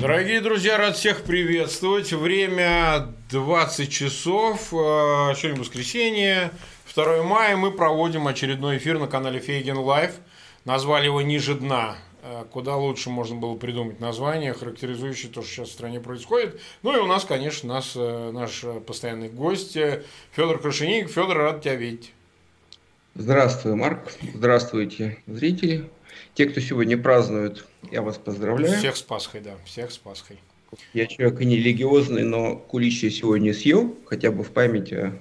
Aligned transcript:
Дорогие 0.00 0.40
друзья, 0.40 0.78
рад 0.78 0.96
всех 0.96 1.22
приветствовать. 1.22 2.12
Время 2.12 3.08
20 3.30 3.90
часов, 3.90 4.72
э, 4.72 4.76
сегодня 5.34 5.58
воскресенье, 5.58 6.52
2 6.94 7.24
мая. 7.24 7.56
Мы 7.56 7.72
проводим 7.72 8.28
очередной 8.28 8.76
эфир 8.76 9.00
на 9.00 9.08
канале 9.08 9.40
Фейгин 9.40 9.76
Live. 9.76 10.12
Назвали 10.64 11.06
его 11.06 11.20
«Ниже 11.20 11.56
дна». 11.56 11.96
Э, 12.22 12.44
куда 12.48 12.76
лучше 12.76 13.10
можно 13.10 13.34
было 13.34 13.56
придумать 13.56 13.98
название, 13.98 14.54
характеризующее 14.54 15.32
то, 15.32 15.42
что 15.42 15.50
сейчас 15.50 15.70
в 15.70 15.72
стране 15.72 15.98
происходит. 15.98 16.60
Ну 16.84 16.96
и 16.96 17.00
у 17.00 17.06
нас, 17.06 17.24
конечно, 17.24 17.74
нас, 17.74 17.94
э, 17.96 18.30
наш 18.30 18.64
постоянный 18.86 19.28
гость 19.28 19.76
Федор 20.30 20.60
Крашенинников. 20.60 21.08
Федор, 21.08 21.38
рад 21.38 21.62
тебя 21.62 21.74
видеть. 21.74 22.12
Здравствуй, 23.16 23.74
Марк. 23.74 24.12
Здравствуйте, 24.32 25.18
зрители. 25.26 25.90
Те, 26.38 26.46
кто 26.46 26.60
сегодня 26.60 26.96
празднует, 26.96 27.64
я 27.90 28.00
вас 28.00 28.16
поздравляю. 28.16 28.78
Всех 28.78 28.96
с 28.96 29.02
Пасхой, 29.02 29.40
да, 29.40 29.56
всех 29.64 29.90
с 29.90 29.98
Пасхой. 29.98 30.38
Я 30.94 31.06
человек 31.06 31.40
и 31.40 31.44
не 31.44 31.56
религиозный, 31.56 32.22
но 32.22 32.54
кулич 32.54 33.02
я 33.02 33.10
сегодня 33.10 33.52
съел, 33.52 33.98
хотя 34.04 34.30
бы 34.30 34.44
в 34.44 34.52
память 34.52 34.92
о 34.92 35.20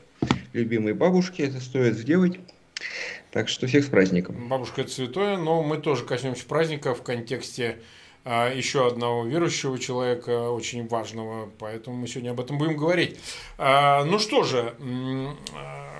любимой 0.53 0.94
бабушке 0.94 1.48
это 1.48 1.59
стоит 1.59 1.95
сделать. 1.95 2.39
Так 3.31 3.49
что 3.49 3.66
всех 3.66 3.85
с 3.85 3.88
праздником. 3.88 4.48
Бабушка 4.48 4.81
это 4.81 4.91
святое, 4.91 5.38
но 5.38 5.63
мы 5.63 5.80
тоже 5.80 6.05
коснемся 6.05 6.45
праздника 6.45 6.94
в 6.94 7.02
контексте 7.02 7.80
еще 8.27 8.88
одного 8.88 9.26
верующего 9.26 9.80
человека, 9.80 10.49
очень 10.49 10.88
важного, 10.88 11.49
поэтому 11.59 11.98
мы 11.98 12.08
сегодня 12.08 12.31
об 12.31 12.40
этом 12.40 12.58
будем 12.58 12.76
говорить. 12.76 13.17
А, 13.58 14.03
ну 14.03 14.20
что 14.20 14.44
же, 14.44 14.73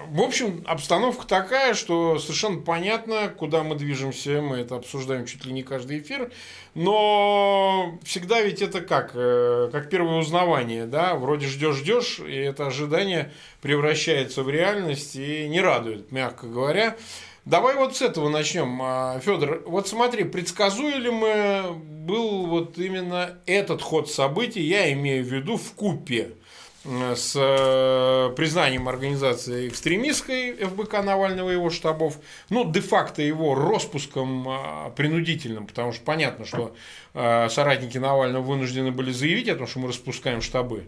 в 0.10 0.22
общем, 0.22 0.64
обстановка 0.66 1.28
такая, 1.28 1.74
что 1.74 2.18
совершенно 2.20 2.62
понятно, 2.62 3.28
куда 3.30 3.64
мы 3.64 3.76
движемся. 3.76 4.42
Мы 4.42 4.58
это 4.58 4.76
обсуждаем 4.76 5.26
чуть 5.26 5.46
ли 5.46 5.52
не 5.52 5.64
каждый 5.64 6.00
эфир. 6.00 6.32
Но 6.76 8.00
всегда 8.04 8.42
ведь 8.42 8.62
это 8.62 8.82
как? 8.82 9.12
Э, 9.16 9.70
как 9.72 9.90
первое 9.90 10.20
узнавание, 10.20 10.86
да? 10.86 11.16
Вроде 11.16 11.48
ждешь-ждешь, 11.48 12.20
и 12.20 12.36
это 12.36 12.68
ожидание 12.68 13.34
превращается 13.62 14.44
в 14.44 14.50
реальность 14.50 15.16
и 15.16 15.48
не 15.50 15.60
радует, 15.60 16.12
мягко 16.12 16.48
говоря. 16.48 16.96
Давай 17.48 17.78
вот 17.78 17.96
с 17.96 18.02
этого 18.02 18.28
начнем, 18.28 18.78
а, 18.82 19.22
Федор. 19.22 19.64
Вот 19.66 19.88
смотри, 19.88 20.26
предсказуемый 20.26 21.72
был 21.72 22.46
вот 22.46 22.78
именно 22.78 23.38
этот 23.46 23.82
ход 23.82 24.12
событий, 24.12 24.62
я 24.64 24.92
имею 24.92 25.24
в 25.24 25.28
виду 25.28 25.56
в 25.56 25.72
купе 25.72 26.32
с 26.84 27.34
э, 27.36 28.34
признанием 28.36 28.90
организации 28.90 29.70
экстремистской 29.70 30.56
ФБК 30.56 31.04
Навального 31.04 31.50
и 31.50 31.54
его 31.54 31.70
штабов, 31.70 32.18
ну, 32.50 32.70
де-факто 32.70 33.22
его 33.22 33.56
распуском 33.56 34.46
а, 34.50 34.90
принудительным, 34.90 35.68
потому 35.68 35.94
что 35.94 36.04
понятно, 36.04 36.46
что 36.46 36.76
э, 37.14 37.48
соратники 37.50 37.98
Навального 37.98 38.44
вынуждены 38.44 38.92
были 38.92 39.12
заявить 39.12 39.48
о 39.48 39.56
том, 39.56 39.68
что 39.68 39.80
мы 39.80 39.88
распускаем 39.88 40.42
штабы. 40.42 40.84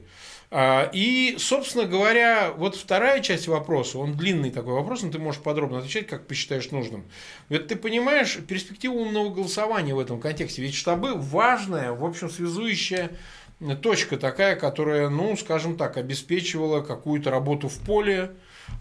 А, 0.52 0.90
и, 0.94 1.36
собственно 1.38 1.86
говоря, 1.86 2.52
вот 2.52 2.76
вторая 2.76 3.22
часть 3.22 3.48
вопроса, 3.48 4.00
он 4.00 4.16
длинный 4.16 4.50
такой 4.50 4.74
вопрос, 4.74 5.04
но 5.04 5.12
ты 5.12 5.20
можешь 5.20 5.42
подробно 5.42 5.78
отвечать, 5.78 6.08
как 6.08 6.26
посчитаешь 6.26 6.72
нужным. 6.72 7.06
Ведь 7.50 7.68
ты 7.68 7.76
понимаешь 7.76 8.38
перспективу 8.48 9.00
умного 9.00 9.30
голосования 9.30 9.94
в 9.94 10.00
этом 10.00 10.20
контексте. 10.20 10.64
Ведь 10.64 10.74
штабы 10.74 11.14
важная, 11.14 11.92
в 11.92 12.04
общем, 12.04 12.32
связующая 12.32 13.12
точка 13.82 14.18
такая, 14.18 14.56
которая, 14.56 15.10
ну, 15.10 15.38
скажем 15.38 15.78
так, 15.78 15.98
обеспечивала 15.98 16.82
какую-то 16.82 17.30
работу 17.30 17.68
в 17.68 17.78
поле, 17.82 18.32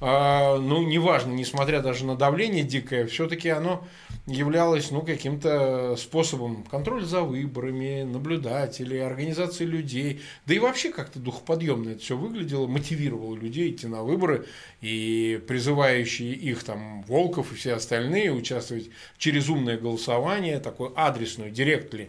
ну, 0.00 0.86
неважно, 0.86 1.32
несмотря 1.32 1.80
даже 1.80 2.04
на 2.04 2.16
давление 2.16 2.62
дикое, 2.62 3.06
все-таки 3.06 3.48
оно 3.48 3.84
являлось, 4.26 4.90
ну, 4.90 5.02
каким-то 5.02 5.96
способом 5.96 6.62
контроля 6.64 7.04
за 7.04 7.22
выборами, 7.22 8.02
наблюдателей, 8.02 9.04
организации 9.04 9.64
людей, 9.64 10.20
да 10.46 10.54
и 10.54 10.58
вообще 10.58 10.90
как-то 10.90 11.18
духоподъемно 11.18 11.90
это 11.90 12.00
все 12.00 12.16
выглядело, 12.16 12.66
мотивировало 12.66 13.34
людей 13.34 13.70
идти 13.70 13.86
на 13.86 14.02
выборы, 14.02 14.46
и 14.80 15.40
призывающие 15.48 16.32
их 16.32 16.62
там 16.62 17.02
Волков 17.02 17.52
и 17.52 17.56
все 17.56 17.74
остальные 17.74 18.32
участвовать 18.32 18.90
через 19.16 19.48
умное 19.48 19.78
голосование, 19.78 20.60
такое 20.60 20.92
адресное, 20.94 21.50
директли, 21.50 22.06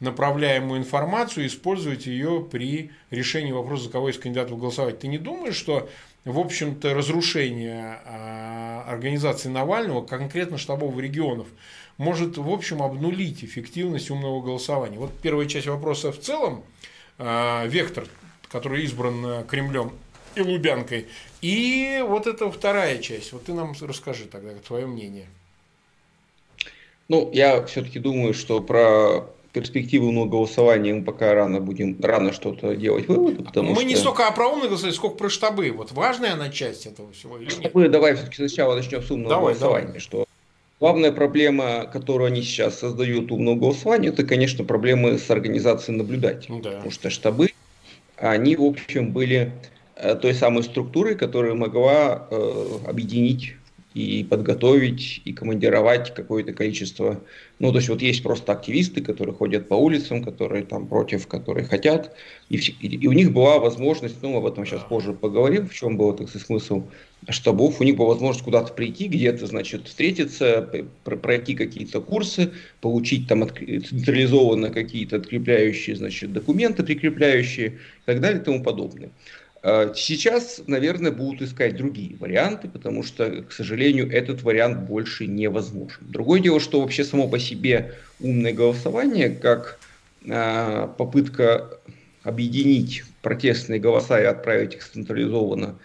направляемую 0.00 0.80
информацию, 0.80 1.46
использовать 1.46 2.06
ее 2.06 2.46
при 2.50 2.90
решении 3.10 3.52
вопроса, 3.52 3.84
за 3.84 3.90
кого 3.90 4.10
из 4.10 4.18
кандидатов 4.18 4.58
голосовать. 4.58 4.98
Ты 4.98 5.08
не 5.08 5.18
думаешь, 5.18 5.54
что, 5.54 5.88
в 6.24 6.38
общем-то, 6.38 6.94
разрушение 6.94 8.00
а, 8.04 8.84
организации 8.86 9.48
Навального, 9.48 10.04
конкретно 10.04 10.58
штабов 10.58 10.98
регионов, 10.98 11.48
может, 11.98 12.38
в 12.38 12.48
общем, 12.48 12.82
обнулить 12.82 13.44
эффективность 13.44 14.10
умного 14.10 14.40
голосования? 14.40 14.98
Вот 14.98 15.12
первая 15.20 15.46
часть 15.46 15.66
вопроса 15.66 16.12
в 16.12 16.20
целом, 16.20 16.64
а, 17.18 17.66
вектор, 17.66 18.06
который 18.48 18.84
избран 18.84 19.44
Кремлем 19.46 19.92
и 20.34 20.40
Лубянкой, 20.40 21.06
и 21.40 22.02
вот 22.06 22.26
это 22.26 22.50
вторая 22.50 22.98
часть. 22.98 23.32
Вот 23.32 23.44
ты 23.44 23.52
нам 23.52 23.74
расскажи 23.80 24.26
тогда 24.26 24.52
твое 24.66 24.86
мнение. 24.86 25.26
Ну, 27.08 27.30
я 27.32 27.64
все-таки 27.66 27.98
думаю, 27.98 28.32
что 28.32 28.60
про 28.60 29.26
перспективы 29.52 30.08
умного 30.08 30.28
голосования 30.28 30.94
мы 30.94 31.04
пока 31.04 31.34
рано 31.34 31.60
будем 31.60 31.98
рано 32.00 32.32
что-то 32.32 32.74
делать 32.74 33.06
выводы, 33.08 33.42
потому 33.42 33.70
мы 33.70 33.76
что... 33.76 33.84
не 33.84 33.96
столько 33.96 34.30
про 34.32 34.48
умное 34.48 34.68
голосование, 34.68 34.96
сколько 34.96 35.16
про 35.16 35.28
штабы. 35.28 35.70
Вот 35.72 35.92
важная 35.92 36.32
она 36.32 36.48
часть 36.48 36.86
этого 36.86 37.12
всего 37.12 37.36
или 37.36 37.44
нет? 37.44 37.54
Штабы, 37.54 37.88
давай 37.88 38.14
все-таки 38.14 38.36
сначала 38.36 38.74
начнем 38.74 39.02
с 39.02 39.10
умного 39.10 39.30
давай, 39.30 39.54
голосования, 39.54 39.86
давай. 39.86 40.00
что 40.00 40.26
Главная 40.82 41.12
проблема, 41.12 41.86
которую 41.92 42.26
они 42.26 42.42
сейчас 42.42 42.80
создают 42.80 43.30
умного 43.30 43.54
голосования, 43.54 44.08
это, 44.08 44.24
конечно, 44.24 44.64
проблемы 44.64 45.16
с 45.16 45.30
организацией 45.30 45.96
наблюдателей. 45.96 46.60
Да. 46.60 46.70
Потому 46.70 46.90
что 46.90 47.08
штабы, 47.08 47.50
они, 48.16 48.56
в 48.56 48.64
общем, 48.64 49.12
были 49.12 49.52
э, 49.94 50.16
той 50.16 50.34
самой 50.34 50.64
структурой, 50.64 51.14
которая 51.14 51.54
могла 51.54 52.26
э, 52.28 52.78
объединить 52.84 53.54
и 53.94 54.24
подготовить, 54.24 55.22
и 55.24 55.32
командировать 55.32 56.14
какое-то 56.14 56.52
количество. 56.52 57.20
Ну, 57.58 57.70
то 57.70 57.78
есть 57.78 57.88
вот 57.88 58.02
есть 58.02 58.22
просто 58.22 58.52
активисты, 58.52 59.02
которые 59.02 59.34
ходят 59.34 59.68
по 59.68 59.74
улицам, 59.74 60.24
которые 60.24 60.64
там 60.64 60.86
против, 60.86 61.26
которые 61.26 61.66
хотят, 61.66 62.14
и, 62.48 62.56
и 62.56 63.06
у 63.06 63.12
них 63.12 63.32
была 63.32 63.58
возможность, 63.58 64.16
ну, 64.22 64.36
об 64.36 64.46
этом 64.46 64.66
сейчас 64.66 64.82
позже 64.82 65.12
поговорим, 65.12 65.68
в 65.68 65.74
чем 65.74 65.96
был, 65.96 66.12
так 66.14 66.28
сказать, 66.28 66.46
смысл 66.46 66.84
штабов, 67.28 67.80
у 67.80 67.84
них 67.84 67.96
была 67.96 68.08
возможность 68.08 68.44
куда-то 68.44 68.72
прийти, 68.72 69.06
где-то, 69.06 69.46
значит, 69.46 69.86
встретиться, 69.86 70.68
пройти 71.04 71.54
какие-то 71.54 72.00
курсы, 72.00 72.52
получить 72.80 73.28
там 73.28 73.48
централизованно 73.48 74.70
какие-то 74.70 75.16
открепляющие, 75.16 75.94
значит, 75.94 76.32
документы 76.32 76.82
прикрепляющие 76.82 77.68
и 77.68 78.04
так 78.06 78.20
далее 78.20 78.40
и 78.40 78.44
тому 78.44 78.62
подобное. 78.62 79.10
А, 79.62 79.92
сейчас, 79.94 80.60
наверное, 80.66 81.12
будут 81.12 81.42
искать 81.42 81.76
другие 81.76 82.16
варианты, 82.16 82.68
потому 82.68 83.02
что, 83.02 83.42
к 83.42 83.52
сожалению, 83.52 84.10
этот 84.10 84.42
вариант 84.42 84.88
больше 84.88 85.26
невозможен. 85.26 85.98
Другое 86.00 86.40
дело, 86.40 86.58
что 86.58 86.80
вообще 86.80 87.04
само 87.04 87.28
по 87.28 87.38
себе 87.38 87.94
умное 88.18 88.52
голосование, 88.52 89.30
как 89.30 89.78
э, 90.24 90.88
попытка 90.98 91.78
объединить 92.24 93.04
протестные 93.22 93.78
голоса 93.78 94.20
и 94.20 94.24
отправить 94.24 94.74
их 94.74 94.88
централизованно 94.88 95.78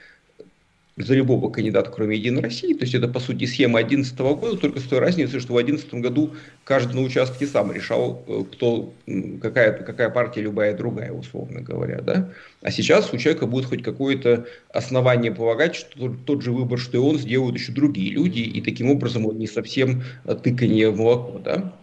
за 0.98 1.14
любого 1.14 1.50
кандидата, 1.50 1.92
кроме 1.92 2.18
Единой 2.18 2.42
России. 2.42 2.74
То 2.74 2.84
есть 2.84 2.96
это, 2.96 3.08
по 3.08 3.20
сути, 3.20 3.46
схема 3.46 3.80
2011 3.80 4.20
года, 4.20 4.58
только 4.58 4.80
с 4.80 4.84
той 4.84 5.00
разницей, 5.00 5.40
что 5.40 5.54
в 5.54 5.58
2011 5.58 5.94
году 5.96 6.34
каждый 6.64 6.96
на 6.96 7.02
участке 7.02 7.46
сам 7.46 7.72
решал, 7.72 8.24
э, 8.28 8.44
кто, 8.52 8.94
какая, 9.42 9.74
какая 9.74 10.10
партия, 10.10 10.42
любая 10.42 10.76
другая, 10.76 11.12
условно 11.12 11.62
говоря. 11.62 12.02
Да? 12.02 12.30
А 12.62 12.72
сейчас 12.72 13.14
у 13.14 13.18
человека 13.18 13.46
будет 13.46 13.66
хоть 13.66 13.84
какое-то 13.84 14.48
основание 14.74 15.32
полагать, 15.32 15.76
что 15.76 16.16
тот 16.26 16.42
же 16.42 16.52
выбор, 16.52 16.80
что 16.80 16.98
и 16.98 17.00
он, 17.00 17.20
сделают 17.20 17.58
еще 17.58 17.72
другие 17.72 18.12
люди, 18.12 18.40
и 18.40 18.62
таким 18.62 18.90
образом 18.90 19.26
он 19.28 19.38
не 19.38 19.48
совсем 19.48 20.04
тыканье 20.44 20.90
в 20.90 20.98
молоко. 20.98 21.40
Да? 21.40 21.74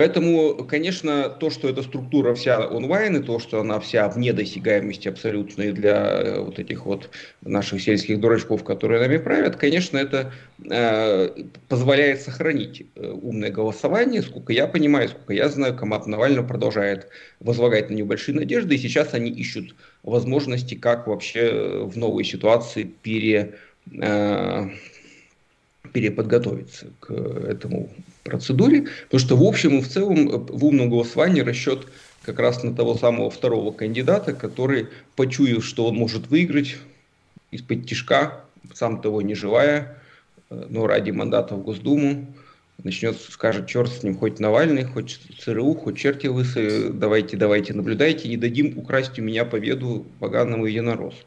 Поэтому, 0.00 0.64
конечно, 0.64 1.28
то, 1.28 1.50
что 1.50 1.68
эта 1.68 1.82
структура 1.82 2.34
вся 2.34 2.66
онлайн, 2.66 3.18
и 3.18 3.22
то, 3.22 3.38
что 3.38 3.60
она 3.60 3.78
вся 3.80 4.08
вне 4.08 4.32
досягаемости 4.32 5.08
абсолютной 5.08 5.72
для 5.72 6.22
э, 6.22 6.40
вот 6.40 6.58
этих 6.58 6.86
вот 6.86 7.10
наших 7.42 7.82
сельских 7.82 8.18
дурачков, 8.18 8.64
которые 8.64 8.98
нами 8.98 9.18
правят, 9.18 9.56
конечно, 9.56 9.98
это 9.98 10.32
э, 10.70 11.28
позволяет 11.68 12.22
сохранить 12.22 12.86
э, 12.94 13.10
умное 13.10 13.50
голосование. 13.50 14.22
Сколько 14.22 14.54
я 14.54 14.66
понимаю, 14.66 15.10
сколько 15.10 15.34
я 15.34 15.50
знаю, 15.50 15.76
команда 15.76 16.08
Навального 16.08 16.46
продолжает 16.46 17.08
возлагать 17.38 17.90
на 17.90 17.94
нее 17.96 18.06
большие 18.06 18.34
надежды, 18.34 18.76
и 18.76 18.78
сейчас 18.78 19.12
они 19.12 19.30
ищут 19.30 19.74
возможности, 20.02 20.76
как 20.76 21.08
вообще 21.08 21.40
э, 21.40 21.82
в 21.84 21.98
новой 21.98 22.24
ситуации 22.24 22.84
пере... 22.84 23.56
Э, 24.00 24.70
переподготовиться 25.92 26.86
к 27.00 27.10
этому 27.12 27.90
процедуре, 28.22 28.86
потому 29.04 29.20
что 29.20 29.36
в 29.36 29.42
общем 29.42 29.78
и 29.78 29.80
в 29.82 29.88
целом 29.88 30.28
в 30.28 30.64
умном 30.64 30.90
голосовании 30.90 31.40
расчет 31.40 31.86
как 32.22 32.38
раз 32.38 32.62
на 32.62 32.74
того 32.74 32.96
самого 32.96 33.30
второго 33.30 33.72
кандидата, 33.72 34.32
который, 34.32 34.88
почуяв, 35.16 35.64
что 35.64 35.86
он 35.86 35.96
может 35.96 36.28
выиграть 36.28 36.76
из-под 37.50 37.86
тишка, 37.86 38.44
сам 38.74 39.00
того 39.00 39.22
не 39.22 39.34
желая, 39.34 39.96
но 40.50 40.86
ради 40.86 41.10
мандата 41.10 41.54
в 41.54 41.62
Госдуму, 41.62 42.26
начнет, 42.84 43.20
скажет, 43.20 43.66
черт 43.66 43.90
с 43.90 44.02
ним, 44.02 44.16
хоть 44.16 44.38
Навальный, 44.38 44.84
хоть 44.84 45.20
ЦРУ, 45.40 45.74
хоть 45.74 45.98
черти 45.98 46.26
лысы, 46.26 46.90
давайте, 46.90 47.36
давайте, 47.36 47.74
наблюдайте, 47.74 48.28
не 48.28 48.36
дадим 48.36 48.78
украсть 48.78 49.18
у 49.18 49.22
меня 49.22 49.44
победу 49.44 50.06
поганому 50.18 50.66
единороссу. 50.66 51.18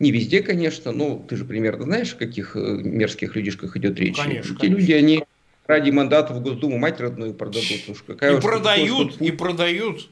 Не 0.00 0.10
везде, 0.12 0.42
конечно, 0.42 0.92
но 0.92 1.16
ты 1.28 1.36
же 1.36 1.44
примерно 1.44 1.84
знаешь, 1.84 2.14
о 2.14 2.16
каких 2.16 2.56
э, 2.56 2.58
мерзких 2.58 3.36
людишках 3.36 3.76
идет 3.76 4.00
речь. 4.00 4.16
Конечно, 4.16 4.56
Те 4.58 4.68
люди, 4.68 4.92
они 4.92 5.24
ради 5.66 5.90
мандата 5.90 6.32
в 6.32 6.42
Госдуму 6.42 6.78
мать 6.78 7.00
родную 7.00 7.34
продадут. 7.34 7.86
Уж 7.86 8.02
какая 8.06 8.38
и 8.38 8.40
продают, 8.40 9.20
и 9.20 9.30
продают. 9.30 10.08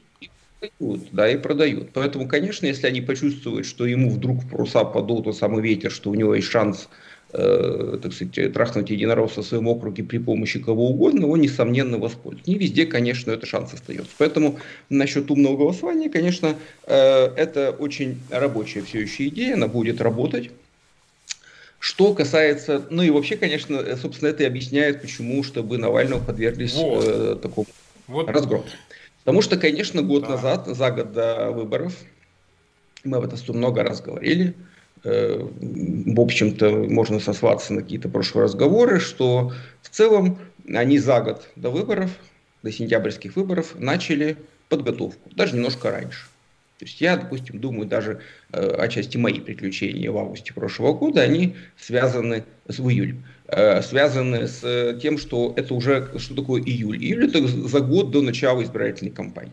продают. 0.59 1.09
Да, 1.11 1.27
и 1.27 1.37
продают. 1.37 1.89
Поэтому, 1.93 2.27
конечно, 2.27 2.67
если 2.67 2.85
они 2.85 3.01
почувствуют, 3.01 3.65
что 3.65 3.87
ему 3.87 4.11
вдруг 4.11 4.43
в 4.43 4.49
паруса 4.49 4.85
подул 4.85 5.23
тот 5.23 5.35
самый 5.35 5.63
ветер, 5.63 5.91
что 5.91 6.11
у 6.11 6.15
него 6.15 6.35
есть 6.35 6.47
шанс 6.47 6.87
э, 7.33 7.99
так 8.01 8.13
сказать, 8.13 8.53
трахнуть 8.53 8.89
единоросса 8.89 9.41
в 9.41 9.45
своем 9.45 9.67
округе 9.67 10.03
при 10.03 10.17
помощи 10.17 10.59
кого 10.59 10.89
угодно, 10.89 11.21
его, 11.21 11.37
несомненно, 11.37 11.97
воспользуются. 11.97 12.49
Не 12.49 12.57
везде, 12.57 12.85
конечно, 12.85 13.31
этот 13.31 13.47
шанс 13.47 13.73
остается. 13.73 14.11
Поэтому 14.17 14.59
насчет 14.89 15.29
умного 15.29 15.57
голосования, 15.57 16.09
конечно, 16.09 16.55
э, 16.85 17.25
это 17.35 17.71
очень 17.71 18.19
рабочая 18.29 18.81
все 18.81 19.01
еще 19.01 19.27
идея, 19.27 19.55
она 19.55 19.67
будет 19.67 20.01
работать. 20.01 20.51
Что 21.79 22.13
касается, 22.13 22.85
ну 22.89 23.03
и 23.03 23.09
вообще, 23.09 23.37
конечно, 23.37 23.95
собственно, 23.95 24.29
это 24.29 24.43
и 24.43 24.45
объясняет, 24.45 25.01
почему, 25.01 25.43
чтобы 25.43 25.77
Навального 25.77 26.21
подверглись 26.21 26.73
вот. 26.73 27.05
э, 27.07 27.35
такому 27.41 27.67
вот. 28.07 28.29
разгрому. 28.29 28.65
Потому 29.19 29.41
что, 29.41 29.57
конечно, 29.57 30.01
год 30.01 30.23
да. 30.23 30.29
назад, 30.29 30.67
за 30.67 30.91
год 30.91 31.13
до 31.13 31.51
выборов, 31.51 31.95
мы 33.05 33.17
об 33.17 33.25
этом 33.25 33.55
много 33.55 33.83
раз 33.83 34.01
говорили, 34.01 34.55
Э, 34.57 34.68
в 35.03 36.19
общем-то, 36.19 36.69
можно 36.89 37.19
сослаться 37.19 37.73
на 37.73 37.81
какие-то 37.81 38.09
прошлые 38.09 38.45
разговоры, 38.45 38.99
что 38.99 39.53
в 39.81 39.89
целом 39.89 40.37
они 40.67 40.97
за 40.99 41.21
год 41.21 41.47
до 41.55 41.69
выборов, 41.69 42.11
до 42.63 42.71
сентябрьских 42.71 43.35
выборов, 43.35 43.75
начали 43.77 44.37
подготовку, 44.67 45.29
даже 45.33 45.55
немножко 45.55 45.91
раньше. 45.91 46.25
То 46.79 46.85
есть 46.85 47.01
я, 47.01 47.17
допустим, 47.17 47.59
думаю, 47.59 47.87
даже 47.87 48.21
э, 48.53 48.75
отчасти 48.77 49.17
мои 49.17 49.41
приключения 49.41 50.09
в 50.09 50.17
августе 50.17 50.53
прошлого 50.53 50.93
года, 50.93 51.21
они 51.21 51.57
связаны 51.77 52.45
с 52.69 52.79
в 52.79 52.89
июле, 52.89 53.17
э, 53.47 53.81
связаны 53.81 54.47
с 54.47 54.97
тем, 55.01 55.17
что 55.17 55.53
это 55.57 55.73
уже, 55.73 56.09
что 56.17 56.35
такое 56.35 56.61
июль. 56.61 56.97
Июль 57.03 57.27
это 57.27 57.45
за 57.45 57.79
год 57.81 58.11
до 58.11 58.21
начала 58.21 58.63
избирательной 58.63 59.11
кампании. 59.11 59.51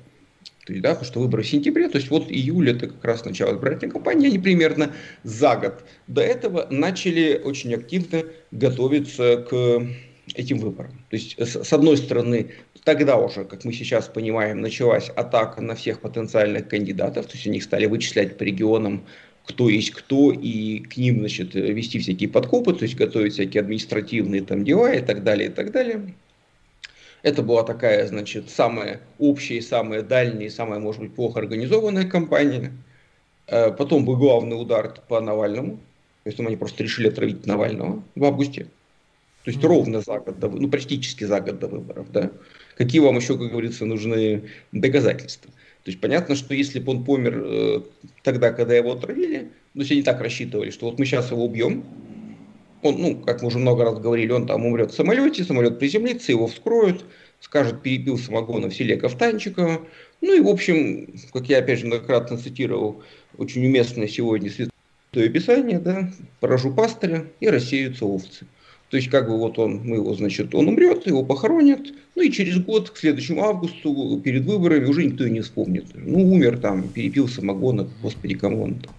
То 0.67 0.73
есть, 0.73 0.83
да, 0.83 0.91
потому 0.91 1.07
что 1.07 1.21
выборы 1.21 1.45
в 1.45 1.49
сентябре, 1.49 1.89
то 1.89 1.97
есть 1.97 2.11
вот 2.11 2.29
июль 2.29 2.71
это 2.71 2.89
как 2.89 3.05
раз 3.05 3.25
начало 3.25 3.55
избирательной 3.55 3.93
кампании, 3.93 4.27
они 4.27 4.39
примерно 4.41 4.93
за 5.23 5.55
год 5.55 5.85
до 6.09 6.23
этого 6.23 6.67
начали 6.71 7.41
очень 7.43 7.73
активно 7.73 8.25
готовиться 8.51 9.47
к 9.49 9.87
этим 10.35 10.59
выборам. 10.59 10.91
То 11.09 11.17
есть, 11.17 11.39
с 11.39 11.73
одной 11.73 11.97
стороны, 11.97 12.51
тогда 12.83 13.17
уже, 13.17 13.45
как 13.45 13.65
мы 13.65 13.73
сейчас 13.73 14.09
понимаем, 14.09 14.61
началась 14.61 15.09
атака 15.11 15.63
на 15.63 15.77
всех 15.77 16.01
потенциальных 16.01 16.67
кандидатов, 16.67 17.27
то 17.27 17.35
есть 17.35 17.47
они 17.47 17.61
стали 17.61 17.87
вычислять 17.87 18.37
по 18.37 18.43
регионам, 18.43 19.07
кто 19.47 19.69
есть 19.69 19.93
кто, 19.93 20.33
и 20.33 20.81
к 20.81 20.97
ним, 20.97 21.21
значит, 21.21 21.55
вести 21.55 22.01
всякие 22.01 22.29
подкопы, 22.29 22.75
то 22.75 22.83
есть 22.83 22.97
готовить 22.97 23.35
всякие 23.35 23.61
административные 23.61 24.43
там 24.43 24.65
дела 24.65 24.93
и 24.93 25.01
так 25.01 25.23
далее, 25.23 25.49
и 25.49 25.53
так 25.53 25.71
далее. 25.71 26.13
Это 27.27 27.43
была 27.43 27.65
такая, 27.65 28.07
значит, 28.07 28.51
самая 28.51 29.01
общая, 29.19 29.61
самая 29.61 30.03
дальняя, 30.03 30.49
самая, 30.49 30.79
может 30.79 31.01
быть, 31.01 31.13
плохо 31.17 31.41
организованная 31.41 32.09
кампания. 32.09 32.71
Э, 33.49 33.73
потом 33.73 34.05
был 34.05 34.17
главный 34.17 34.55
удар 34.55 34.95
по 35.09 35.21
Навальному. 35.21 35.79
То 36.23 36.31
есть 36.31 36.39
они 36.39 36.55
просто 36.55 36.85
решили 36.85 37.09
отравить 37.09 37.45
Навального 37.45 38.01
в 38.15 38.25
августе. 38.25 38.69
То 39.43 39.51
есть 39.51 39.59
mm-hmm. 39.59 39.67
ровно 39.67 40.01
за 40.03 40.21
год, 40.21 40.39
до, 40.39 40.49
ну 40.49 40.69
практически 40.69 41.25
за 41.25 41.41
год 41.41 41.59
до 41.59 41.67
выборов. 41.67 42.13
Да? 42.13 42.31
Какие 42.77 43.01
вам 43.01 43.17
еще, 43.17 43.37
как 43.37 43.51
говорится, 43.51 43.87
нужны 43.87 44.45
доказательства? 44.71 45.51
То 45.83 45.91
есть 45.91 46.01
понятно, 46.01 46.37
что 46.37 46.55
если 46.55 46.79
бы 46.79 46.93
он 46.93 47.05
помер 47.05 47.43
э, 47.45 47.81
тогда, 48.23 48.53
когда 48.53 48.77
его 48.77 48.93
отравили, 48.93 49.51
ну, 49.75 49.83
все 49.83 49.97
не 49.97 50.03
так 50.05 50.21
рассчитывали, 50.21 50.71
что 50.71 50.87
вот 50.87 51.01
мы 51.01 51.05
сейчас 51.05 51.33
его 51.33 51.45
убьем, 51.45 51.83
он, 52.83 52.97
ну, 52.99 53.17
как 53.17 53.43
мы 53.43 53.49
уже 53.49 53.59
много 53.59 53.85
раз 53.85 53.99
говорили, 53.99 54.33
он 54.33 54.47
там 54.47 54.65
умрет 54.65 54.93
в 54.93 54.95
самолете, 54.95 55.45
самолет 55.45 55.79
приземлится, 55.79 56.33
его 56.33 56.47
вскроют, 56.47 57.05
скажет, 57.41 57.83
перепил 57.83 58.19
самогона 58.19 58.69
в 58.69 58.75
селе 58.75 58.97
Ковтанчикова. 58.97 59.81
Ну 60.21 60.35
и, 60.35 60.41
в 60.41 60.49
общем, 60.49 61.15
как 61.33 61.49
я 61.49 61.59
опять 61.59 61.81
же 61.81 61.87
многократно 61.87 62.39
цитировал, 62.39 63.03
очень 63.39 63.65
уместное 63.67 64.09
сегодня 64.09 64.51
святое 64.51 65.29
писание, 65.29 65.79
да, 65.79 66.11
поражу 66.41 66.73
пастыря 66.73 67.27
и 67.41 67.49
рассеются 67.49 68.07
овцы. 68.07 68.47
То 68.91 68.97
есть, 68.97 69.11
как 69.11 69.29
бы 69.29 69.37
вот 69.37 69.59
он, 69.59 69.81
мы 69.85 69.97
его, 69.97 70.15
значит, 70.15 70.55
он 70.55 70.69
умрет, 70.69 71.07
его 71.07 71.25
похоронят, 71.25 71.81
ну 72.15 72.23
и 72.23 72.31
через 72.31 72.59
год, 72.59 72.91
к 72.91 72.97
следующему 72.97 73.45
августу, 73.45 74.21
перед 74.25 74.45
выборами, 74.45 74.85
уже 74.85 75.05
никто 75.05 75.27
и 75.27 75.31
не 75.31 75.41
вспомнит. 75.41 75.87
Ну, 75.95 76.33
умер 76.33 76.59
там, 76.59 76.89
перепил 76.89 77.29
самогона, 77.29 77.89
господи, 78.01 78.37
кому 78.37 78.63
он 78.63 78.77
там. 78.77 78.95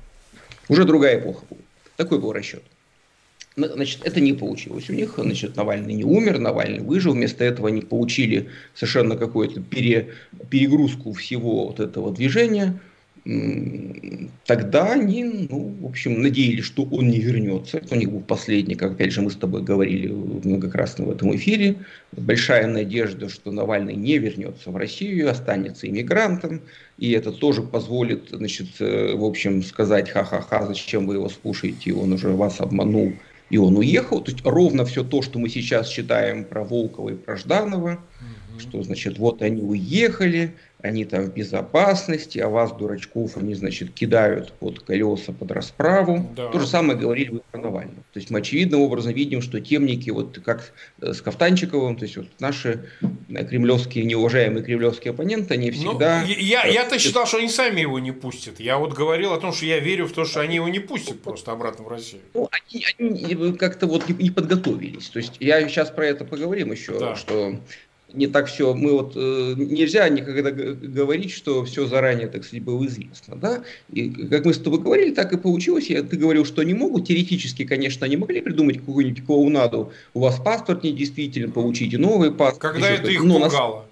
Уже 0.68 0.84
другая 0.84 1.20
эпоха 1.20 1.46
будет. 1.50 1.64
Такой 1.96 2.20
был 2.20 2.34
расчет. 2.34 2.64
Значит, 3.58 4.02
это 4.04 4.22
не 4.22 4.34
получилось 4.34 4.88
у 4.90 4.94
них. 4.94 5.16
Значит, 5.18 5.56
Навальный 5.56 5.94
не 5.94 6.04
умер, 6.04 6.38
Навальный 6.38 6.82
выжил. 6.82 7.14
Вместо 7.14 7.44
этого 7.44 7.70
они 7.70 7.82
получили 7.82 8.50
совершенно 8.76 9.18
какую-то 9.18 9.62
пере, 9.62 10.10
перегрузку 10.52 11.12
всего 11.14 11.66
вот 11.66 11.80
этого 11.80 12.14
движения. 12.14 12.80
Тогда 14.46 14.94
они, 14.94 15.24
ну, 15.50 15.76
в 15.82 15.86
общем, 15.88 16.22
надеялись, 16.22 16.64
что 16.64 16.84
он 16.84 17.10
не 17.10 17.20
вернется. 17.20 17.80
Это 17.80 17.96
у 17.96 17.98
них 17.98 18.12
был 18.12 18.22
последний, 18.22 18.76
как 18.76 18.92
опять 18.92 19.12
же 19.12 19.22
мы 19.22 19.32
с 19.32 19.36
тобой 19.36 19.64
говорили 19.64 20.08
многократно 20.08 21.06
в 21.06 21.12
этом 21.12 21.36
эфире. 21.36 21.78
Большая 22.12 22.68
надежда, 22.68 23.28
что 23.28 23.52
Навальный 23.52 23.96
не 23.96 24.20
вернется 24.20 24.70
в 24.70 24.78
Россию, 24.78 25.32
останется 25.32 25.88
иммигрантом. 25.88 26.62
И 27.00 27.12
это 27.12 27.32
тоже 27.32 27.64
позволит, 27.64 28.30
значит, 28.32 28.68
э, 28.80 29.16
в 29.16 29.24
общем, 29.26 29.64
сказать, 29.64 30.10
ха-ха-ха, 30.10 30.68
зачем 30.68 31.08
вы 31.08 31.16
его 31.16 31.28
слушаете, 31.28 31.94
он 31.94 32.14
уже 32.14 32.30
вас 32.30 32.62
обманул 32.62 33.14
и 33.50 33.58
он 33.58 33.78
уехал. 33.78 34.22
То 34.22 34.32
есть 34.32 34.46
ровно 34.46 34.86
все 34.86 35.04
то, 35.04 35.22
что 35.22 35.40
мы 35.40 35.50
сейчас 35.50 35.88
читаем 35.88 36.46
про 36.46 36.64
Волкова 36.64 37.10
и 37.10 37.16
про 37.16 37.38
Жданова, 37.38 37.94
угу. 37.94 38.60
что, 38.60 38.84
значит, 38.84 39.18
вот 39.18 39.42
они 39.42 39.62
уехали, 39.62 40.56
они 40.82 41.06
там 41.06 41.24
в 41.24 41.34
безопасности, 41.34 42.38
а 42.38 42.50
вас, 42.50 42.72
дурачков, 42.72 43.36
они, 43.38 43.56
значит, 43.56 43.92
кидают 43.94 44.54
под 44.54 44.82
колеса, 44.82 45.34
под 45.34 45.52
расправу. 45.52 46.30
Да. 46.36 46.50
То 46.50 46.60
же 46.60 46.68
самое 46.68 46.98
говорили 46.98 47.30
вы 47.30 47.42
про 47.52 47.60
Навального. 47.60 48.04
То 48.14 48.20
есть 48.20 48.30
мы 48.30 48.40
очевидным 48.40 48.82
образом 48.82 49.12
видим, 49.14 49.42
что 49.42 49.60
темники, 49.60 50.12
вот 50.12 50.40
как 50.46 50.74
э, 51.02 51.14
с 51.14 51.22
Кафтанчиковым, 51.22 51.96
то 51.96 52.04
есть 52.04 52.18
вот 52.18 52.28
наши 52.40 52.86
э, 53.02 53.46
кремлевские, 53.46 54.06
неуважаемые 54.06 54.64
кремлевские 54.64 55.12
оппоненты, 55.12 55.56
они 55.56 55.72
ну, 55.72 55.78
всегда... 55.78 56.22
Ну, 56.22 56.28
я, 56.28 56.66
я-то 56.66 57.00
считал, 57.00 57.26
что 57.26 57.38
они 57.38 57.50
сами 57.50 57.82
его 57.82 57.98
не 57.98 58.12
пустят. 58.12 58.60
Я 58.60 58.78
вот 58.78 58.94
говорил 58.94 59.34
о 59.34 59.40
том, 59.40 59.54
что 59.54 59.66
я 59.66 59.80
верю 59.80 60.06
в 60.06 60.12
то, 60.12 60.26
что 60.26 60.42
они 60.42 60.56
его 60.56 60.70
не 60.70 60.80
пустят 60.80 61.22
просто 61.22 61.52
обратно 61.52 61.86
в 61.86 61.88
Россию. 61.88 62.22
Ну, 62.36 62.50
они, 62.52 62.86
они 63.00 63.54
как-то 63.58 63.88
вот 63.88 64.08
не 64.10 64.30
подготовились. 64.30 65.10
То 65.10 65.18
есть 65.18 65.38
я 65.40 65.68
сейчас 65.68 65.90
про 65.90 66.06
это 66.06 66.24
поговорим 66.24 66.72
еще, 66.72 67.00
да. 67.00 67.16
что 67.16 67.60
не 68.14 68.28
так 68.28 68.48
все, 68.48 68.74
мы 68.74 68.94
вот 68.94 69.14
э, 69.16 69.54
нельзя 69.58 70.08
никогда 70.10 70.52
говорить, 70.52 71.32
что 71.32 71.66
все 71.66 71.88
заранее, 71.88 72.28
так 72.28 72.44
сказать, 72.46 72.64
было 72.64 72.86
известно, 72.86 73.36
да, 73.36 73.64
и 73.92 74.10
как 74.10 74.46
мы 74.46 74.54
с 74.54 74.60
тобой 74.60 74.80
говорили, 74.80 75.14
так 75.14 75.34
и 75.34 75.38
получилось, 75.38 75.90
я, 75.90 76.04
ты 76.04 76.16
говорил, 76.18 76.46
что 76.46 76.64
не 76.64 76.74
могут, 76.74 77.08
теоретически, 77.08 77.66
конечно, 77.66 78.06
они 78.06 78.18
могли 78.18 78.42
придумать 78.42 78.80
какую-нибудь 78.80 79.26
клоунаду, 79.26 79.92
у 80.14 80.22
вас 80.22 80.40
паспорт 80.40 80.84
недействителен, 80.84 81.52
получите 81.52 81.98
новый 81.98 82.32
паспорт. 82.32 82.74
Когда 82.74 82.90
это 82.90 83.10
их 83.10 83.22
пугало? 83.22 83.87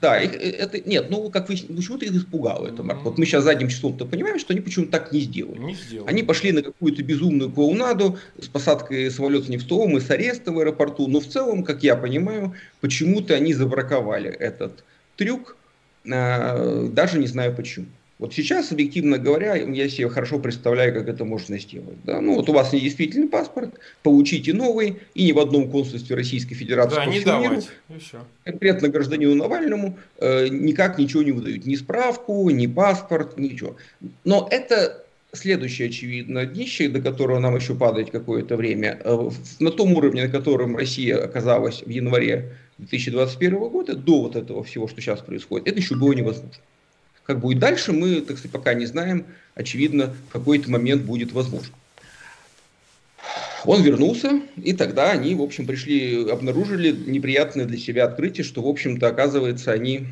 Да, 0.00 0.20
их, 0.20 0.34
э, 0.34 0.50
это 0.50 0.80
нет, 0.88 1.10
ну 1.10 1.30
как 1.30 1.48
вы 1.48 1.56
почему-то 1.56 2.04
их 2.04 2.12
испугало 2.12 2.66
это, 2.66 2.82
Марк. 2.82 3.02
Вот 3.02 3.16
мы 3.16 3.24
сейчас 3.24 3.44
задним 3.44 3.68
числом-то 3.68 4.04
понимаем, 4.04 4.38
что 4.38 4.52
они 4.52 4.60
почему-то 4.60 4.92
так 4.92 5.12
не 5.12 5.20
сделали. 5.20 5.58
Не 5.58 5.74
сделали. 5.74 6.08
Они 6.08 6.22
пошли 6.22 6.52
на 6.52 6.62
какую-то 6.62 7.02
безумную 7.02 7.50
клоунаду 7.50 8.18
с 8.38 8.46
посадкой 8.46 9.10
самолета 9.10 9.50
не 9.50 9.56
в 9.56 9.60
Невстовом 9.60 9.96
и 9.96 10.00
с 10.00 10.10
ареста 10.10 10.52
в 10.52 10.58
аэропорту. 10.58 11.06
Но 11.08 11.20
в 11.20 11.26
целом, 11.26 11.64
как 11.64 11.82
я 11.82 11.96
понимаю, 11.96 12.54
почему-то 12.80 13.34
они 13.34 13.54
забраковали 13.54 14.30
этот 14.30 14.84
трюк, 15.16 15.56
а, 16.10 16.88
даже 16.88 17.18
не 17.18 17.26
знаю 17.26 17.54
почему. 17.56 17.86
Вот 18.18 18.32
сейчас, 18.32 18.72
объективно 18.72 19.18
говоря, 19.18 19.56
я 19.56 19.88
себе 19.90 20.08
хорошо 20.08 20.38
представляю, 20.38 20.94
как 20.94 21.06
это 21.06 21.26
можно 21.26 21.58
сделать. 21.58 21.98
Да? 22.04 22.22
Ну 22.22 22.36
вот 22.36 22.48
у 22.48 22.52
вас 22.54 22.72
недействительный 22.72 23.28
паспорт, 23.28 23.74
получите 24.02 24.54
новый, 24.54 24.96
и 25.14 25.26
ни 25.26 25.32
в 25.32 25.38
одном 25.38 25.70
консульстве 25.70 26.16
Российской 26.16 26.54
Федерации 26.54 26.96
да, 26.96 27.04
по 27.04 27.10
не 27.10 27.20
давать. 27.20 27.68
Миру, 27.88 28.24
конкретно 28.44 28.88
гражданину 28.88 29.34
Навальному 29.34 29.98
э, 30.18 30.48
никак 30.48 30.98
ничего 30.98 31.22
не 31.22 31.32
выдают. 31.32 31.66
Ни 31.66 31.74
справку, 31.74 32.48
ни 32.48 32.66
паспорт, 32.66 33.38
ничего. 33.38 33.76
Но 34.24 34.48
это 34.50 35.04
следующее, 35.32 35.88
очевидно, 35.88 36.46
днище, 36.46 36.88
до 36.88 37.02
которого 37.02 37.38
нам 37.38 37.54
еще 37.56 37.74
падать 37.74 38.10
какое-то 38.10 38.56
время. 38.56 38.98
Э, 39.04 39.30
на 39.60 39.70
том 39.70 39.92
уровне, 39.92 40.22
на 40.22 40.30
котором 40.30 40.74
Россия 40.74 41.22
оказалась 41.22 41.82
в 41.82 41.88
январе 41.90 42.54
2021 42.78 43.58
года, 43.68 43.94
до 43.94 44.22
вот 44.22 44.36
этого 44.36 44.64
всего, 44.64 44.88
что 44.88 45.02
сейчас 45.02 45.20
происходит, 45.20 45.68
это 45.68 45.78
еще 45.78 45.96
было 45.96 46.14
невозможно. 46.14 46.62
Как 47.26 47.40
будет 47.40 47.58
дальше, 47.58 47.92
мы, 47.92 48.20
так 48.20 48.38
сказать, 48.38 48.52
пока 48.52 48.74
не 48.74 48.86
знаем. 48.86 49.26
Очевидно, 49.54 50.14
в 50.28 50.32
какой-то 50.32 50.70
момент 50.70 51.02
будет 51.02 51.32
возможно. 51.32 51.74
Он 53.64 53.82
вернулся, 53.82 54.40
и 54.62 54.72
тогда 54.72 55.10
они, 55.10 55.34
в 55.34 55.42
общем, 55.42 55.66
пришли, 55.66 56.30
обнаружили 56.30 56.92
неприятное 56.92 57.64
для 57.64 57.78
себя 57.78 58.04
открытие, 58.04 58.44
что, 58.44 58.62
в 58.62 58.68
общем-то, 58.68 59.08
оказывается, 59.08 59.72
они 59.72 60.06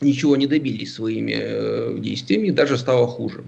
ничего 0.00 0.36
не 0.36 0.46
добились 0.46 0.94
своими 0.94 1.36
э, 1.36 1.96
действиями, 1.98 2.50
даже 2.50 2.78
стало 2.78 3.08
хуже. 3.08 3.42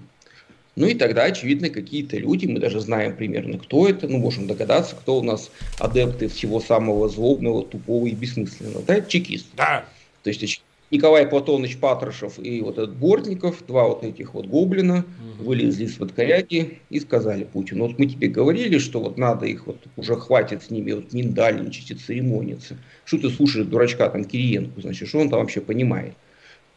Ну 0.75 0.87
и 0.87 0.95
тогда, 0.95 1.23
очевидно, 1.23 1.69
какие-то 1.69 2.17
люди, 2.17 2.45
мы 2.45 2.59
даже 2.59 2.81
знаем 2.81 3.15
примерно, 3.15 3.57
кто 3.57 3.87
это, 3.87 4.09
ну, 4.09 4.17
можем 4.17 4.47
догадаться, 4.47 4.95
кто 4.95 5.19
у 5.19 5.23
нас 5.23 5.49
адепты 5.79 6.27
всего 6.27 6.59
самого 6.59 7.07
злобного, 7.07 7.63
тупого 7.63 8.07
и 8.07 8.11
бессмысленного. 8.11 8.83
Да, 8.85 8.99
чекист. 8.99 9.47
Да. 9.55 9.85
То 10.23 10.29
есть 10.29 10.61
Николай 10.91 11.25
Платонович 11.25 11.77
Патрушев 11.77 12.37
и 12.37 12.59
вот 12.61 12.77
этот 12.77 12.97
Бортников, 12.97 13.65
два 13.65 13.87
вот 13.87 14.03
этих 14.03 14.33
вот 14.33 14.47
гоблина, 14.47 15.05
угу. 15.37 15.45
вылезли 15.45 15.85
из-под 15.85 16.11
коряги 16.11 16.79
и 16.89 16.99
сказали 16.99 17.45
Путину, 17.45 17.87
вот 17.87 17.97
мы 17.97 18.07
тебе 18.07 18.27
говорили, 18.27 18.77
что 18.77 18.99
вот 18.99 19.17
надо 19.17 19.45
их, 19.45 19.67
вот 19.67 19.77
уже 19.95 20.17
хватит 20.17 20.63
с 20.63 20.69
ними 20.69 20.91
вот 20.91 21.13
миндальничать 21.13 21.91
и 21.91 21.95
церемониться. 21.95 22.75
Что 23.05 23.19
ты 23.19 23.29
слушаешь 23.29 23.67
дурачка 23.67 24.09
там 24.09 24.25
Кириенко, 24.25 24.81
значит, 24.81 25.07
что 25.07 25.19
он 25.19 25.29
там 25.29 25.39
вообще 25.39 25.61
понимает? 25.61 26.13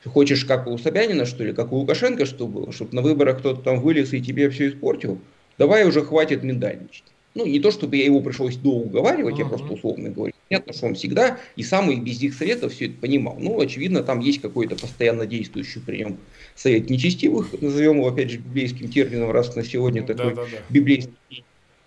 Ты 0.05 0.11
хочешь, 0.11 0.45
как 0.45 0.69
у 0.69 0.79
Собянина, 0.79 1.27
что 1.27 1.43
ли, 1.43 1.53
как 1.53 1.73
у 1.73 1.77
Лукашенко, 1.79 2.25
что 2.25 2.47
было, 2.47 2.71
чтобы 2.73 2.95
на 2.95 3.03
выборах 3.03 3.39
кто-то 3.41 3.63
там 3.63 3.81
вылез 3.81 4.13
и 4.13 4.23
тебе 4.23 4.49
все 4.51 4.69
испортил? 4.69 5.19
Давай 5.59 5.89
уже 5.89 6.03
хватит 6.03 6.45
миндальничать. 6.45 7.05
Ну, 7.35 7.47
не 7.47 7.59
то, 7.59 7.73
чтобы 7.73 7.97
я 7.97 8.05
его 8.05 8.21
пришлось 8.21 8.57
долго 8.57 8.87
уговаривать, 8.87 9.37
uh-huh. 9.37 9.41
я 9.41 9.47
просто 9.47 9.73
условно 9.73 10.11
говорю. 10.11 10.34
Понятно, 10.49 10.73
что 10.73 10.87
он 10.87 10.95
всегда 10.95 11.39
и 11.57 11.63
сам 11.63 11.91
и 11.91 11.97
без 11.97 12.23
их 12.23 12.35
советов 12.35 12.73
все 12.73 12.87
это 12.87 12.95
понимал. 13.01 13.37
Ну, 13.39 13.61
очевидно, 13.61 14.03
там 14.03 14.21
есть 14.21 14.41
какой-то 14.41 14.77
постоянно 14.77 15.27
действующий 15.27 15.81
прием 15.81 16.19
совет 16.55 16.91
нечестивых, 16.91 17.61
назовем 17.61 17.97
его, 17.97 18.09
опять 18.09 18.31
же, 18.31 18.39
библейским 18.39 18.89
термином, 18.89 19.31
раз 19.31 19.57
на 19.57 19.65
сегодня 19.65 20.03
такой 20.03 20.35
да, 20.35 20.43
да, 20.43 20.49
да. 20.51 20.59
библейский 20.69 21.45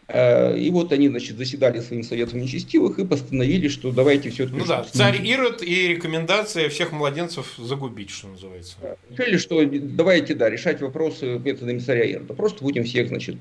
Э, 0.07 0.57
и 0.57 0.69
вот 0.69 0.93
они, 0.93 1.09
значит, 1.09 1.37
заседали 1.37 1.81
своим 1.81 2.03
советом 2.03 2.39
нечестивых 2.39 2.97
и 2.97 3.05
постановили, 3.05 3.67
что 3.67 3.91
давайте 3.91 4.29
все-таки... 4.29 4.59
Ну 4.59 4.65
да, 4.65 4.85
царь 4.85 5.21
Ирод 5.25 5.61
и 5.61 5.89
рекомендация 5.89 6.69
всех 6.69 6.93
младенцев 6.93 7.55
загубить, 7.57 8.09
что 8.09 8.29
называется. 8.29 8.77
Решили, 9.09 9.37
что 9.37 9.65
давайте, 9.65 10.33
да, 10.33 10.49
решать 10.49 10.81
вопросы 10.81 11.39
методами 11.39 11.79
царя 11.79 12.05
Ирода. 12.05 12.33
Просто 12.33 12.63
будем 12.63 12.85
всех, 12.85 13.09
значит, 13.09 13.35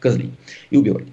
козлить 0.00 0.32
и 0.70 0.76
убивать. 0.76 1.06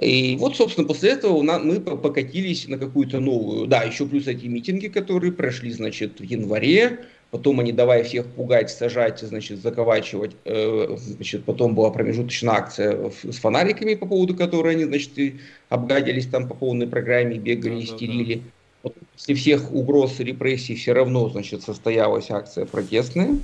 И 0.00 0.36
вот, 0.36 0.56
собственно, 0.56 0.86
после 0.86 1.10
этого 1.10 1.42
мы 1.42 1.80
покатились 1.80 2.66
на 2.66 2.78
какую-то 2.78 3.20
новую, 3.20 3.66
да, 3.66 3.82
еще 3.82 4.06
плюс 4.06 4.26
эти 4.26 4.46
митинги, 4.46 4.88
которые 4.88 5.32
прошли, 5.32 5.70
значит, 5.70 6.18
в 6.18 6.22
январе, 6.22 7.00
потом 7.30 7.60
они 7.60 7.72
давай 7.72 8.02
всех 8.02 8.26
пугать, 8.26 8.70
сажать, 8.70 9.20
значит, 9.20 9.60
заковачивать, 9.60 10.32
э, 10.44 10.96
значит, 10.98 11.44
потом 11.44 11.74
была 11.74 11.90
промежуточная 11.90 12.54
акция 12.54 13.10
с 13.22 13.36
фонариками, 13.36 13.94
по 13.94 14.06
поводу 14.06 14.34
которой 14.34 14.74
они, 14.74 14.84
значит, 14.84 15.18
и 15.18 15.40
обгадились 15.68 16.26
там 16.26 16.48
по 16.48 16.54
полной 16.54 16.86
программе, 16.86 17.38
бегали, 17.38 17.74
да, 17.74 17.84
истерили. 17.84 18.34
Да, 18.36 18.40
да. 18.40 18.50
Вот 18.82 18.94
после 19.14 19.34
всех 19.34 19.72
угроз 19.72 20.18
и 20.20 20.24
репрессий 20.24 20.74
все 20.74 20.92
равно, 20.92 21.28
значит, 21.28 21.62
состоялась 21.62 22.30
акция 22.30 22.66
протестная. 22.66 23.36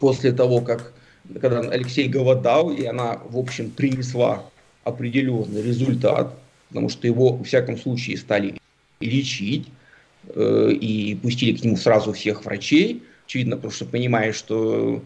После 0.00 0.32
того, 0.32 0.60
как, 0.60 0.92
когда 1.40 1.60
Алексей 1.60 2.08
голодал, 2.08 2.70
и 2.70 2.84
она, 2.84 3.20
в 3.28 3.38
общем, 3.38 3.70
принесла 3.70 4.44
определенный 4.84 5.62
результат, 5.62 6.34
потому 6.68 6.88
что 6.88 7.06
его, 7.06 7.32
во 7.32 7.44
всяком 7.44 7.78
случае, 7.78 8.16
стали 8.18 8.58
лечить, 9.00 9.68
Э, 10.34 10.70
и 10.72 11.14
пустили 11.16 11.56
к 11.56 11.64
нему 11.64 11.76
сразу 11.76 12.12
всех 12.12 12.44
врачей, 12.44 13.02
очевидно, 13.26 13.56
потому 13.56 13.72
что 13.72 13.84
понимаешь, 13.84 14.36
что 14.36 15.02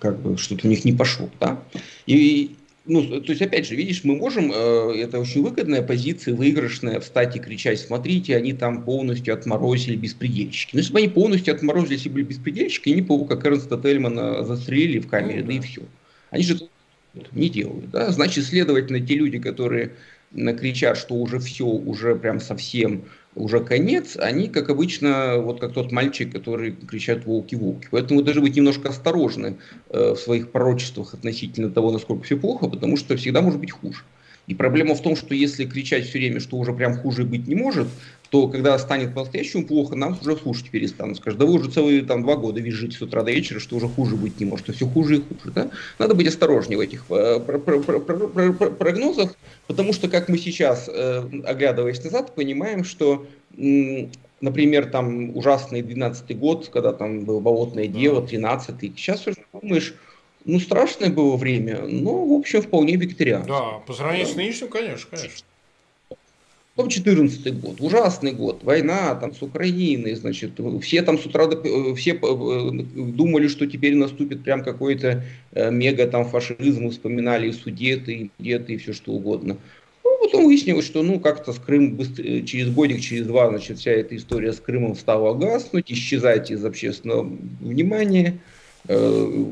как 0.00 0.20
бы 0.20 0.36
что-то 0.36 0.66
у 0.66 0.70
них 0.70 0.84
не 0.84 0.92
пошло, 0.92 1.30
да, 1.38 1.62
и 2.06 2.56
ну, 2.86 3.20
то 3.20 3.30
есть, 3.30 3.40
опять 3.40 3.68
же, 3.68 3.76
видишь, 3.76 4.02
мы 4.02 4.16
можем, 4.16 4.50
э, 4.52 4.94
это 4.96 5.20
очень 5.20 5.42
выгодная 5.42 5.82
позиция, 5.82 6.34
выигрышная, 6.34 6.98
встать 6.98 7.36
и 7.36 7.38
кричать, 7.38 7.78
смотрите, 7.78 8.36
они 8.36 8.52
там 8.52 8.82
полностью 8.82 9.34
отморозили 9.34 9.94
беспредельщики. 9.94 10.70
Но 10.72 10.80
если 10.80 10.92
бы 10.92 10.98
они 10.98 11.08
полностью 11.08 11.54
отморозили, 11.54 11.92
если 11.92 12.08
были 12.08 12.24
беспредельщики, 12.24 12.90
они 12.90 13.02
бы, 13.02 13.26
как 13.26 13.46
Эрнста 13.46 13.78
Тельмана, 13.78 14.44
застрелили 14.44 14.98
в 14.98 15.08
камере, 15.08 15.42
ну, 15.42 15.46
да. 15.46 15.52
да 15.52 15.58
и 15.58 15.60
все. 15.60 15.82
Они 16.30 16.42
же 16.42 16.58
не 17.32 17.48
делают, 17.48 17.90
да, 17.90 18.10
значит, 18.10 18.44
следовательно, 18.44 19.00
те 19.00 19.14
люди, 19.14 19.38
которые 19.38 19.92
кричат, 20.32 20.96
что 20.96 21.14
уже 21.14 21.38
все, 21.40 21.64
уже 21.64 22.14
прям 22.14 22.40
совсем 22.40 23.04
уже 23.34 23.60
конец, 23.60 24.16
они, 24.16 24.48
как 24.48 24.70
обычно, 24.70 25.38
вот 25.38 25.60
как 25.60 25.72
тот 25.72 25.92
мальчик, 25.92 26.32
который 26.32 26.72
кричат 26.72 27.24
«волки-волки». 27.26 27.88
Поэтому 27.90 28.22
даже 28.22 28.40
быть 28.40 28.56
немножко 28.56 28.88
осторожны 28.88 29.58
э, 29.88 30.14
в 30.14 30.16
своих 30.16 30.50
пророчествах 30.50 31.14
относительно 31.14 31.70
того, 31.70 31.92
насколько 31.92 32.24
все 32.24 32.36
плохо, 32.36 32.68
потому 32.68 32.96
что 32.96 33.16
всегда 33.16 33.40
может 33.40 33.60
быть 33.60 33.70
хуже. 33.70 34.02
И 34.46 34.54
проблема 34.54 34.96
в 34.96 35.02
том, 35.02 35.14
что 35.14 35.34
если 35.34 35.64
кричать 35.64 36.08
все 36.08 36.18
время, 36.18 36.40
что 36.40 36.56
уже 36.56 36.72
прям 36.72 36.96
хуже 36.96 37.24
быть 37.24 37.46
не 37.46 37.54
может, 37.54 37.86
то 38.30 38.46
когда 38.46 38.78
станет 38.78 39.12
по-настоящему 39.12 39.66
плохо, 39.66 39.96
нам 39.96 40.16
уже 40.20 40.36
слушать 40.36 40.70
перестанут. 40.70 41.16
Скажут, 41.16 41.40
да 41.40 41.46
вы 41.46 41.54
уже 41.54 41.70
целые 41.70 42.02
там 42.02 42.22
два 42.22 42.36
года 42.36 42.60
визжите 42.60 42.96
с 42.96 43.02
утра 43.02 43.22
до 43.22 43.32
вечера, 43.32 43.58
что 43.58 43.76
уже 43.76 43.88
хуже 43.88 44.16
быть 44.16 44.38
не 44.38 44.46
может, 44.46 44.66
что 44.66 44.72
все 44.72 44.86
хуже 44.86 45.16
и 45.16 45.18
хуже. 45.20 45.52
Да? 45.52 45.70
Надо 45.98 46.14
быть 46.14 46.28
осторожнее 46.28 46.78
в 46.78 46.80
этих 46.80 47.04
э, 47.10 47.40
прогнозах, 47.40 49.34
потому 49.66 49.92
что, 49.92 50.08
как 50.08 50.28
мы 50.28 50.38
сейчас, 50.38 50.88
э, 50.88 51.24
оглядываясь 51.44 52.02
назад, 52.04 52.34
понимаем, 52.34 52.84
что 52.84 53.26
например, 54.40 54.86
там 54.86 55.36
ужасный 55.36 55.82
12-й 55.82 56.34
год, 56.34 56.70
когда 56.72 56.92
там 56.92 57.24
было 57.24 57.40
болотное 57.40 57.88
дело, 57.88 58.24
13-й, 58.24 58.92
сейчас 58.96 59.26
уже 59.26 59.36
думаешь, 59.52 59.94
ну, 60.44 60.58
страшное 60.58 61.10
было 61.10 61.36
время, 61.36 61.82
но, 61.82 62.24
в 62.24 62.32
общем, 62.32 62.62
вполне 62.62 62.96
викторианское. 62.96 63.58
Да, 63.58 63.78
по 63.86 63.92
сравнению 63.92 64.26
да. 64.26 64.32
с 64.32 64.36
нынешним, 64.36 64.68
конечно, 64.68 65.10
конечно. 65.10 65.44
Потом 66.80 66.88
14 66.88 67.60
год, 67.60 67.76
ужасный 67.80 68.32
год, 68.32 68.64
война 68.64 69.14
там 69.14 69.34
с 69.34 69.42
Украиной, 69.42 70.14
значит, 70.14 70.52
все 70.80 71.02
там 71.02 71.18
с 71.18 71.26
утра, 71.26 71.44
э, 71.44 71.94
все 71.94 72.12
э, 72.12 72.70
думали, 72.72 73.48
что 73.48 73.66
теперь 73.66 73.96
наступит 73.96 74.42
прям 74.42 74.64
какой-то 74.64 75.22
э, 75.52 75.70
мега 75.70 76.06
там 76.06 76.24
фашизм, 76.24 76.88
вспоминали 76.88 77.50
и 77.50 77.52
судеты, 77.52 78.12
и 78.14 78.30
деты, 78.38 78.72
и 78.72 78.76
все 78.78 78.94
что 78.94 79.12
угодно. 79.12 79.58
Ну, 80.02 80.10
потом 80.22 80.46
выяснилось, 80.46 80.86
что 80.86 81.02
ну 81.02 81.20
как-то 81.20 81.52
с 81.52 81.58
Крым 81.58 81.96
быстро, 81.96 82.40
через 82.46 82.70
годик, 82.70 83.02
через 83.02 83.26
два, 83.26 83.50
значит, 83.50 83.78
вся 83.78 83.90
эта 83.90 84.16
история 84.16 84.54
с 84.54 84.58
Крымом 84.58 84.96
стала 84.96 85.34
гаснуть, 85.34 85.92
исчезать 85.92 86.50
из 86.50 86.64
общественного 86.64 87.30
внимания. 87.60 88.38
Э, 88.88 89.44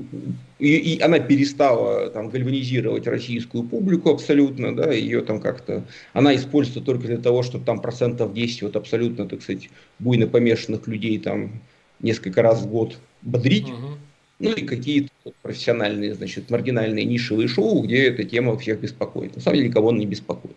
и, 0.59 0.77
и 0.77 1.01
она 1.01 1.19
перестала 1.19 2.11
там 2.11 2.31
гальванизировать 2.31 3.07
российскую 3.07 3.65
публику 3.65 4.11
абсолютно, 4.11 4.75
да, 4.75 4.93
ее 4.93 5.21
там 5.21 5.41
как-то, 5.41 5.85
она 6.13 6.35
используется 6.35 6.81
только 6.81 7.07
для 7.07 7.19
того, 7.19 7.43
чтобы 7.43 7.65
там 7.65 7.81
процентов 7.81 8.35
10 8.35 8.63
вот 8.63 8.77
абсолютно, 8.77 9.29
так 9.29 9.43
сказать, 9.43 9.71
буйно 9.99 10.27
помешанных 10.27 10.87
людей 10.89 11.19
там 11.19 11.61
несколько 12.01 12.43
раз 12.43 12.63
в 12.63 12.67
год 12.67 12.99
бодрить, 13.23 13.69
угу. 13.69 13.99
ну 14.39 14.53
и 14.53 14.65
какие-то 14.65 15.11
профессиональные, 15.43 16.15
значит, 16.15 16.51
маргинальные 16.51 17.05
нишевые 17.05 17.49
шоу, 17.49 17.83
где 17.83 18.05
эта 18.05 18.25
тема 18.25 18.57
всех 18.59 18.81
беспокоит. 18.81 19.37
На 19.37 19.43
самом 19.43 19.57
деле 19.57 19.69
никого 19.69 19.89
он 19.89 19.99
не 19.99 20.07
беспокоит. 20.07 20.57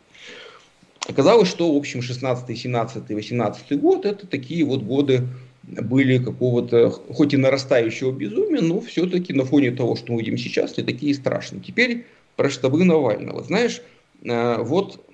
Оказалось, 1.07 1.49
что, 1.49 1.73
в 1.73 1.77
общем, 1.77 2.01
16, 2.01 2.57
17, 2.57 3.09
18 3.09 3.79
год 3.79 4.05
это 4.05 4.27
такие 4.27 4.63
вот 4.63 4.83
годы 4.83 5.27
были 5.63 6.17
какого-то, 6.17 6.89
хоть 6.89 7.33
и 7.33 7.37
нарастающего 7.37 8.11
безумия, 8.11 8.61
но 8.61 8.81
все-таки 8.81 9.33
на 9.33 9.45
фоне 9.45 9.71
того, 9.71 9.95
что 9.95 10.11
мы 10.13 10.19
видим 10.19 10.37
сейчас, 10.37 10.77
не 10.77 10.83
такие 10.83 11.13
страшные. 11.13 11.61
Теперь 11.61 12.05
про 12.35 12.49
штабы 12.49 12.83
Навального. 12.83 13.43
Знаешь, 13.43 13.81
э, 14.23 14.57
вот 14.59 15.05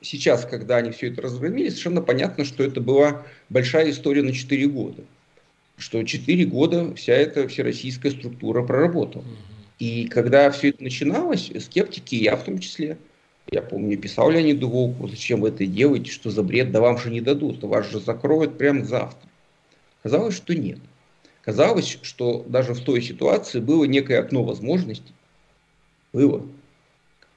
сейчас, 0.00 0.46
когда 0.46 0.76
они 0.76 0.90
все 0.90 1.08
это 1.08 1.22
разгромили, 1.22 1.68
совершенно 1.68 2.02
понятно, 2.02 2.44
что 2.44 2.62
это 2.64 2.80
была 2.80 3.24
большая 3.48 3.90
история 3.90 4.22
на 4.22 4.32
4 4.32 4.66
года. 4.68 5.02
Что 5.76 6.02
4 6.02 6.44
года 6.46 6.94
вся 6.94 7.12
эта 7.12 7.46
всероссийская 7.48 8.12
структура 8.12 8.62
проработала. 8.62 9.24
И 9.78 10.06
когда 10.06 10.50
все 10.50 10.70
это 10.70 10.82
начиналось, 10.82 11.52
скептики, 11.60 12.14
я 12.14 12.36
в 12.36 12.44
том 12.44 12.58
числе, 12.58 12.96
я 13.50 13.62
помню, 13.62 13.96
писал 13.98 14.30
Леониду 14.30 14.68
Волку, 14.68 15.08
зачем 15.08 15.40
вы 15.40 15.48
это 15.48 15.66
делаете, 15.66 16.10
что 16.10 16.30
за 16.30 16.42
бред, 16.42 16.72
да 16.72 16.80
вам 16.80 16.98
же 16.98 17.10
не 17.10 17.20
дадут, 17.20 17.62
вас 17.62 17.88
же 17.90 18.00
закроют 18.00 18.58
прямо 18.58 18.84
завтра. 18.84 19.28
Казалось, 20.02 20.36
что 20.36 20.54
нет. 20.54 20.78
Казалось, 21.42 21.98
что 22.02 22.44
даже 22.48 22.74
в 22.74 22.80
той 22.80 23.00
ситуации 23.00 23.60
было 23.60 23.84
некое 23.84 24.18
окно 24.18 24.42
возможностей, 24.42 25.14
было, 26.12 26.44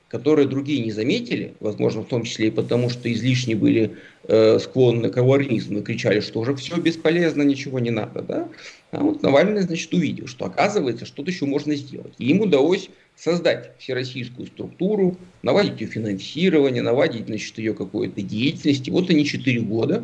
которое 0.09 0.47
другие 0.47 0.83
не 0.83 0.91
заметили, 0.91 1.53
возможно, 1.59 2.01
в 2.01 2.07
том 2.07 2.23
числе 2.23 2.47
и 2.47 2.51
потому, 2.51 2.89
что 2.89 3.11
излишне 3.13 3.55
были 3.55 3.95
э, 4.23 4.57
склонны 4.59 5.09
к 5.09 5.17
аваризму 5.17 5.79
и 5.79 5.83
кричали, 5.83 6.19
что 6.19 6.39
уже 6.39 6.55
все 6.55 6.75
бесполезно, 6.77 7.43
ничего 7.43 7.79
не 7.79 7.91
надо. 7.91 8.23
Да? 8.23 8.49
А 8.91 9.03
вот 9.03 9.21
Навальный, 9.21 9.61
значит, 9.61 9.93
увидел, 9.93 10.25
что 10.25 10.45
оказывается, 10.45 11.05
что-то 11.05 11.29
еще 11.29 11.45
можно 11.45 11.75
сделать. 11.75 12.13
И 12.17 12.25
ему 12.25 12.45
удалось 12.45 12.89
создать 13.15 13.77
всероссийскую 13.77 14.47
структуру, 14.47 15.15
наладить 15.43 15.79
ее 15.79 15.87
финансирование, 15.87 16.81
наладить, 16.81 17.27
значит, 17.27 17.59
ее 17.59 17.75
какую-то 17.75 18.21
деятельность. 18.23 18.87
И 18.87 18.91
вот 18.91 19.11
они 19.11 19.25
4 19.25 19.61
года, 19.61 20.03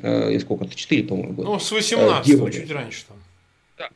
э, 0.00 0.38
сколько-то, 0.38 0.74
4, 0.74 1.04
по-моему, 1.04 1.32
года. 1.32 1.48
Ну, 1.48 1.58
с 1.58 1.72
18 1.72 2.28
э, 2.28 2.50
чуть 2.52 2.70
раньше 2.70 3.04
там. 3.08 3.16
Да. 3.78 3.88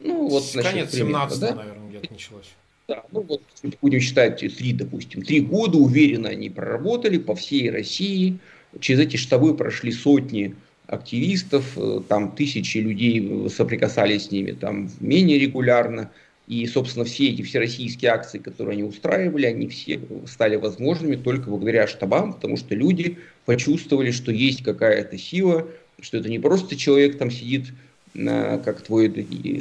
Ну, 0.00 0.28
вот, 0.28 0.44
значит, 0.44 0.70
Конец 0.70 0.90
примерно, 0.90 1.30
17 1.30 1.40
да? 1.40 1.54
наверное, 1.54 1.88
где-то 1.88 2.12
началось. 2.12 2.48
Да, 2.88 3.04
ну 3.10 3.22
вот 3.22 3.42
будем 3.82 4.00
считать 4.00 4.38
три, 4.38 4.72
допустим, 4.72 5.22
три 5.22 5.40
года 5.40 5.76
уверенно 5.76 6.28
они 6.28 6.50
проработали 6.50 7.18
по 7.18 7.34
всей 7.34 7.68
России. 7.70 8.38
Через 8.78 9.00
эти 9.00 9.16
штабы 9.16 9.56
прошли 9.56 9.90
сотни 9.90 10.54
активистов, 10.86 11.76
э, 11.76 12.00
там 12.08 12.36
тысячи 12.36 12.78
людей 12.78 13.48
соприкасались 13.50 14.26
с 14.26 14.30
ними 14.30 14.52
там 14.52 14.88
менее 15.00 15.38
регулярно. 15.38 16.12
И, 16.46 16.64
собственно, 16.68 17.04
все 17.04 17.30
эти 17.30 17.42
всероссийские 17.42 18.12
акции, 18.12 18.38
которые 18.38 18.74
они 18.74 18.84
устраивали, 18.84 19.46
они 19.46 19.66
все 19.66 20.00
стали 20.28 20.54
возможными 20.54 21.16
только 21.16 21.50
благодаря 21.50 21.88
штабам, 21.88 22.34
потому 22.34 22.56
что 22.56 22.76
люди 22.76 23.18
почувствовали, 23.46 24.12
что 24.12 24.30
есть 24.30 24.62
какая-то 24.62 25.18
сила, 25.18 25.66
что 26.00 26.18
это 26.18 26.28
не 26.28 26.38
просто 26.38 26.76
человек 26.76 27.18
там 27.18 27.32
сидит 27.32 27.72
как 28.16 28.82
твой 28.82 29.08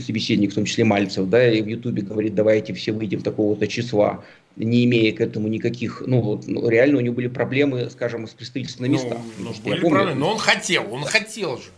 собеседник, 0.06 0.52
в 0.52 0.56
том 0.56 0.66
числе 0.66 0.84
Мальцев, 0.84 1.28
да, 1.30 1.52
и 1.52 1.62
в 1.62 1.68
Ютубе 1.68 2.02
говорит, 2.02 2.36
давайте 2.36 2.74
все 2.74 2.92
выйдем 2.92 3.22
такого-то 3.22 3.68
числа, 3.68 4.24
не 4.56 4.86
имея 4.86 5.12
к 5.14 5.22
этому 5.22 5.48
никаких, 5.48 6.04
ну, 6.06 6.22
вот, 6.22 6.48
ну 6.48 6.68
реально 6.70 6.98
у 6.98 7.02
него 7.02 7.16
были 7.16 7.28
проблемы, 7.28 7.90
скажем, 7.90 8.28
с 8.28 8.32
представительством 8.32 8.88
на 8.88 8.92
местах. 8.92 9.18
Ну, 9.38 9.46
ну, 9.46 9.50
были 9.64 9.82
помню, 9.82 9.96
проблемы, 9.96 10.20
но 10.20 10.32
он 10.32 10.38
хотел, 10.38 10.92
он 10.92 11.04
хотел 11.04 11.58
же. 11.58 11.70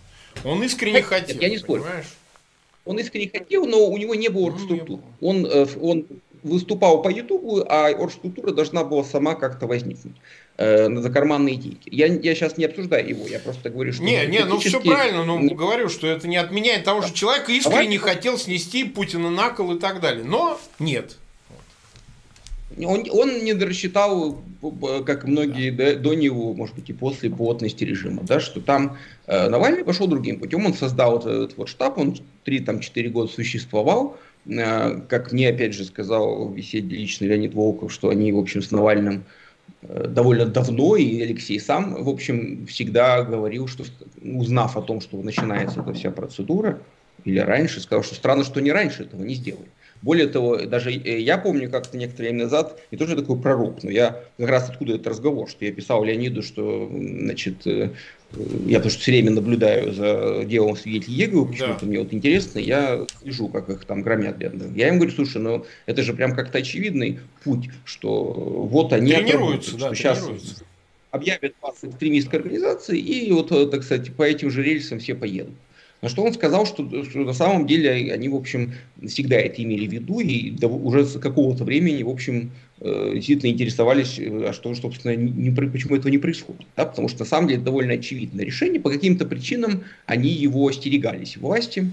Он 0.44 0.62
искренне 0.64 1.02
хотел. 1.02 1.36
Нет, 1.36 1.44
я 1.44 1.50
не 1.50 1.58
спорю. 1.58 1.84
Он 2.86 2.98
искренне 3.00 3.30
хотел, 3.30 3.66
но 3.66 3.88
у 3.88 3.98
него 3.98 4.16
не 4.16 4.30
было 4.30 4.48
оргструктур. 4.48 5.00
Ну, 5.20 5.28
он, 5.28 5.46
э, 5.46 5.66
он 5.82 6.06
выступал 6.44 7.02
по 7.02 7.10
Ютубу, 7.10 7.64
а 7.68 7.90
оргструктура 7.90 8.52
должна 8.52 8.84
была 8.84 9.04
сама 9.04 9.36
как-то 9.36 9.68
возникнуть 9.68 10.16
э, 10.58 10.90
за 10.90 11.10
карманные 11.10 11.56
деньги. 11.56 11.80
Я, 11.86 12.08
я 12.08 12.36
сейчас 12.36 12.58
не 12.58 12.66
обсуждаю 12.66 13.08
его, 13.08 13.28
я 13.28 13.40
просто 13.40 13.70
говорю, 13.70 13.94
что... 13.94 14.04
Не, 14.04 14.26
не, 14.28 14.44
ну 14.46 14.60
все 14.60 14.80
правильно, 14.80 15.24
но 15.24 15.40
не... 15.40 15.54
говорю, 15.54 15.90
что 15.90 16.08
это 16.08 16.28
не 16.28 16.38
отменяет 16.38 16.84
того, 16.84 17.02
что 17.02 17.14
человек 17.14 17.50
искренне 17.50 17.98
Давай. 17.98 18.16
хотел 18.16 18.38
снести 18.38 18.84
Путина 18.84 19.30
на 19.30 19.50
кол 19.50 19.76
и 19.76 19.80
так 19.80 20.00
далее. 20.00 20.24
Но 20.24 20.60
нет. 20.80 21.18
Он, 22.86 23.06
он 23.10 23.44
не 23.44 23.54
рассчитал, 23.54 24.40
как 25.06 25.24
многие 25.26 25.72
да. 25.72 25.96
до 25.96 26.14
него, 26.14 26.54
может 26.54 26.76
быть, 26.76 26.90
и 26.90 26.94
после 26.94 27.30
плотности 27.30 27.84
режима, 27.84 28.24
да, 28.24 28.40
что 28.40 28.62
там 28.62 28.98
э, 29.26 29.50
Навальный 29.50 29.84
пошел 29.84 30.08
другим 30.08 30.40
путем. 30.40 30.66
Он 30.66 30.74
создал 30.74 31.14
вот 31.14 31.26
этот 31.26 31.58
вот 31.58 31.70
штаб, 31.70 31.98
он 31.98 32.18
3-4 32.46 33.10
года 33.10 33.32
существовал. 33.32 34.18
Э, 34.48 35.02
как 35.08 35.32
мне, 35.32 35.50
опять 35.50 35.74
же, 35.74 35.86
сказал 35.86 36.48
в 36.48 36.56
беседе 36.56 36.96
лично 36.96 37.26
Леонид 37.26 37.54
Волков, 37.54 37.92
что 37.92 38.10
они, 38.10 38.32
в 38.32 38.38
общем, 38.38 38.62
с 38.62 38.72
Навальным 38.72 39.26
Э, 39.82 40.08
довольно 40.08 40.46
давно, 40.46 40.96
и 40.96 41.22
Алексей 41.22 41.60
сам, 41.60 42.04
в 42.04 42.10
общем, 42.10 42.66
всегда 42.68 43.24
говорил, 43.24 43.68
что 43.68 43.84
узнав 44.22 44.78
о 44.78 44.82
том, 44.82 45.02
что 45.02 45.22
начинается 45.22 45.82
эта 45.82 45.94
вся 45.94 46.12
процедура, 46.12 46.82
или 47.26 47.40
раньше, 47.40 47.80
сказал, 47.80 48.04
что 48.04 48.16
странно, 48.16 48.44
что 48.44 48.60
не 48.60 48.72
раньше 48.72 49.04
этого 49.04 49.24
не 49.24 49.36
сделали. 49.36 49.70
Более 50.02 50.28
того, 50.28 50.58
даже 50.58 50.92
э, 50.92 51.20
я 51.20 51.38
помню 51.38 51.70
как-то 51.70 51.98
некоторое 51.98 52.30
время 52.30 52.44
назад, 52.46 52.80
не 52.92 52.98
тоже 52.98 53.16
такой 53.16 53.40
пророк, 53.40 53.84
но 53.84 53.90
я 53.90 54.24
как 54.38 54.50
раз 54.50 54.70
откуда 54.70 54.96
этот 54.96 55.08
разговор, 55.08 55.50
что 55.50 55.66
я 55.66 55.72
писал 55.72 56.04
Леониду, 56.04 56.44
что 56.44 56.90
значит, 56.92 57.66
э, 57.66 57.90
я 58.66 58.78
потому 58.78 58.92
что 58.92 59.00
все 59.00 59.12
время 59.12 59.32
наблюдаю 59.32 59.94
за 59.94 60.44
делом 60.46 60.76
свидетелей 60.76 61.16
Еговы, 61.16 61.48
почему-то 61.48 61.82
да. 61.82 61.88
мне 61.88 62.00
вот 62.00 62.14
интересно, 62.14 62.60
я 62.60 63.06
слежу, 63.22 63.48
как 63.48 63.70
их 63.70 63.86
там 63.86 64.02
громят. 64.02 64.38
Я 64.76 64.90
им 64.90 64.98
говорю, 64.98 65.12
слушай, 65.12 65.42
ну 65.42 65.66
это 65.86 66.04
же 66.04 66.14
прям 66.14 66.36
как-то 66.36 66.60
очевидный 66.60 67.20
путь, 67.44 67.70
что 67.86 68.34
вот 68.34 68.94
они 68.94 69.14
тренируются, 69.14 69.78
да, 69.78 69.88
что 69.88 69.96
сейчас 69.96 70.64
объявят 71.12 71.56
вас 71.62 71.78
экстремистской 71.82 72.40
организации, 72.40 73.00
и 73.00 73.32
вот, 73.32 73.50
так 73.72 73.84
сказать, 73.84 74.14
по 74.14 74.24
этим 74.24 74.52
же 74.52 74.62
рельсам 74.62 75.00
все 75.00 75.16
поедут. 75.16 75.56
На 76.02 76.10
что 76.10 76.24
он 76.24 76.34
сказал, 76.34 76.66
что, 76.66 76.88
что 77.04 77.20
на 77.20 77.34
самом 77.34 77.66
деле 77.66 78.14
они, 78.14 78.30
в 78.30 78.36
общем, 78.36 78.74
всегда 79.08 79.38
это 79.38 79.64
имели 79.64 79.88
в 79.88 79.92
виду 79.92 80.20
и 80.20 80.54
уже 80.64 81.06
с 81.06 81.20
какого-то 81.20 81.64
времени, 81.64 82.04
в 82.04 82.10
общем, 82.10 82.52
э, 82.82 83.14
действительно 83.16 83.50
интересовались, 83.50 84.20
э, 84.20 84.50
а 84.50 84.54
что, 84.54 84.74
собственно, 84.76 85.16
не, 85.16 85.50
почему 85.50 85.96
этого 85.96 86.10
не 86.10 86.20
происходит. 86.20 86.68
Да? 86.76 86.86
Потому 86.86 87.10
что 87.10 87.22
на 87.22 87.26
самом 87.26 87.48
деле 87.48 87.62
довольно 87.62 87.94
очевидное 87.94 88.46
решение. 88.46 88.80
По 88.80 88.92
каким-то 88.92 89.26
причинам 89.26 89.84
они 90.06 90.30
его 90.30 90.68
остерегались 90.68 91.36
власти. 91.38 91.90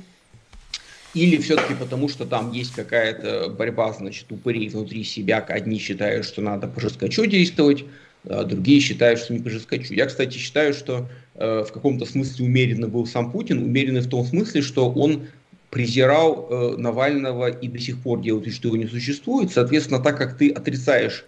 Или 1.15 1.37
все-таки 1.39 1.75
потому, 1.75 2.09
что 2.09 2.27
там 2.27 2.51
есть 2.53 2.73
какая-то 2.73 3.49
борьба, 3.49 3.93
значит, 3.93 4.31
упырей 4.31 4.69
внутри 4.69 5.05
себя. 5.05 5.39
Одни 5.39 5.79
считают, 5.79 6.27
что 6.27 6.43
надо 6.43 6.67
по 6.67 6.81
жесткачу 6.81 7.25
действовать, 7.27 7.85
а 8.29 8.43
другие 8.43 8.81
считают, 8.81 9.21
что 9.21 9.33
не 9.33 9.39
по 9.39 9.49
жесткачу. 9.49 9.95
Я, 9.95 10.07
кстати, 10.07 10.37
считаю, 10.37 10.75
что 10.75 11.09
в 11.35 11.67
каком-то 11.73 12.07
смысле 12.07 12.47
умеренно 12.47 12.87
был 12.87 13.07
сам 13.07 13.33
Путин, 13.33 13.63
умеренный 13.63 14.03
в 14.03 14.09
том 14.09 14.25
смысле, 14.25 14.63
что 14.63 14.89
он 14.91 15.27
презирал 15.75 16.47
э, 16.49 16.77
Навального 16.77 17.51
и 17.51 17.67
до 17.67 17.81
сих 17.81 17.99
пор 17.99 18.21
делает 18.21 18.47
вид, 18.47 18.55
что 18.55 18.69
его 18.69 18.77
не 18.77 18.87
существует. 18.87 19.51
Соответственно, 19.51 20.01
так 20.01 20.17
как 20.17 20.39
ты 20.39 20.51
отрицаешь 20.51 21.25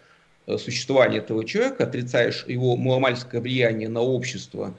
э, 0.46 0.56
существование 0.56 1.18
этого 1.18 1.44
человека, 1.44 1.82
отрицаешь 1.82 2.44
его 2.46 2.76
маломальское 2.76 3.40
влияние 3.40 3.88
на 3.88 4.02
общество 4.02 4.72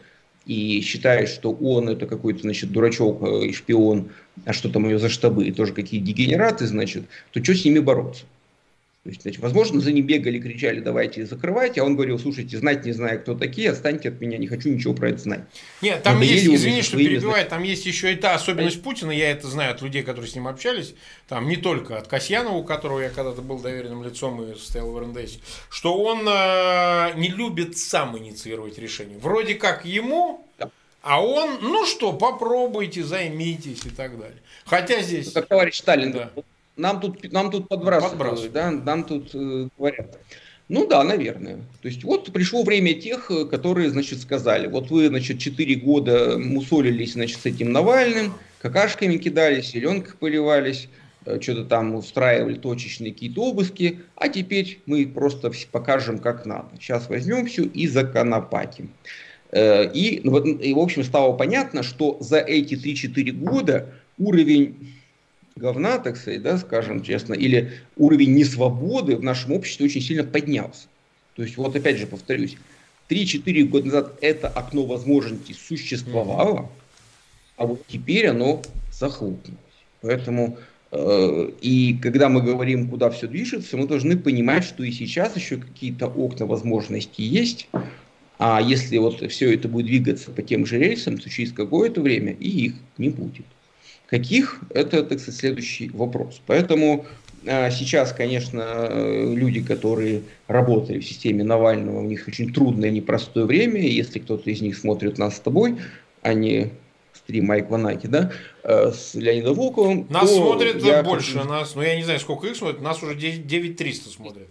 и 0.46 0.80
считаешь, 0.80 1.28
что 1.28 1.52
он 1.52 1.90
это 1.90 2.06
какой-то, 2.06 2.44
значит, 2.44 2.72
дурачок 2.72 3.22
и 3.44 3.52
шпион, 3.52 4.08
а 4.46 4.54
что 4.54 4.70
там 4.70 4.86
ее 4.86 5.00
за 5.00 5.10
штабы, 5.10 5.46
и 5.46 5.52
тоже 5.52 5.74
какие 5.74 6.00
дегенераты, 6.00 6.66
значит, 6.66 7.04
то 7.34 7.44
что 7.44 7.54
с 7.54 7.66
ними 7.66 7.80
бороться? 7.80 8.24
То 9.08 9.12
есть, 9.12 9.22
значит, 9.22 9.40
возможно, 9.40 9.80
за 9.80 9.94
ним 9.94 10.06
бегали, 10.06 10.38
кричали, 10.38 10.82
давайте 10.82 11.26
закрывайте, 11.26 11.80
а 11.80 11.86
он 11.86 11.96
говорил, 11.96 12.20
слушайте, 12.20 12.58
знать 12.58 12.84
не 12.84 12.92
знаю, 12.92 13.22
кто 13.22 13.36
такие, 13.36 13.72
отстаньте 13.72 14.10
от 14.10 14.20
меня, 14.20 14.38
не 14.38 14.48
хочу 14.48 14.68
ничего 14.68 14.94
про 14.94 15.12
это 15.12 15.20
знать. 15.20 15.46
Нет, 15.82 16.04
там 16.04 16.20
есть, 16.20 16.46
извини, 16.46 16.82
что 16.82 16.98
перебиваю, 16.98 17.48
там 17.48 17.64
есть 17.64 17.86
еще 17.86 18.12
и 18.12 18.18
та 18.18 18.36
особенность 18.36 18.84
Путина, 18.84 19.12
я 19.12 19.32
это 19.32 19.48
знаю 19.48 19.72
от 19.72 19.82
людей, 19.82 20.04
которые 20.04 20.30
с 20.30 20.36
ним 20.36 20.46
общались, 20.46 20.94
там 21.30 21.48
не 21.48 21.56
только 21.56 21.98
от 21.98 22.10
Касьянова, 22.10 22.58
у 22.58 22.66
которого 22.66 23.00
я 23.00 23.10
когда-то 23.10 23.42
был 23.42 23.60
доверенным 23.60 24.04
лицом 24.04 24.44
и 24.44 24.56
стоял 24.56 24.92
в 24.92 25.00
РНДС, 25.00 25.38
что 25.70 25.98
он 25.98 26.28
э, 26.28 27.14
не 27.16 27.30
любит 27.30 27.78
сам 27.78 28.18
инициировать 28.18 28.78
решение. 28.78 29.18
Вроде 29.20 29.56
как 29.56 29.86
ему, 29.86 30.46
а 31.02 31.24
он, 31.24 31.60
ну 31.62 31.86
что, 31.86 32.12
попробуйте, 32.12 33.06
займитесь 33.06 33.86
и 33.86 33.90
так 33.90 34.20
далее. 34.20 34.42
Хотя 34.66 35.02
здесь... 35.02 35.32
Как 35.32 35.48
товарищ 35.48 35.78
Сталин 35.78 36.12
да 36.12 36.30
нам 36.78 37.00
тут, 37.00 37.32
нам 37.32 37.52
тут 37.52 37.68
подбрасывают, 37.68 38.18
подбрасывают. 38.18 38.54
Да, 38.54 38.72
нам 38.72 39.04
тут 39.04 39.32
э, 39.34 39.70
говорят. 39.78 40.20
Ну 40.70 40.86
да, 40.86 41.04
наверное. 41.04 41.58
То 41.82 41.88
есть 41.88 42.04
вот 42.04 42.32
пришло 42.34 42.64
время 42.64 42.94
тех, 42.94 43.32
э, 43.32 43.46
которые, 43.46 43.90
значит, 43.90 44.20
сказали, 44.22 44.68
вот 44.68 44.90
вы, 44.90 45.08
значит, 45.08 45.40
4 45.40 45.76
года 45.76 46.38
мусолились, 46.38 47.14
значит, 47.14 47.40
с 47.40 47.46
этим 47.46 47.72
Навальным, 47.72 48.34
какашками 48.62 49.18
кидались, 49.18 49.72
зеленкой 49.72 50.14
поливались, 50.20 50.90
э, 51.26 51.40
что-то 51.40 51.64
там 51.64 51.96
устраивали 51.96 52.56
точечные 52.56 53.14
какие-то 53.14 53.44
обыски, 53.46 54.02
а 54.16 54.28
теперь 54.28 54.82
мы 54.86 55.08
просто 55.08 55.52
покажем, 55.72 56.20
как 56.20 56.46
надо. 56.46 56.70
Сейчас 56.80 57.08
возьмем 57.08 57.46
все 57.48 57.64
и 57.64 57.88
законопатим. 57.88 58.92
Э, 59.52 59.90
и, 59.90 60.20
ну 60.26 60.38
и, 60.38 60.74
в 60.74 60.80
общем, 60.80 61.06
стало 61.06 61.34
понятно, 61.34 61.82
что 61.82 62.18
за 62.20 62.40
эти 62.40 62.74
3-4 62.74 63.32
года 63.32 63.94
уровень 64.18 64.97
говна, 65.58 66.00
так 66.00 66.18
сказать, 66.18 66.42
да, 66.42 66.58
скажем 66.58 67.04
честно, 67.04 67.34
или 67.34 67.74
уровень 67.96 68.34
несвободы 68.34 69.16
в 69.16 69.24
нашем 69.24 69.54
обществе 69.54 69.86
очень 69.86 70.02
сильно 70.02 70.24
поднялся. 70.24 70.88
То 71.36 71.44
есть, 71.44 71.58
вот 71.58 71.76
опять 71.76 71.98
же 71.98 72.08
повторюсь, 72.08 72.58
3-4 73.10 73.64
года 73.66 73.86
назад 73.86 74.18
это 74.22 74.48
окно 74.48 74.86
возможностей 74.86 75.54
существовало, 75.54 76.70
а 77.56 77.66
вот 77.66 77.84
теперь 77.88 78.28
оно 78.28 78.62
захлопнулось. 78.92 79.58
Поэтому 80.02 80.58
э, 80.92 81.52
и 81.62 81.98
когда 82.02 82.30
мы 82.30 82.42
говорим, 82.42 82.90
куда 82.90 83.10
все 83.10 83.28
движется, 83.28 83.78
мы 83.78 83.88
должны 83.88 84.18
понимать, 84.18 84.64
что 84.64 84.84
и 84.84 84.92
сейчас 84.92 85.36
еще 85.36 85.58
какие-то 85.58 86.08
окна 86.08 86.46
возможностей 86.46 87.24
есть, 87.24 87.68
а 88.40 88.62
если 88.62 88.98
вот 88.98 89.20
все 89.32 89.54
это 89.54 89.68
будет 89.68 89.88
двигаться 89.88 90.32
по 90.32 90.42
тем 90.42 90.66
же 90.66 90.78
рельсам, 90.78 91.18
то 91.18 91.30
через 91.30 91.52
какое-то 91.52 92.02
время 92.02 92.34
и 92.34 92.50
их 92.50 92.74
не 92.98 93.10
будет. 93.10 93.46
Каких? 94.08 94.60
Это, 94.70 95.04
так 95.04 95.20
сказать, 95.20 95.40
следующий 95.40 95.90
вопрос. 95.90 96.42
Поэтому 96.48 97.06
а, 97.46 97.70
сейчас, 97.70 98.14
конечно, 98.14 98.90
люди, 99.34 99.62
которые 99.62 100.24
работали 100.48 101.00
в 101.00 101.06
системе 101.06 101.44
Навального, 101.44 102.00
у 102.00 102.04
них 102.04 102.28
очень 102.28 102.54
трудное, 102.54 102.90
непростое 102.90 103.46
время. 103.46 103.82
Если 103.82 104.20
кто-то 104.20 104.50
из 104.50 104.62
них 104.62 104.78
смотрит 104.78 105.18
нас 105.18 105.38
с 105.38 105.40
тобой, 105.40 105.78
а 106.22 106.34
не 106.34 106.72
стрим 107.14 107.46
Майк 107.46 107.70
Ванаки, 107.70 108.08
да, 108.08 108.32
э, 108.64 108.92
с 108.92 109.14
Леонидом 109.14 109.56
Волковым. 109.56 110.08
Нас 110.10 110.34
смотрит 110.34 110.82
я 110.84 111.04
больше, 111.04 111.34
хочу... 111.34 111.50
нас, 111.50 111.76
ну 111.76 111.82
я 111.82 111.98
не 111.98 112.04
знаю, 112.04 112.20
сколько 112.20 112.48
их 112.48 112.56
смотрит, 112.56 112.82
нас 112.82 113.04
уже 113.04 113.16
9300 113.16 114.10
смотрят. 114.10 114.48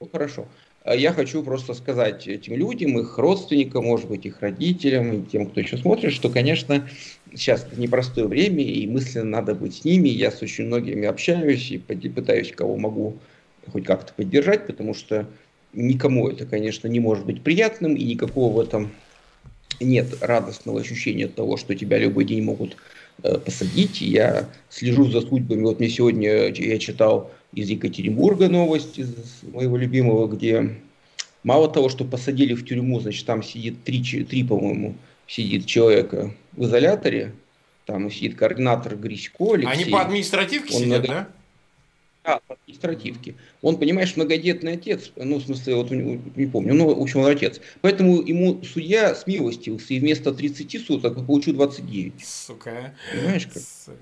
Ну, 0.00 0.08
хорошо. 0.10 0.48
А 0.84 0.96
я 0.96 1.12
хочу 1.12 1.44
просто 1.44 1.74
сказать 1.74 2.26
этим 2.26 2.54
людям, 2.54 2.98
их 2.98 3.16
родственникам, 3.16 3.84
может 3.84 4.08
быть, 4.08 4.26
их 4.26 4.40
родителям 4.40 5.12
и 5.12 5.24
тем, 5.24 5.46
кто 5.46 5.60
еще 5.60 5.76
смотрит, 5.76 6.12
что, 6.12 6.28
конечно, 6.28 6.88
сейчас 7.32 7.66
непростое 7.76 8.26
время, 8.26 8.64
и 8.64 8.86
мысленно 8.88 9.30
надо 9.30 9.54
быть 9.54 9.76
с 9.76 9.84
ними. 9.84 10.08
Я 10.08 10.32
с 10.32 10.42
очень 10.42 10.66
многими 10.66 11.06
общаюсь 11.06 11.70
и 11.70 11.78
пытаюсь, 11.78 12.52
кого 12.52 12.76
могу 12.76 13.18
хоть 13.70 13.84
как-то 13.84 14.12
поддержать, 14.12 14.66
потому 14.66 14.92
что 14.92 15.28
никому 15.72 16.28
это, 16.28 16.46
конечно, 16.46 16.88
не 16.88 16.98
может 16.98 17.26
быть 17.26 17.42
приятным, 17.42 17.94
и 17.94 18.02
никакого 18.02 18.52
в 18.52 18.60
этом 18.60 18.90
нет 19.80 20.16
радостного 20.20 20.80
ощущения 20.80 21.28
того, 21.28 21.56
что 21.58 21.76
тебя 21.76 21.98
любой 21.98 22.24
день 22.24 22.42
могут 22.42 22.76
э, 23.22 23.38
посадить. 23.38 24.00
Я 24.00 24.48
слежу 24.68 25.08
за 25.10 25.20
судьбами. 25.20 25.62
Вот 25.62 25.78
мне 25.78 25.88
сегодня 25.88 26.48
я 26.48 26.78
читал 26.78 27.30
из 27.54 27.68
Екатеринбурга 27.68 28.48
новость, 28.48 28.98
из 28.98 29.14
моего 29.42 29.76
любимого, 29.76 30.26
где 30.26 30.80
мало 31.42 31.68
того, 31.68 31.88
что 31.88 32.04
посадили 32.04 32.54
в 32.54 32.64
тюрьму, 32.64 33.00
значит, 33.00 33.26
там 33.26 33.42
сидит 33.42 33.84
три, 33.84 34.02
три 34.02 34.44
по-моему, 34.44 34.96
сидит 35.26 35.66
человека 35.66 36.34
в 36.52 36.64
изоляторе, 36.64 37.34
там 37.84 38.10
сидит 38.10 38.36
координатор 38.36 38.96
Грисько, 38.96 39.54
Алексей. 39.54 39.72
Они 39.72 39.84
по 39.84 40.00
административке 40.00 40.74
он 40.74 40.82
сидят, 40.82 41.06
да? 41.06 41.28
Да, 42.24 42.40
по 42.46 42.54
административке. 42.54 43.34
Он, 43.62 43.76
понимаешь, 43.78 44.16
многодетный 44.16 44.74
отец, 44.74 45.10
ну, 45.16 45.38
в 45.38 45.42
смысле, 45.42 45.74
вот 45.74 45.90
не 45.90 46.46
помню, 46.46 46.72
ну, 46.72 46.94
в 46.94 47.02
общем, 47.02 47.20
он 47.20 47.26
отец. 47.26 47.60
Поэтому 47.80 48.22
ему 48.22 48.62
судья 48.62 49.14
смилостился 49.14 49.92
и 49.92 49.98
вместо 49.98 50.32
30 50.32 50.86
суток 50.86 51.26
получил 51.26 51.54
29. 51.54 52.24
Сука. 52.24 52.94
Понимаешь 53.12 53.46
как? 53.46 53.60
Сука 53.60 53.98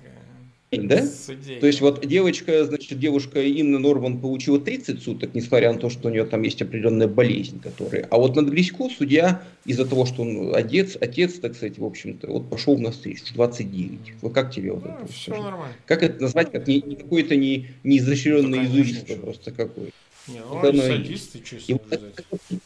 да? 0.87 1.05
Судей. 1.05 1.59
То 1.59 1.67
есть 1.67 1.81
вот 1.81 2.05
девочка, 2.05 2.63
значит, 2.63 2.97
девушка 2.97 3.41
Инна 3.41 3.77
Норман 3.77 4.19
получила 4.19 4.57
30 4.57 5.03
суток, 5.03 5.31
несмотря 5.33 5.73
на 5.73 5.79
то, 5.79 5.89
что 5.89 6.07
у 6.07 6.11
нее 6.11 6.23
там 6.23 6.43
есть 6.43 6.61
определенная 6.61 7.09
болезнь, 7.09 7.59
которая. 7.59 8.07
А 8.09 8.17
вот 8.17 8.37
над 8.37 8.47
Грисько 8.47 8.89
судья 8.89 9.43
из-за 9.65 9.85
того, 9.85 10.05
что 10.05 10.21
он 10.21 10.55
отец, 10.55 10.97
отец, 10.99 11.33
так 11.39 11.55
сказать, 11.55 11.77
в 11.77 11.83
общем-то, 11.83 12.27
вот 12.27 12.49
пошел 12.49 12.77
на 12.77 12.91
встречу 12.91 13.25
29. 13.33 14.13
Вот 14.21 14.33
как 14.33 14.53
тебе 14.53 14.71
вот 14.71 14.85
это? 14.85 15.07
Все 15.11 15.31
нормально. 15.31 15.75
Как 15.85 16.03
это 16.03 16.21
назвать? 16.21 16.51
Как 16.53 16.65
не, 16.67 16.81
не 16.81 16.95
какое-то 16.95 17.35
не, 17.35 17.67
не 17.83 17.97
изощренное 17.97 18.65
изуверство 18.65 19.15
просто 19.15 19.51
какое. 19.51 19.91
Не, 20.27 20.39
ну, 20.39 20.63
это 20.63 20.77
садисты, 20.77 21.41
и, 21.67 21.73
вот, 21.73 21.99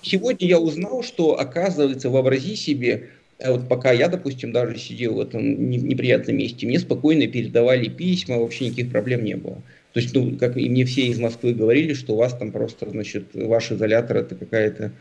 сегодня 0.02 0.48
я 0.48 0.60
узнал, 0.60 1.04
что 1.04 1.40
оказывается 1.40 2.10
в 2.10 2.40
себе 2.58 3.12
вот 3.44 3.68
пока 3.68 3.92
я, 3.92 4.08
допустим, 4.08 4.52
даже 4.52 4.78
сидел 4.78 5.16
в 5.16 5.20
этом 5.20 5.70
неприятном 5.70 6.38
месте, 6.38 6.66
мне 6.66 6.80
спокойно 6.80 7.28
передавали 7.28 7.90
письма, 7.90 8.38
вообще 8.38 8.68
никаких 8.68 8.92
проблем 8.92 9.24
не 9.24 9.36
было. 9.36 9.62
То 9.94 10.00
есть, 10.00 10.14
ну, 10.14 10.38
как 10.38 10.58
и 10.58 10.70
мне 10.70 10.86
все 10.86 11.08
из 11.08 11.20
Москвы 11.20 11.54
говорили, 11.54 11.94
что 11.94 12.14
у 12.14 12.18
вас 12.18 12.38
там 12.38 12.52
просто, 12.52 12.90
значит, 12.90 13.28
ваш 13.34 13.72
изолятор 13.72 14.18
это 14.18 14.36
какая-то 14.36 14.92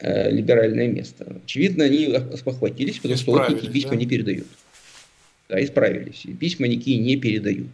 э, 0.00 0.30
либеральное 0.30 0.88
место. 0.88 1.36
Очевидно, 1.44 1.84
они 1.84 2.14
спохватились, 2.36 2.96
потому 2.96 3.16
что 3.16 3.32
вот 3.32 3.48
никакие 3.48 3.72
письма 3.72 3.90
да? 3.92 3.96
не 3.96 4.06
передают. 4.06 4.46
Да, 5.48 5.62
исправились. 5.62 6.22
И 6.24 6.32
письма 6.32 6.66
никакие 6.66 6.98
не 6.98 7.16
передают. 7.16 7.70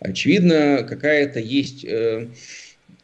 Очевидно, 0.00 0.84
какая-то 0.88 1.40
есть... 1.40 1.84
Э, 1.84 2.28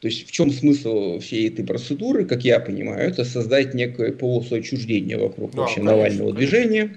то 0.04 0.08
есть 0.08 0.28
в 0.28 0.32
чем 0.32 0.50
смысл 0.50 1.18
всей 1.18 1.48
этой 1.48 1.64
процедуры, 1.64 2.26
как 2.26 2.44
я 2.44 2.60
понимаю, 2.60 3.08
это 3.08 3.24
создать 3.24 3.72
некое 3.72 4.12
полосу 4.12 4.56
отчуждения 4.56 5.16
вокруг 5.16 5.52
да, 5.52 5.62
вообще 5.62 5.76
конечно, 5.76 5.96
Навального 5.96 6.32
конечно. 6.34 6.38
движения. 6.38 6.96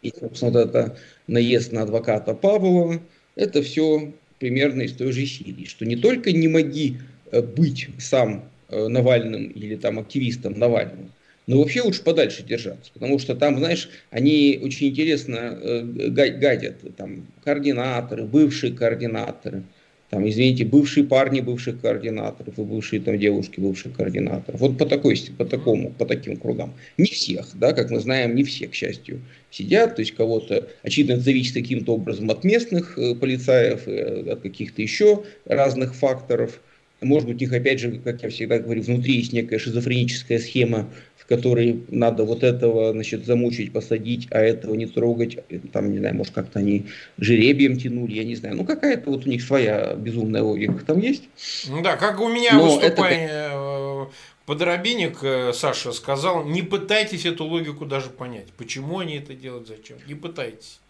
И, 0.00 0.14
собственно, 0.18 0.52
вот 0.52 0.58
это 0.60 0.96
наезд 1.26 1.72
на 1.72 1.82
адвоката 1.82 2.32
Павлова, 2.32 3.02
это 3.36 3.60
все 3.60 4.14
примерно 4.38 4.80
из 4.80 4.94
той 4.94 5.12
же 5.12 5.26
серии, 5.26 5.66
что 5.66 5.84
не 5.84 5.96
только 5.96 6.32
не 6.32 6.48
моги 6.48 6.96
э, 7.32 7.42
быть 7.42 7.88
сам 7.98 8.48
э, 8.70 8.88
Навальным 8.88 9.48
или 9.48 9.76
там 9.76 9.98
активистом 9.98 10.58
Навального, 10.58 11.10
но 11.46 11.58
вообще 11.58 11.82
лучше 11.82 12.02
подальше 12.02 12.42
держаться, 12.42 12.92
потому 12.94 13.18
что 13.18 13.34
там, 13.34 13.58
знаешь, 13.58 13.90
они 14.10 14.58
очень 14.62 14.88
интересно 14.88 15.58
э, 15.60 15.82
гадят, 16.08 16.96
там 16.96 17.26
координаторы, 17.44 18.24
бывшие 18.24 18.72
координаторы– 18.72 19.64
там, 20.12 20.28
извините, 20.28 20.66
бывшие 20.66 21.04
парни 21.04 21.40
бывших 21.40 21.80
координаторов 21.80 22.58
и 22.58 22.62
бывшие 22.62 23.00
там 23.00 23.18
девушки 23.18 23.60
бывших 23.60 23.94
координаторов. 23.96 24.60
Вот 24.60 24.76
по 24.76 24.84
такой, 24.84 25.18
по 25.38 25.46
такому, 25.46 25.90
по 25.90 26.04
таким 26.04 26.36
кругам. 26.36 26.74
Не 26.98 27.06
всех, 27.06 27.48
да, 27.54 27.72
как 27.72 27.90
мы 27.90 27.98
знаем, 27.98 28.34
не 28.34 28.44
все, 28.44 28.68
к 28.68 28.74
счастью, 28.74 29.22
сидят, 29.50 29.96
то 29.96 30.02
есть 30.02 30.14
кого-то, 30.14 30.68
очевидно, 30.82 31.14
это 31.14 31.22
зависит 31.22 31.54
каким-то 31.54 31.94
образом 31.94 32.30
от 32.30 32.44
местных 32.44 32.98
э, 32.98 33.14
полицаев, 33.14 33.88
э, 33.88 34.32
от 34.32 34.42
каких-то 34.42 34.82
еще 34.82 35.24
разных 35.46 35.94
факторов. 35.94 36.60
Может 37.00 37.26
быть, 37.26 37.38
у 37.38 37.40
них, 37.40 37.52
опять 37.54 37.80
же, 37.80 37.92
как 37.92 38.22
я 38.22 38.28
всегда 38.28 38.58
говорю, 38.58 38.82
внутри 38.82 39.14
есть 39.14 39.32
некая 39.32 39.58
шизофреническая 39.58 40.38
схема 40.38 40.90
который 41.28 41.84
надо 41.88 42.24
вот 42.24 42.42
этого, 42.42 42.92
значит, 42.92 43.26
замучить, 43.26 43.72
посадить, 43.72 44.28
а 44.30 44.40
этого 44.40 44.74
не 44.74 44.86
трогать. 44.86 45.38
Там, 45.72 45.92
не 45.92 45.98
знаю, 45.98 46.16
может, 46.16 46.32
как-то 46.32 46.58
они 46.58 46.86
жеребием 47.18 47.78
тянули, 47.78 48.12
я 48.12 48.24
не 48.24 48.34
знаю. 48.34 48.56
Ну, 48.56 48.64
какая-то 48.64 49.10
вот 49.10 49.26
у 49.26 49.28
них 49.28 49.42
своя 49.42 49.94
безумная 49.94 50.42
логика 50.42 50.84
там 50.84 51.00
есть. 51.00 51.24
Ну 51.68 51.82
да, 51.82 51.96
как 51.96 52.20
у 52.20 52.28
меня 52.28 52.54
Но 52.54 52.64
выступание 52.64 53.28
это... 53.28 54.08
Э, 54.08 54.32
Подробинник 54.46 55.18
э, 55.22 55.52
Саша 55.54 55.92
сказал, 55.92 56.44
не 56.44 56.62
пытайтесь 56.62 57.24
эту 57.26 57.44
логику 57.44 57.86
даже 57.86 58.10
понять. 58.10 58.48
Почему 58.56 58.98
они 58.98 59.16
это 59.16 59.34
делают, 59.34 59.68
зачем? 59.68 59.98
Не 60.08 60.14
пытайтесь. 60.14 60.80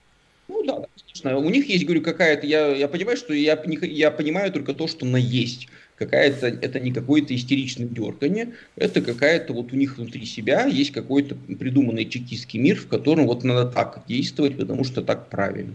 Ну 0.48 0.64
да, 0.64 0.84
конечно. 1.04 1.36
У 1.38 1.50
них 1.50 1.68
есть, 1.68 1.84
говорю, 1.84 2.02
какая-то, 2.02 2.46
я, 2.46 2.74
я 2.74 2.88
понимаю, 2.88 3.16
что 3.16 3.34
я, 3.34 3.62
я 3.82 4.10
понимаю 4.10 4.52
только 4.52 4.74
то, 4.74 4.88
что 4.88 5.04
на 5.06 5.16
есть 5.16 5.68
какая-то, 5.96 6.46
это 6.46 6.81
не 6.81 6.92
какое-то 6.92 7.35
истеричное 7.35 7.87
дергание, 7.87 8.55
это 8.76 9.00
какая-то 9.00 9.52
вот 9.52 9.72
у 9.72 9.76
них 9.76 9.98
внутри 9.98 10.24
себя 10.26 10.66
есть 10.66 10.92
какой-то 10.92 11.35
придуманный 11.35 12.07
чекистский 12.07 12.61
мир, 12.61 12.76
в 12.76 12.88
котором 12.88 13.26
вот 13.26 13.44
надо 13.44 13.70
так 13.70 14.02
действовать, 14.09 14.57
потому 14.57 14.85
что 14.85 15.02
так 15.02 15.28
правильно. 15.28 15.74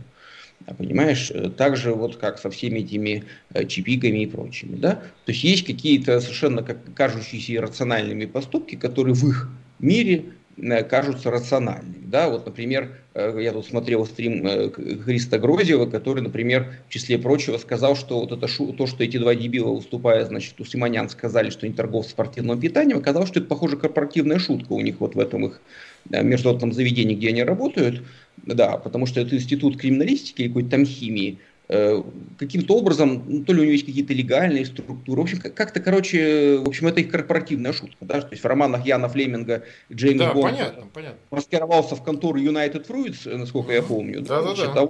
А 0.65 0.73
понимаешь, 0.73 1.31
э, 1.31 1.49
так 1.49 1.77
же 1.77 1.93
вот 1.93 2.17
как 2.17 2.39
со 2.39 2.49
всеми 2.49 2.79
этими 2.79 3.23
э, 3.53 3.65
чипиками 3.65 4.23
и 4.23 4.25
прочими, 4.25 4.75
да? 4.75 4.95
То 5.25 5.31
есть 5.31 5.43
есть 5.43 5.65
какие-то 5.65 6.19
совершенно 6.19 6.63
как 6.63 6.77
кажущиеся 6.93 7.53
иррациональными 7.53 8.25
поступки, 8.25 8.75
которые 8.75 9.13
в 9.13 9.23
их 9.29 9.49
мире 9.79 10.25
кажутся 10.89 11.31
рациональными. 11.31 12.05
Да? 12.05 12.29
Вот, 12.29 12.45
например, 12.45 12.97
э, 13.13 13.37
я 13.41 13.51
тут 13.51 13.65
смотрел 13.65 14.05
стрим 14.05 14.45
э, 14.45 14.69
Христа 14.71 15.37
Грозева, 15.37 15.85
который, 15.85 16.21
например, 16.21 16.73
в 16.87 16.91
числе 16.91 17.17
прочего 17.19 17.57
сказал, 17.57 17.95
что 17.95 18.19
вот 18.21 18.31
это 18.31 18.47
шу, 18.47 18.73
то, 18.73 18.87
что 18.87 19.03
эти 19.03 19.17
два 19.17 19.35
дебила, 19.35 19.71
выступая, 19.71 20.25
значит, 20.25 20.59
у 20.59 20.65
Симонян 20.65 21.09
сказали, 21.09 21.49
что 21.49 21.65
они 21.65 21.75
торговцы 21.75 22.11
спортивным 22.11 22.59
питанием, 22.59 22.97
оказалось, 22.97 23.29
что 23.29 23.39
это, 23.39 23.47
похоже, 23.47 23.77
корпоративная 23.77 24.39
шутка 24.39 24.73
у 24.73 24.81
них 24.81 24.99
вот 24.99 25.15
в 25.15 25.19
этом 25.19 25.45
их 25.45 25.61
международном 26.09 26.73
заведении, 26.73 27.15
где 27.15 27.29
они 27.29 27.43
работают. 27.43 28.01
Да, 28.37 28.77
потому 28.77 29.05
что 29.05 29.19
это 29.19 29.35
институт 29.35 29.77
криминалистики 29.77 30.43
или 30.43 30.47
какой-то 30.47 30.69
там 30.69 30.85
химии, 30.85 31.39
Э, 31.39 31.56
каким-то 31.67 32.77
образом, 32.77 33.23
ну, 33.27 33.43
то 33.43 33.51
ли 33.51 33.59
у 33.59 33.63
него 33.63 33.73
есть 33.73 33.85
какие-то 33.85 34.13
легальные 34.13 34.65
структуры, 34.65 35.19
в 35.19 35.23
общем, 35.23 35.39
как-то, 35.39 35.81
короче, 35.81 36.59
в 36.59 36.67
общем, 36.67 36.87
это 36.87 37.01
их 37.01 37.09
корпоративная 37.09 37.73
шутка, 37.73 37.97
да, 38.05 38.21
то 38.21 38.29
есть 38.31 38.41
в 38.41 38.47
романах 38.47 38.85
Яна 38.85 39.09
Флеминга 39.09 39.63
Джеймс 39.91 40.19
да, 40.19 40.33
Бонд 40.33 40.55
понятно, 40.55 40.87
понятно. 40.93 41.19
маскировался 41.29 41.95
в 41.95 42.03
контору 42.03 42.39
United 42.39 42.87
Fruits, 42.87 43.35
насколько 43.35 43.73
я 43.73 43.81
помню, 43.81 44.21
да, 44.21 44.41
да, 44.41 44.55
да, 44.55 44.73
да 44.73 44.89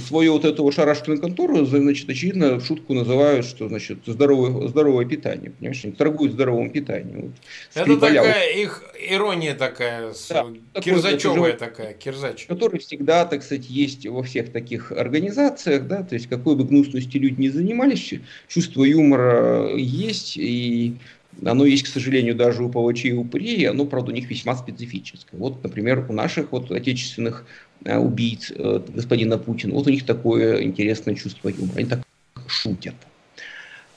свою 0.00 0.34
вот 0.34 0.44
эту 0.44 0.70
шарашкину 0.70 1.20
контору, 1.20 1.64
значит, 1.64 2.08
очевидно, 2.08 2.58
в 2.58 2.66
шутку 2.66 2.94
называют, 2.94 3.46
что, 3.46 3.68
значит, 3.68 3.98
здоровое, 4.06 4.68
здоровое 4.68 5.04
питание, 5.06 5.50
понимаешь, 5.50 5.84
они 5.84 5.92
торгуют 5.92 6.32
здоровым 6.32 6.70
питанием. 6.70 7.22
Вот, 7.22 7.32
это 7.74 7.96
такая 7.96 8.50
их 8.50 8.82
ирония 9.08 9.54
такая, 9.54 10.12
да, 10.30 10.80
кирзачевая 10.80 11.52
такой, 11.52 11.68
такая, 11.68 11.94
кирзач. 11.94 12.46
Который 12.46 12.80
всегда, 12.80 13.24
так 13.24 13.42
сказать, 13.42 13.68
есть 13.68 14.06
во 14.06 14.22
всех 14.22 14.52
таких 14.52 14.92
организациях, 14.92 15.86
да, 15.86 16.02
то 16.02 16.14
есть 16.14 16.28
какой 16.28 16.56
бы 16.56 16.64
гнусностью 16.64 17.20
люди 17.20 17.40
не 17.40 17.50
занимались, 17.50 18.14
чувство 18.48 18.84
юмора 18.84 19.74
есть, 19.76 20.36
и 20.36 20.96
оно 21.44 21.64
есть, 21.64 21.84
к 21.84 21.86
сожалению, 21.86 22.34
даже 22.34 22.62
у 22.62 22.68
палачей 22.68 23.10
и 23.10 23.14
упырей, 23.14 23.68
оно, 23.68 23.84
правда, 23.86 24.12
у 24.12 24.14
них 24.14 24.28
весьма 24.28 24.56
специфическое. 24.56 25.38
Вот, 25.38 25.62
например, 25.62 26.06
у 26.08 26.12
наших 26.12 26.52
вот 26.52 26.70
отечественных 26.70 27.44
Э, 27.84 27.98
убийц 27.98 28.50
э, 28.54 28.80
господина 28.88 29.36
Путина. 29.36 29.74
Вот 29.74 29.86
у 29.86 29.90
них 29.90 30.06
такое 30.06 30.62
интересное 30.62 31.14
чувство 31.14 31.50
юмора. 31.50 31.78
Они 31.78 31.88
так 31.88 32.00
шутят. 32.46 32.94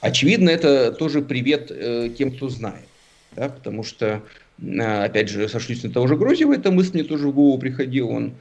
Очевидно, 0.01 0.49
это 0.49 0.91
тоже 0.91 1.21
привет 1.21 1.71
э, 1.71 2.09
тем, 2.17 2.31
кто 2.31 2.49
знает. 2.49 2.85
Да, 3.33 3.49
потому 3.49 3.83
что, 3.83 4.23
опять 4.59 5.29
же, 5.29 5.47
сошлюсь 5.47 5.83
на 5.83 5.91
того 5.91 6.07
же 6.07 6.17
Грозева, 6.17 6.53
эта 6.53 6.71
мысль 6.71 6.93
мне 6.95 7.03
тоже 7.03 7.27
в 7.27 7.33
голову 7.33 7.59
приходила. 7.59 8.09
Он 8.09 8.33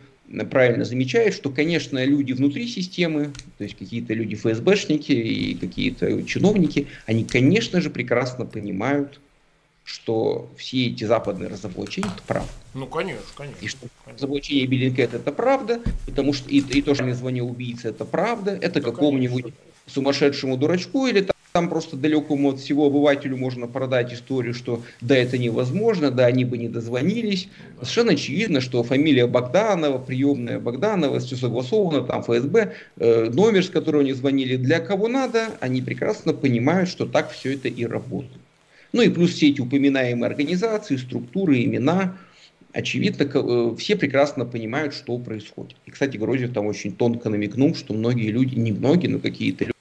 правильно 0.50 0.84
замечает, 0.84 1.34
что, 1.34 1.50
конечно, 1.50 2.04
люди 2.04 2.32
внутри 2.32 2.66
системы, 2.66 3.32
то 3.58 3.64
есть 3.64 3.76
какие-то 3.76 4.12
люди 4.14 4.34
ФСБшники 4.34 5.12
и 5.12 5.54
какие-то 5.54 6.22
чиновники, 6.24 6.88
они, 7.06 7.24
конечно 7.24 7.80
же, 7.80 7.90
прекрасно 7.90 8.44
понимают, 8.44 9.20
что 9.84 10.50
все 10.56 10.88
эти 10.88 11.04
западные 11.04 11.48
разоблачения 11.48 12.10
это 12.12 12.22
правда. 12.26 12.50
Ну, 12.74 12.86
конечно, 12.86 13.22
конечно. 13.36 13.64
И 13.64 13.68
что 13.68 13.86
разоблачение 14.04 14.66
Биллинкет 14.66 15.14
это 15.14 15.30
правда, 15.30 15.80
потому 16.06 16.32
что 16.32 16.48
и, 16.50 16.58
и 16.58 16.82
то, 16.82 16.94
что 16.94 17.04
мне 17.04 17.14
звонил 17.14 17.48
убийца, 17.48 17.90
это 17.90 18.04
правда, 18.04 18.58
это 18.60 18.80
да, 18.80 18.90
какому-нибудь 18.90 19.54
сумасшедшему 19.86 20.56
дурачку 20.56 21.06
или 21.06 21.20
там, 21.56 21.70
просто 21.70 21.96
далекому 21.96 22.50
от 22.50 22.60
всего 22.60 22.84
обывателю 22.84 23.38
можно 23.38 23.66
продать 23.66 24.12
историю, 24.12 24.52
что 24.52 24.82
да, 25.00 25.16
это 25.16 25.38
невозможно, 25.38 26.10
да, 26.10 26.26
они 26.26 26.44
бы 26.44 26.58
не 26.58 26.68
дозвонились. 26.68 27.48
Совершенно 27.76 28.12
очевидно, 28.12 28.60
что 28.60 28.82
фамилия 28.82 29.26
Богданова, 29.26 29.96
приемная 29.96 30.60
Богданова, 30.60 31.18
все 31.18 31.34
согласовано, 31.34 32.02
там 32.02 32.22
ФСБ, 32.22 32.74
э, 32.98 33.30
номер, 33.30 33.64
с 33.64 33.70
которого 33.70 34.02
они 34.02 34.12
звонили, 34.12 34.56
для 34.56 34.80
кого 34.80 35.08
надо, 35.08 35.46
они 35.60 35.80
прекрасно 35.80 36.34
понимают, 36.34 36.90
что 36.90 37.06
так 37.06 37.30
все 37.30 37.54
это 37.54 37.68
и 37.68 37.86
работает. 37.86 38.42
Ну 38.92 39.00
и 39.00 39.08
плюс 39.08 39.30
все 39.30 39.48
эти 39.48 39.62
упоминаемые 39.62 40.28
организации, 40.28 40.96
структуры, 40.96 41.64
имена. 41.64 42.18
Очевидно, 42.74 43.22
э, 43.22 43.74
все 43.78 43.96
прекрасно 43.96 44.44
понимают, 44.44 44.92
что 44.92 45.16
происходит. 45.16 45.76
И, 45.86 45.90
кстати, 45.90 46.18
Грозев 46.18 46.52
там 46.52 46.66
очень 46.66 46.92
тонко 46.92 47.30
намекнул, 47.30 47.74
что 47.74 47.94
многие 47.94 48.28
люди, 48.28 48.56
не 48.56 48.72
многие, 48.72 49.06
но 49.06 49.20
какие-то 49.20 49.64
люди 49.64 49.75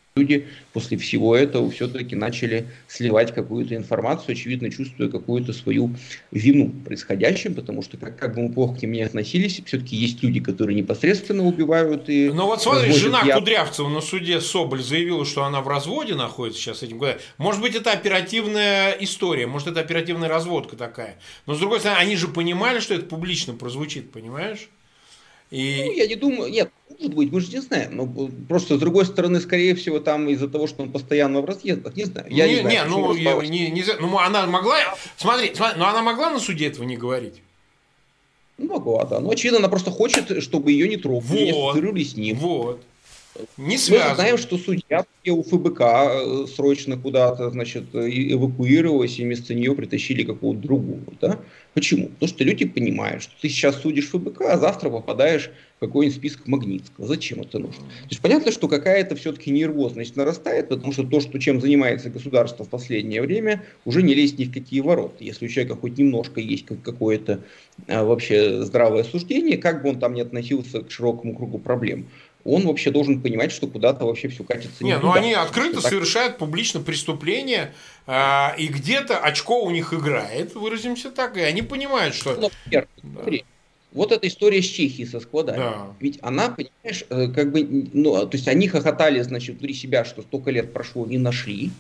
после 0.72 0.98
всего 0.98 1.36
этого 1.36 1.70
все-таки 1.70 2.16
начали 2.16 2.70
сливать 2.88 3.34
какую-то 3.34 3.76
информацию, 3.76 4.32
очевидно, 4.32 4.72
чувствуя 4.72 5.10
какую-то 5.10 5.52
свою 5.52 5.94
вину 6.32 6.72
происходящим, 6.86 7.54
потому 7.54 7.82
что 7.82 7.98
как, 7.98 8.18
как 8.18 8.34
бы 8.34 8.44
мы 8.44 8.54
плохо 8.54 8.80
к 8.80 8.82
ним 8.82 8.94
не 8.94 9.02
относились, 9.02 9.62
все-таки 9.66 9.98
есть 9.98 10.24
люди, 10.24 10.40
которые 10.40 10.78
непосредственно 10.78 11.44
убивают 11.44 12.08
и... 12.08 12.32
Ну 12.34 12.46
вот 12.46 12.62
смотри, 12.62 12.94
жена 12.94 13.24
я... 13.26 13.36
Кудрявцева 13.36 13.90
на 13.90 14.00
суде 14.00 14.40
Соболь 14.40 14.82
заявила, 14.82 15.26
что 15.26 15.44
она 15.44 15.60
в 15.60 15.68
разводе 15.68 16.16
находится 16.16 16.62
сейчас 16.62 16.82
этим. 16.82 17.04
Может 17.38 17.60
быть, 17.60 17.76
это 17.76 17.92
оперативная 17.92 18.92
история, 18.92 19.48
может, 19.48 19.68
это 19.68 19.82
оперативная 19.82 20.30
разводка 20.30 20.78
такая. 20.78 21.20
Но, 21.46 21.56
с 21.56 21.60
другой 21.60 21.82
стороны, 21.82 22.00
они 22.00 22.16
же 22.16 22.30
понимали, 22.30 22.80
что 22.80 22.94
это 22.94 23.06
публично 23.06 23.54
прозвучит, 23.54 24.14
понимаешь? 24.14 24.70
И... 25.52 25.84
Ну, 25.86 25.92
я 25.94 26.08
не 26.08 26.16
думаю, 26.16 26.52
нет, 26.52 26.72
может 26.90 27.14
быть, 27.14 27.32
мы 27.32 27.40
же 27.40 27.52
не 27.52 27.60
знаем. 27.60 27.96
Но 27.96 28.30
просто 28.48 28.76
с 28.76 28.80
другой 28.80 29.06
стороны, 29.06 29.40
скорее 29.40 29.76
всего, 29.76 30.00
там 30.00 30.28
из-за 30.30 30.48
того, 30.48 30.68
что 30.68 30.84
он 30.84 30.92
постоянно 30.92 31.42
в 31.42 31.46
разъездах, 31.46 31.96
не 31.96 32.06
знаю. 32.06 32.28
Я 32.30 32.48
не, 32.48 32.56
не, 32.56 32.62
знаю, 32.62 32.90
не 32.90 32.96
ну, 32.96 33.14
я, 33.14 33.48
не, 33.48 33.70
не, 33.72 33.84
ну, 34.00 34.18
она 34.18 34.46
могла, 34.48 34.78
смотри, 35.18 35.54
смотри, 35.56 35.80
но 35.80 35.88
она 35.88 36.02
могла 36.02 36.32
на 36.32 36.40
суде 36.40 36.68
этого 36.68 36.84
не 36.84 36.98
говорить. 36.98 37.42
Ну, 38.58 38.68
могла, 38.68 39.06
да. 39.06 39.20
Но 39.20 39.30
очевидно, 39.30 39.60
она 39.60 39.70
просто 39.70 39.92
хочет, 39.92 40.42
чтобы 40.42 40.72
ее 40.72 40.88
не 40.88 40.98
трогали, 40.98 41.52
вот, 41.52 41.76
не 41.94 42.04
с 42.04 42.16
ним. 42.16 42.38
Вот. 42.38 42.82
Не 43.58 43.78
связано. 43.78 44.10
Мы 44.12 44.16
знаем, 44.16 44.38
что 44.38 44.58
судья 44.58 45.06
у 45.28 45.44
ФБК 45.44 45.82
э, 45.82 46.46
срочно 46.54 46.98
куда-то, 46.98 47.50
значит, 47.50 47.84
эвакуировалась, 47.94 49.20
и 49.20 49.24
вместо 49.24 49.54
нее 49.54 49.76
притащили 49.76 50.24
какого-то 50.24 50.62
другого, 50.62 51.02
да? 51.22 51.40
Почему? 51.74 52.08
Потому 52.08 52.30
что 52.30 52.44
люди 52.46 52.64
понимают, 52.66 53.24
что 53.24 53.34
ты 53.42 53.50
сейчас 53.50 53.82
судишь 53.82 54.08
ФБК, 54.10 54.42
а 54.42 54.58
завтра 54.58 54.90
попадаешь 54.90 55.52
в 55.76 55.80
какой-нибудь 55.82 56.16
список 56.16 56.48
Магнитского. 56.48 57.06
Зачем 57.06 57.42
это 57.42 57.60
нужно? 57.60 57.84
То 57.84 58.10
есть 58.10 58.22
понятно, 58.22 58.54
что 58.54 58.70
какая-то 58.70 59.18
все-таки 59.18 59.52
нервозность 59.52 60.16
нарастает, 60.16 60.70
потому 60.70 60.94
что 60.94 61.04
то, 61.04 61.20
что, 61.20 61.38
чем 61.38 61.60
занимается 61.60 62.10
государство 62.10 62.64
в 62.64 62.70
последнее 62.70 63.22
время, 63.22 63.62
уже 63.84 64.04
не 64.04 64.14
лезть 64.14 64.40
ни 64.40 64.46
в 64.46 64.54
какие 64.54 64.80
ворота. 64.80 65.22
Если 65.24 65.46
у 65.46 65.50
человека 65.50 65.76
хоть 65.76 65.98
немножко 65.98 66.40
есть 66.40 66.66
какое-то 66.66 67.42
а, 67.88 68.06
вообще 68.06 68.64
здравое 68.64 69.04
суждение, 69.04 69.58
как 69.58 69.84
бы 69.84 69.90
он 69.90 70.00
там 70.00 70.14
ни 70.14 70.22
относился 70.22 70.82
к 70.82 70.90
широкому 70.90 71.36
кругу 71.36 71.60
проблем, 71.60 72.08
он 72.46 72.68
вообще 72.68 72.92
должен 72.92 73.22
понимать, 73.22 73.52
что 73.52 73.68
куда-то 73.68 74.06
вообще 74.06 74.30
все 74.30 74.44
катится. 74.44 74.84
Не, 74.84 74.98
ну 75.00 75.12
они 75.12 75.34
открыто 75.34 75.82
так... 75.82 75.90
совершают 75.90 76.38
публично 76.38 76.80
преступления, 76.80 77.74
э, 78.06 78.58
и 78.58 78.68
где-то 78.68 79.18
очко 79.18 79.64
у 79.64 79.72
них 79.72 79.94
играет, 79.94 80.54
выразимся 80.54 81.10
так, 81.10 81.36
и 81.38 81.42
они 81.42 81.64
понимают, 81.64 82.14
что... 82.14 82.36
Ну, 82.36 82.52
например, 82.64 82.88
да. 83.02 83.10
смотри, 83.14 83.46
вот 83.92 84.12
эта 84.12 84.28
история 84.28 84.62
с 84.62 84.66
Чехией 84.66 85.08
со 85.08 85.20
складами. 85.20 85.58
Да. 85.58 85.88
Ведь 86.00 86.20
она, 86.22 86.50
понимаешь, 86.50 87.04
э, 87.10 87.28
как 87.34 87.52
бы, 87.52 87.90
ну, 87.94 88.28
то 88.28 88.38
есть 88.38 88.48
они 88.48 88.68
хохотали, 88.68 89.22
значит, 89.22 89.56
внутри 89.56 89.74
себя, 89.74 90.06
что 90.06 90.22
столько 90.22 90.52
лет 90.52 90.72
прошло, 90.72 91.06
не 91.08 91.18
нашли. 91.18 91.72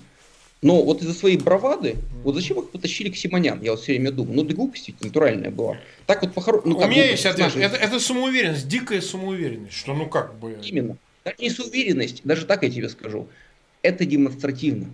Но 0.62 0.82
вот 0.82 1.02
из-за 1.02 1.14
своей 1.14 1.38
бравады, 1.38 1.98
вот 2.24 2.36
зачем 2.36 2.60
их 2.60 2.70
потащили 2.70 3.10
к 3.10 3.18
Симонян? 3.18 3.62
Я 3.62 3.72
вот 3.72 3.82
все 3.82 3.94
время 3.94 4.12
думаю, 4.12 4.38
ну 4.38 4.44
да 4.44 4.56
глупость 4.56 4.88
ведь 4.88 5.02
натуральная 5.02 5.52
была. 5.52 5.78
Так 6.08 6.24
вот 6.24 6.34
похоро... 6.34 6.62
ну, 6.66 6.78
У 6.78 6.88
меня 6.88 7.10
есть 7.10 7.26
ответ. 7.26 7.56
Это, 7.56 7.76
это 7.76 8.00
самоуверенность, 8.00 8.68
дикая 8.68 9.02
самоуверенность, 9.02 9.74
что 9.74 9.94
ну 9.94 10.08
как 10.08 10.40
бы... 10.40 10.58
Именно. 10.64 10.98
Даже 11.24 11.38
не 11.40 11.50
самоуверенность, 11.50 12.22
даже 12.24 12.46
так 12.46 12.64
я 12.64 12.70
тебе 12.70 12.90
скажу. 12.90 13.28
Это 13.82 14.06
демонстративно. 14.06 14.88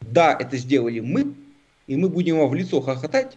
Да, 0.00 0.36
это 0.38 0.56
сделали 0.56 1.00
мы, 1.00 1.34
и 1.86 1.96
мы 1.96 2.08
будем 2.08 2.38
вам 2.38 2.50
в 2.50 2.54
лицо 2.54 2.80
хохотать 2.80 3.36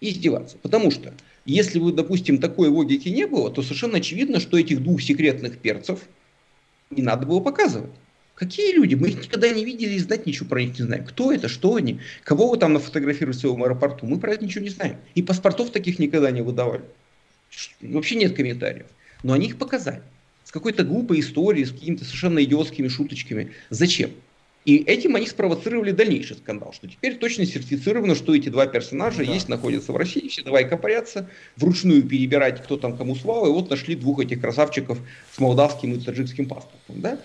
и 0.00 0.10
издеваться. 0.10 0.56
Потому 0.62 0.90
что, 0.90 1.12
если 1.44 1.78
бы, 1.78 1.92
допустим, 1.92 2.38
такой 2.38 2.68
логики 2.68 3.08
не 3.08 3.26
было, 3.26 3.50
то 3.50 3.62
совершенно 3.62 3.98
очевидно, 3.98 4.40
что 4.40 4.58
этих 4.58 4.82
двух 4.82 5.02
секретных 5.02 5.58
перцев 5.58 6.00
не 6.90 7.02
надо 7.02 7.26
было 7.26 7.40
показывать. 7.40 7.92
Какие 8.40 8.72
люди? 8.72 8.94
Мы 8.94 9.10
их 9.10 9.24
никогда 9.24 9.50
не 9.50 9.66
видели 9.66 9.92
и 9.92 9.98
знать 9.98 10.24
ничего 10.24 10.48
про 10.48 10.62
них 10.62 10.78
не 10.78 10.86
знаем. 10.86 11.04
Кто 11.04 11.30
это, 11.30 11.46
что 11.46 11.74
они, 11.74 12.00
кого 12.24 12.48
вы 12.48 12.56
там 12.56 12.72
нафотографировали 12.72 13.36
в 13.36 13.38
своем 13.38 13.62
аэропорту, 13.62 14.06
мы 14.06 14.18
про 14.18 14.32
это 14.32 14.42
ничего 14.42 14.64
не 14.64 14.70
знаем. 14.70 14.96
И 15.14 15.22
паспортов 15.22 15.68
таких 15.72 15.98
никогда 15.98 16.30
не 16.30 16.40
выдавали. 16.40 16.80
Вообще 17.82 18.14
нет 18.14 18.34
комментариев. 18.34 18.86
Но 19.22 19.34
они 19.34 19.48
их 19.48 19.58
показали. 19.58 20.00
С 20.44 20.52
какой-то 20.52 20.84
глупой 20.84 21.20
историей, 21.20 21.66
с 21.66 21.70
какими-то 21.70 22.06
совершенно 22.06 22.42
идиотскими 22.42 22.88
шуточками. 22.88 23.52
Зачем? 23.68 24.10
И 24.64 24.76
этим 24.76 25.16
они 25.16 25.26
спровоцировали 25.26 25.90
дальнейший 25.90 26.36
скандал, 26.36 26.72
что 26.72 26.88
теперь 26.88 27.16
точно 27.16 27.44
сертифицировано, 27.44 28.14
что 28.14 28.34
эти 28.34 28.48
два 28.48 28.66
персонажа 28.66 29.18
да. 29.18 29.34
есть, 29.34 29.50
находятся 29.50 29.92
в 29.92 29.96
России, 29.98 30.28
все 30.28 30.42
давай 30.42 30.66
копарятся, 30.66 31.28
вручную 31.56 32.02
перебирать, 32.02 32.62
кто 32.62 32.78
там 32.78 32.96
кому 32.96 33.16
слава, 33.16 33.48
и 33.48 33.50
вот 33.50 33.68
нашли 33.68 33.96
двух 33.96 34.20
этих 34.20 34.40
красавчиков 34.40 34.98
с 35.30 35.38
молдавским 35.38 35.92
и 35.92 36.00
таджикским 36.00 36.46
паспортом. 36.46 37.00
Да? 37.02 37.18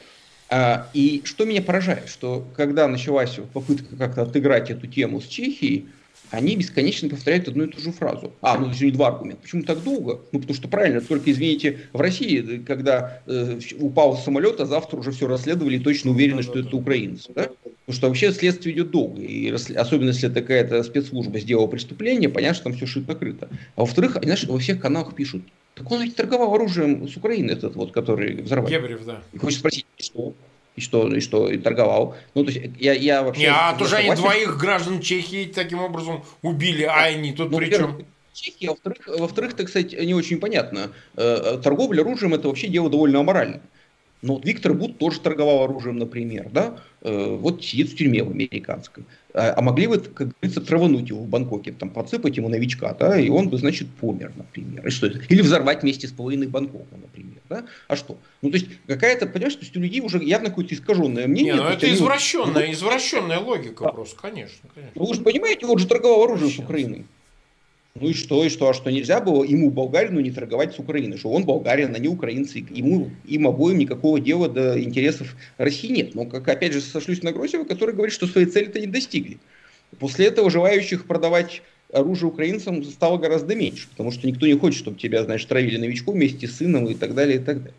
А, 0.50 0.88
и 0.94 1.22
что 1.26 1.46
меня 1.46 1.62
поражает, 1.62 2.08
что 2.08 2.46
когда 2.56 2.88
началась 2.88 3.38
попытка 3.54 3.96
как-то 3.96 4.24
отыграть 4.24 4.70
эту 4.70 4.88
тему 4.88 5.22
с 5.22 5.26
Чехией, 5.26 5.88
они 6.32 6.56
бесконечно 6.56 7.10
повторяют 7.10 7.48
одну 7.48 7.66
и 7.66 7.68
ту 7.68 7.80
же 7.80 7.92
фразу. 7.92 8.34
А, 8.42 8.58
ну, 8.58 8.72
не 8.72 8.92
два 8.92 9.08
аргумента. 9.08 9.42
Почему 9.42 9.64
так 9.64 9.84
долго? 9.84 10.22
Ну, 10.32 10.40
потому 10.40 10.56
что 10.56 10.68
правильно, 10.68 11.02
только, 11.02 11.32
извините, 11.32 11.80
в 11.94 12.02
России, 12.02 12.64
когда 12.66 13.22
э, 13.26 13.60
упал 13.80 14.18
самолет, 14.18 14.60
а 14.60 14.66
завтра 14.66 14.98
уже 14.98 15.12
все 15.12 15.28
расследовали 15.28 15.78
и 15.78 15.80
точно 15.80 16.12
уверены, 16.12 16.42
что 16.44 16.60
это 16.60 16.76
украинцы. 16.76 17.32
Да? 17.34 17.50
Потому 17.64 17.98
что 17.98 18.08
вообще 18.08 18.32
следствие 18.34 18.76
идет 18.76 18.92
долго. 18.92 19.22
И 19.22 19.52
особенно, 19.52 20.10
если 20.10 20.30
это 20.30 20.42
какая-то 20.42 20.84
спецслужба 20.84 21.40
сделала 21.40 21.68
преступление, 21.68 22.30
понятно, 22.30 22.56
что 22.56 22.64
там 22.66 22.74
все 22.74 22.86
шито-крыто. 22.86 23.48
А 23.76 23.82
во-вторых, 23.82 24.18
знаешь, 24.22 24.44
во 24.46 24.58
всех 24.58 24.80
каналах 24.80 25.16
пишут, 25.16 25.44
так 25.76 25.92
он 25.92 26.02
ведь 26.02 26.16
торговал 26.16 26.56
оружием 26.56 27.08
с 27.08 27.18
Украины, 27.18 27.52
этот 27.52 27.76
вот, 27.76 27.92
который 27.92 28.42
взорвали. 28.42 28.74
Гебрев, 28.74 29.06
да. 29.06 29.22
И 29.34 29.38
хочешь 29.38 29.60
спросить, 29.60 29.86
что? 29.98 30.34
И 30.76 30.82
что, 30.82 31.14
и 31.14 31.20
что, 31.20 31.50
и 31.50 31.58
торговал. 31.58 32.16
Ну, 32.34 32.44
то 32.44 32.52
есть, 32.52 32.72
я, 32.80 32.94
я 32.94 33.24
вообще... 33.24 33.44
Не, 33.44 33.48
а 33.48 33.76
тоже 33.78 33.98
они 33.98 34.14
двоих 34.16 34.58
граждан 34.58 35.02
Чехии 35.02 35.46
таким 35.54 35.80
образом 35.80 36.24
убили, 36.42 36.84
а 36.84 37.04
они 37.04 37.34
тут 37.34 37.52
ну, 37.52 37.58
при 37.58 37.70
чем? 37.70 38.06
Чехия, 38.34 38.70
во-вторых, 38.70 39.08
во-вторых, 39.08 39.54
так 39.54 39.70
сказать, 39.70 39.94
не 39.94 40.14
очень 40.14 40.40
понятно. 40.40 40.92
Э, 41.16 41.60
торговля 41.64 42.02
оружием 42.02 42.34
это 42.34 42.48
вообще 42.50 42.68
дело 42.68 42.90
довольно 42.90 43.20
аморальное. 43.20 43.62
Но 44.22 44.36
вот 44.36 44.46
Виктор 44.46 44.74
Бут 44.74 44.98
тоже 44.98 45.20
торговал 45.20 45.64
оружием, 45.64 45.98
например, 45.98 46.50
да, 46.52 46.80
э, 47.02 47.36
вот 47.36 47.64
сидит 47.64 47.90
в 47.90 47.96
тюрьме 47.96 48.24
в 48.24 48.32
американской. 48.32 49.06
А, 49.38 49.54
а 49.58 49.62
могли 49.62 49.88
бы, 49.88 50.00
как 50.00 50.30
говорится, 50.30 50.62
травануть 50.62 51.10
его 51.10 51.20
в 51.20 51.28
Бангкоке, 51.28 51.74
там, 51.74 51.90
подсыпать 51.90 52.38
ему 52.38 52.48
новичка, 52.48 52.94
да, 52.94 53.20
и 53.20 53.30
он 53.30 53.50
бы, 53.50 53.58
значит, 53.58 53.90
помер, 53.90 54.32
например. 54.38 54.88
И 54.88 54.90
что 54.90 55.08
это? 55.08 55.20
Или 55.28 55.42
взорвать 55.42 55.84
вместе 55.84 56.08
с 56.08 56.12
половиной 56.12 56.48
Бангкока, 56.48 56.96
например, 56.96 57.42
да. 57.50 57.66
А 57.90 57.98
что? 57.98 58.18
Ну, 58.42 58.50
то 58.50 58.56
есть, 58.56 58.68
какая-то, 58.88 59.28
понимаешь, 59.28 59.56
то 59.56 59.62
есть 59.62 59.76
у 59.76 59.82
людей 59.82 60.00
уже 60.00 60.24
явно 60.24 60.50
какое-то 60.50 60.74
искаженное 60.74 61.28
мнение. 61.28 61.56
Не, 61.56 61.60
ну, 61.60 61.68
это 61.68 61.94
извращенная, 61.94 62.72
извращенная 62.72 63.40
логика 63.40 63.84
да. 63.84 63.90
просто, 63.90 64.18
конечно, 64.18 64.70
конечно. 64.74 64.94
Ну, 64.96 65.06
вы 65.06 65.14
же 65.14 65.22
понимаете, 65.22 65.66
он 65.66 65.78
же 65.80 65.88
торговал 65.88 66.24
оружием 66.24 66.52
с 66.52 66.60
Украиной. 66.60 67.06
Ну 67.98 68.10
и 68.10 68.14
что, 68.14 68.44
и 68.44 68.50
что, 68.50 68.68
а 68.68 68.74
что 68.74 68.92
нельзя 68.92 69.22
было 69.22 69.42
ему, 69.46 69.72
болгарину, 69.72 70.20
не 70.20 70.30
торговать 70.30 70.76
с 70.76 70.80
Украиной, 70.80 71.18
что 71.18 71.30
он 71.30 71.46
болгарин, 71.46 71.96
а 71.96 71.98
не 71.98 72.10
украинцы, 72.10 72.58
ему, 72.70 73.10
им 73.26 73.48
обоим 73.48 73.78
никакого 73.78 74.20
дела 74.20 74.50
до 74.50 74.78
интересов 74.84 75.34
России 75.58 75.88
нет. 75.88 76.14
Но, 76.14 76.26
как 76.26 76.46
опять 76.50 76.74
же, 76.74 76.82
сошлюсь 76.82 77.24
на 77.24 77.32
Грозева, 77.32 77.64
который 77.64 77.96
говорит, 77.96 78.14
что 78.14 78.28
своей 78.28 78.48
цели-то 78.48 78.82
не 78.82 78.88
достигли. 78.88 79.38
После 79.98 80.26
этого 80.26 80.52
желающих 80.52 81.06
продавать 81.06 81.62
оружие 81.94 82.28
украинцам 82.28 82.84
стало 82.84 83.18
гораздо 83.18 83.56
меньше, 83.56 83.88
потому 83.90 84.12
что 84.12 84.28
никто 84.28 84.46
не 84.46 84.56
хочет, 84.56 84.80
чтобы 84.80 85.00
тебя, 85.00 85.24
знаешь, 85.24 85.46
травили 85.46 85.78
новичком 85.78 86.16
вместе 86.16 86.50
с 86.50 86.58
сыном 86.58 86.88
и 86.88 86.96
так 86.96 87.16
далее, 87.16 87.38
и 87.38 87.40
так 87.42 87.60
далее. 87.60 87.76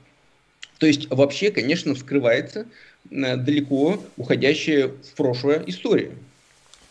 То 0.79 0.87
есть 0.87 1.11
вообще, 1.11 1.51
конечно, 1.51 1.95
вскрывается 1.95 2.67
э, 3.11 3.37
далеко 3.37 4.03
уходящая 4.17 4.89
в 4.89 5.15
прошлое 5.15 5.63
история. 5.67 6.13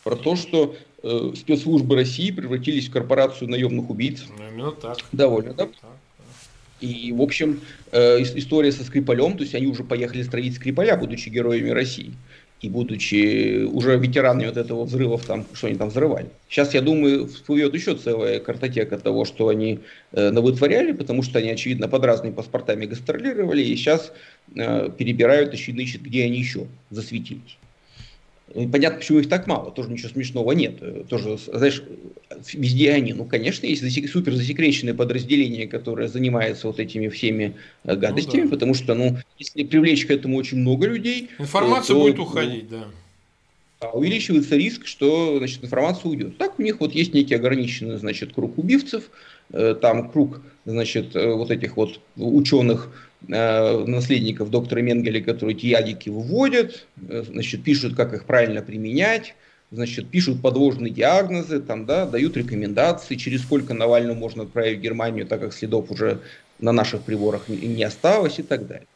Про 0.04 0.16
то, 0.16 0.36
что 0.36 0.76
э, 1.06 1.34
спецслужбы 1.36 1.96
России 1.96 2.32
превратились 2.32 2.88
в 2.90 2.92
корпорацию 2.92 3.50
наемных 3.50 3.90
убийц. 3.90 4.26
Ну, 4.38 4.48
именно 4.48 4.72
так. 4.72 4.98
Довольно, 5.12 5.54
да? 5.54 5.66
Так, 5.66 5.72
И, 6.82 7.14
в 7.14 7.22
общем, 7.22 7.62
э, 7.92 8.22
история 8.22 8.72
со 8.72 8.84
Скрипалем, 8.84 9.38
то 9.38 9.44
есть 9.44 9.56
они 9.56 9.68
уже 9.68 9.84
поехали 9.84 10.24
строить 10.24 10.56
Скрипаля, 10.56 10.98
будучи 10.98 11.30
героями 11.30 11.70
России. 11.70 12.14
И 12.62 12.70
будучи 12.70 13.64
уже 13.66 13.98
ветеранами 13.98 14.48
вот 14.48 14.58
этого 14.58 14.86
взрывов, 14.86 15.26
там, 15.26 15.46
что 15.54 15.68
они 15.68 15.76
там 15.76 15.90
взрывали. 15.90 16.30
Сейчас, 16.50 16.74
я 16.74 16.82
думаю, 16.82 17.28
всплывет 17.28 17.74
еще 17.76 17.96
целая 17.96 18.40
картотека 18.40 18.98
того, 18.98 19.26
что 19.26 19.50
они 19.50 19.82
э, 20.14 20.32
навытворяли, 20.32 20.94
потому 20.94 21.22
что 21.22 21.38
они, 21.38 21.50
очевидно, 21.52 21.88
под 21.88 22.06
разными 22.06 22.34
паспортами 22.34 22.86
гастролировали, 22.86 23.62
и 23.62 23.76
сейчас 23.76 24.12
э, 24.56 24.90
перебирают, 24.98 25.54
очевидно, 25.54 25.82
ищут, 25.82 26.02
где 26.02 26.24
они 26.24 26.40
еще 26.40 26.66
засветились. 26.90 27.58
Понятно, 28.54 29.00
почему 29.00 29.20
их 29.20 29.28
так 29.28 29.48
мало, 29.48 29.72
тоже 29.72 29.90
ничего 29.90 30.10
смешного 30.10 30.52
нет. 30.52 31.08
Тоже, 31.10 31.38
знаешь, 31.52 31.82
везде 32.54 32.92
они. 32.92 33.14
Ну, 33.14 33.26
конечно, 33.26 33.66
есть 33.66 34.12
супер 34.12 34.34
засекреченное 34.34 34.94
подразделение, 34.94 35.68
которое 35.68 36.08
занимается 36.08 36.68
вот 36.68 36.80
этими 36.80 37.08
всеми 37.08 37.56
э, 37.84 37.96
гадостями, 37.96 38.44
ну, 38.44 38.50
да. 38.50 38.56
потому 38.56 38.74
что, 38.74 38.94
ну, 38.94 39.18
если 39.40 39.64
привлечь 39.64 40.06
к 40.06 40.12
этому 40.12 40.38
очень 40.38 40.60
много 40.60 40.88
людей... 40.88 41.30
Информация 41.40 41.96
то, 41.96 42.02
будет 42.02 42.20
уходить, 42.20 42.70
да. 42.70 43.90
увеличивается 43.90 44.56
риск, 44.56 44.86
что 44.86 45.40
значит, 45.40 45.64
информация 45.64 46.10
уйдет. 46.10 46.38
Так 46.38 46.60
у 46.60 46.62
них 46.62 46.80
вот 46.80 46.94
есть 46.94 47.14
некий 47.14 47.34
ограниченный 47.34 47.98
значит, 47.98 48.34
круг 48.34 48.58
убивцев, 48.60 49.10
э, 49.54 49.76
там 49.82 50.12
круг 50.12 50.42
значит, 50.66 51.16
э, 51.16 51.34
вот 51.34 51.50
этих 51.52 51.78
вот 51.78 52.00
ученых, 52.16 52.90
э, 52.90 53.15
наследников 53.28 54.50
доктора 54.50 54.82
Менгеля, 54.82 55.22
которые 55.22 55.56
эти 55.56 55.68
ядики 55.68 56.10
выводят, 56.10 56.88
значит, 56.98 57.64
пишут, 57.64 57.96
как 57.96 58.14
их 58.14 58.26
правильно 58.26 58.62
применять, 58.62 59.36
значит, 59.72 60.10
пишут 60.10 60.42
подложные 60.42 60.92
диагнозы, 60.92 61.60
там, 61.60 61.86
да, 61.86 62.06
дают 62.06 62.38
рекомендации, 62.38 63.16
через 63.16 63.42
сколько 63.42 63.74
Навального 63.74 64.16
можно 64.16 64.44
отправить 64.44 64.80
в 64.80 64.82
Германию, 64.82 65.26
так 65.26 65.42
как 65.42 65.54
следов 65.54 65.92
уже 65.92 66.20
на 66.60 66.72
наших 66.72 67.02
приборах 67.02 67.48
не 67.48 67.84
осталось 67.84 68.40
и 68.40 68.44
так 68.44 68.68
далее. 68.68 68.88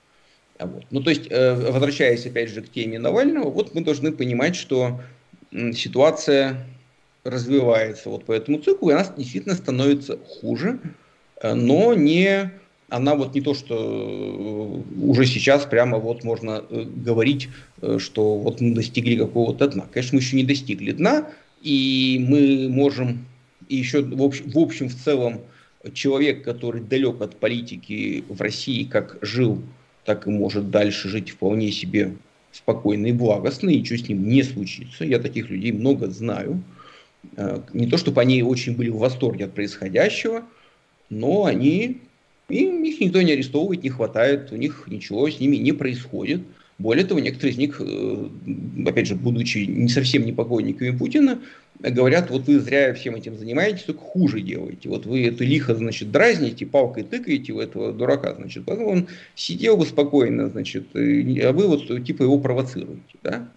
Вот. 0.59 0.83
Ну, 0.91 1.01
то 1.01 1.09
есть, 1.09 1.27
э, 1.29 1.53
возвращаясь 1.53 2.25
опять 2.25 2.49
же 2.49 2.61
к 2.61 2.69
теме 2.69 2.99
Навального, 2.99 3.49
вот 3.49 3.73
мы 3.73 3.81
должны 3.81 4.11
понимать, 4.11 4.55
что 4.55 5.01
ситуация 5.73 6.65
развивается 7.23 8.09
вот 8.09 8.25
по 8.25 8.33
этому 8.33 8.59
циклу, 8.59 8.89
и 8.89 8.93
она 8.93 9.05
действительно 9.17 9.55
становится 9.55 10.17
хуже, 10.17 10.79
э, 11.41 11.53
но 11.53 11.93
не 11.93 12.51
она 12.89 13.15
вот 13.15 13.35
не 13.35 13.41
то, 13.41 13.53
что 13.53 13.75
э, 13.75 15.01
уже 15.01 15.25
сейчас 15.25 15.65
прямо 15.65 15.97
вот 15.97 16.23
можно 16.23 16.63
говорить, 16.69 17.49
что 17.97 18.37
вот 18.37 18.61
мы 18.61 18.73
достигли 18.73 19.15
какого-то 19.15 19.67
дна. 19.67 19.85
Конечно, 19.91 20.15
мы 20.15 20.21
еще 20.21 20.35
не 20.35 20.43
достигли 20.43 20.91
дна, 20.91 21.29
и 21.61 22.23
мы 22.27 22.69
можем 22.69 23.25
еще 23.69 24.01
в 24.01 24.21
общем, 24.21 24.49
в 24.49 24.57
общем, 24.57 24.89
в 24.89 24.95
целом, 24.95 25.41
человек, 25.93 26.43
который 26.43 26.81
далек 26.81 27.21
от 27.21 27.35
политики 27.35 28.23
в 28.27 28.41
России, 28.41 28.83
как 28.83 29.17
жил 29.21 29.61
так 30.09 30.25
и 30.25 30.31
может 30.31 30.71
дальше 30.71 31.07
жить 31.07 31.29
вполне 31.29 31.71
себе 31.71 32.15
спокойно 32.51 33.07
и 33.07 33.11
благостно, 33.11 33.69
и 33.69 33.77
ничего 33.79 33.99
с 33.99 34.09
ним 34.09 34.27
не 34.27 34.41
случится. 34.41 35.05
Я 35.05 35.19
таких 35.19 35.51
людей 35.51 35.71
много 35.71 36.07
знаю. 36.07 36.63
Э, 37.37 37.59
не 37.73 37.85
то, 37.85 37.97
чтобы 37.97 38.21
они 38.21 38.41
очень 38.41 38.75
были 38.75 38.89
в 38.89 38.97
восторге 38.97 39.45
от 39.45 39.53
происходящего, 39.53 40.43
но 41.11 41.45
они, 41.45 41.99
им, 42.49 42.83
их 42.83 42.99
никто 42.99 43.21
не 43.21 43.33
арестовывает, 43.33 43.83
не 43.83 43.89
хватает, 43.89 44.51
у 44.51 44.55
них 44.55 44.85
ничего 44.87 45.29
с 45.29 45.39
ними 45.39 45.57
не 45.57 45.71
происходит. 45.71 46.41
Более 46.77 47.05
того, 47.05 47.19
некоторые 47.19 47.53
из 47.53 47.57
них, 47.57 47.81
э, 47.81 48.29
опять 48.87 49.07
же, 49.07 49.15
будучи 49.15 49.59
не 49.59 49.89
совсем 49.89 50.25
не 50.25 50.31
поклонниками 50.31 50.95
Путина, 50.97 51.41
говорят, 51.79 52.29
вот 52.29 52.47
вы 52.47 52.59
зря 52.59 52.93
всем 52.93 53.15
этим 53.15 53.37
занимаетесь, 53.37 53.83
только 53.83 54.01
хуже 54.01 54.41
делаете. 54.41 54.87
Вот 54.87 55.05
вы 55.05 55.25
это 55.25 55.43
лихо, 55.43 55.75
значит, 55.75 56.11
дразните, 56.11 56.65
палкой 56.65 57.03
тыкаете 57.03 57.53
в 57.53 57.59
этого 57.59 57.91
дурака, 57.91 58.33
значит, 58.35 58.65
потом 58.65 58.87
он 58.87 59.07
сидел 59.35 59.75
бы 59.75 59.85
спокойно, 59.85 60.49
значит, 60.49 60.87
а 60.93 61.51
вы 61.51 61.67
вот 61.67 62.05
типа 62.05 62.23
его 62.23 62.39
провоцируете, 62.39 63.15
да. 63.23 63.49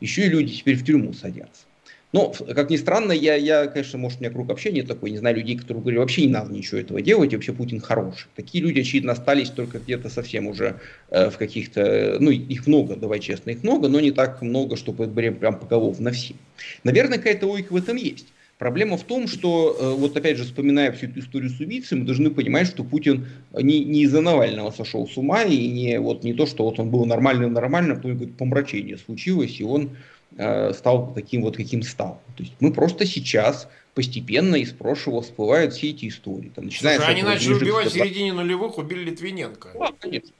Еще 0.00 0.26
и 0.26 0.28
люди 0.28 0.54
теперь 0.54 0.76
в 0.76 0.84
тюрьму 0.84 1.12
садятся. 1.12 1.64
Но, 2.14 2.30
как 2.30 2.70
ни 2.70 2.76
странно, 2.76 3.10
я, 3.10 3.34
я, 3.34 3.66
конечно, 3.66 3.98
может, 3.98 4.20
у 4.20 4.22
меня 4.22 4.32
круг 4.32 4.48
общения 4.48 4.84
такой, 4.84 5.10
не 5.10 5.18
знаю 5.18 5.34
людей, 5.34 5.58
которые 5.58 5.82
говорят, 5.82 6.02
вообще 6.02 6.26
не 6.26 6.32
надо 6.32 6.52
ничего 6.52 6.78
этого 6.78 7.02
делать, 7.02 7.34
вообще 7.34 7.52
Путин 7.52 7.80
хороший. 7.80 8.28
Такие 8.36 8.62
люди, 8.62 8.78
очевидно, 8.78 9.10
остались 9.10 9.50
только 9.50 9.80
где-то 9.80 10.08
совсем 10.08 10.46
уже 10.46 10.78
э, 11.10 11.28
в 11.28 11.36
каких-то, 11.38 12.18
ну, 12.20 12.30
их 12.30 12.68
много, 12.68 12.94
давай 12.94 13.18
честно, 13.18 13.50
их 13.50 13.64
много, 13.64 13.88
но 13.88 13.98
не 13.98 14.12
так 14.12 14.42
много, 14.42 14.76
чтобы 14.76 15.08
прям 15.08 15.58
поголовно 15.58 16.12
все. 16.12 16.36
Наверное, 16.84 17.18
какая-то 17.18 17.48
логика 17.48 17.72
в 17.72 17.76
этом 17.76 17.96
есть. 17.96 18.28
Проблема 18.58 18.96
в 18.96 19.02
том, 19.02 19.26
что, 19.26 19.76
э, 19.76 19.90
вот 19.98 20.16
опять 20.16 20.36
же, 20.36 20.44
вспоминая 20.44 20.92
всю 20.92 21.06
эту 21.06 21.18
историю 21.18 21.50
с 21.50 21.58
убийцей, 21.58 21.98
мы 21.98 22.04
должны 22.04 22.30
понимать, 22.30 22.68
что 22.68 22.84
Путин 22.84 23.26
не, 23.52 23.84
не 23.84 24.04
из-за 24.04 24.20
Навального 24.20 24.70
сошел 24.70 25.08
с 25.08 25.16
ума, 25.16 25.42
и 25.42 25.66
не, 25.66 25.98
вот, 25.98 26.22
не 26.22 26.32
то, 26.32 26.46
что 26.46 26.62
вот 26.62 26.78
он 26.78 26.90
был 26.90 27.06
нормальным-нормальным, 27.06 28.00
только 28.00 28.28
помрачение 28.28 28.98
случилось, 28.98 29.58
и 29.58 29.64
он 29.64 29.90
Э, 30.36 30.72
стал 30.74 31.12
таким 31.14 31.42
вот, 31.42 31.56
каким 31.56 31.82
стал. 31.82 32.20
То 32.36 32.42
есть 32.42 32.54
мы 32.58 32.72
просто 32.72 33.06
сейчас 33.06 33.68
постепенно 33.94 34.56
из 34.56 34.72
прошлого 34.72 35.22
всплывают 35.22 35.72
все 35.72 35.90
эти 35.90 36.08
истории. 36.08 36.50
Там, 36.54 36.70
Слушай, 36.70 36.98
они 36.98 37.22
начали 37.22 37.54
убивать 37.54 37.86
в 37.88 37.92
середине 37.92 38.32
нулевых, 38.32 38.78
убили 38.78 39.04
Литвиненко. 39.04 39.70
Да, 39.78 39.90
конечно. 39.98 40.30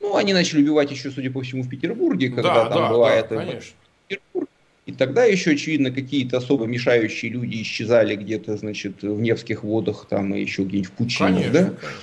Ну, 0.00 0.16
они 0.16 0.32
начали 0.32 0.62
убивать 0.62 0.90
еще, 0.90 1.10
судя 1.10 1.30
по 1.30 1.42
всему, 1.42 1.62
в 1.62 1.68
Петербурге, 1.68 2.30
когда 2.30 2.54
да, 2.54 2.70
там 2.70 2.82
да, 2.84 2.88
была 2.88 3.10
да, 3.10 3.16
эта... 3.16 3.36
Конечно. 3.36 3.72
Петербург. 4.08 4.48
И 4.86 4.92
тогда 4.92 5.24
еще, 5.24 5.52
очевидно, 5.52 5.90
какие-то 5.90 6.38
особо 6.38 6.66
мешающие 6.66 7.30
люди 7.30 7.62
исчезали 7.62 8.16
где-то, 8.16 8.56
значит, 8.56 9.02
в 9.02 9.20
Невских 9.20 9.62
водах, 9.62 10.06
там, 10.08 10.34
и 10.34 10.40
еще 10.40 10.62
где-нибудь 10.62 10.90
в 10.90 10.92
пучинах, 10.92 11.34
конечно, 11.34 11.52
да? 11.52 11.64
Конечно. 11.64 12.00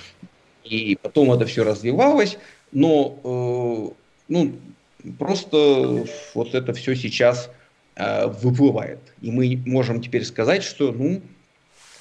И 0.64 0.98
потом 1.00 1.32
это 1.32 1.46
все 1.46 1.64
развивалось. 1.64 2.38
Но, 2.72 3.18
э, 3.22 3.94
ну, 4.28 4.52
Просто 5.18 6.06
вот 6.34 6.54
это 6.54 6.72
все 6.72 6.94
сейчас 6.94 7.50
э, 7.96 8.26
выплывает. 8.26 9.00
И 9.20 9.30
мы 9.30 9.60
можем 9.66 10.00
теперь 10.00 10.24
сказать, 10.24 10.62
что, 10.62 10.92
ну, 10.92 11.22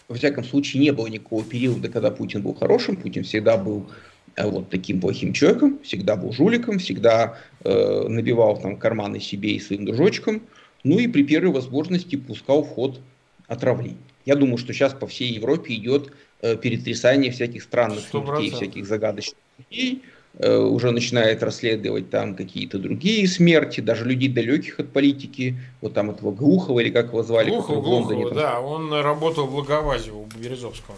во 0.08 0.16
всяком 0.16 0.44
случае, 0.44 0.82
не 0.84 0.92
было 0.92 1.08
никакого 1.08 1.44
периода, 1.44 1.90
когда 1.90 2.12
Путин 2.12 2.42
был 2.42 2.54
хорошим. 2.54 2.98
Путин 2.98 3.24
всегда 3.24 3.58
был 3.58 3.90
э, 4.36 4.46
вот 4.46 4.70
таким 4.70 5.00
плохим 5.00 5.34
человеком, 5.34 5.80
всегда 5.84 6.16
был 6.16 6.32
жуликом, 6.34 6.80
всегда 6.80 7.38
э, 7.64 8.08
набивал 8.08 8.60
там 8.60 8.78
карманы 8.78 9.20
себе 9.20 9.52
и 9.52 9.60
своим 9.60 9.86
дружочкам. 9.86 10.42
Ну 10.84 11.00
и 11.00 11.08
при 11.08 11.24
первой 11.24 11.54
возможности 11.54 12.16
пускал 12.16 12.64
в 12.64 12.70
ход 12.70 13.00
отравлений. 13.48 13.98
Я 14.26 14.36
думаю, 14.36 14.58
что 14.58 14.74
сейчас 14.74 14.94
по 14.94 15.08
всей 15.08 15.32
Европе 15.34 15.76
идет 15.76 16.12
э, 16.42 16.56
перетрясание 16.56 17.32
всяких 17.32 17.64
странных 17.64 18.04
100%. 18.12 18.36
людей, 18.36 18.52
всяких 18.52 18.86
загадочных 18.86 19.38
людей, 19.58 20.02
уже 20.40 20.92
начинает 20.92 21.44
расследовать 21.44 22.10
там 22.10 22.36
какие-то 22.36 22.80
другие 22.80 23.28
смерти, 23.28 23.82
даже 23.82 24.06
людей 24.06 24.30
далеких 24.30 24.80
от 24.80 24.92
политики, 24.92 25.58
вот 25.82 25.94
там 25.94 26.10
этого 26.10 26.32
Глухова 26.32 26.80
или 26.80 26.90
как 26.90 27.08
его 27.08 27.22
звали. 27.22 27.50
Глухов, 27.50 27.84
Глухова, 27.84 28.30
там... 28.30 28.38
да, 28.38 28.60
он 28.62 28.94
работал 28.94 29.48
в 29.48 29.52
Благовазе 29.52 30.12
у 30.12 30.26
Березовского. 30.38 30.96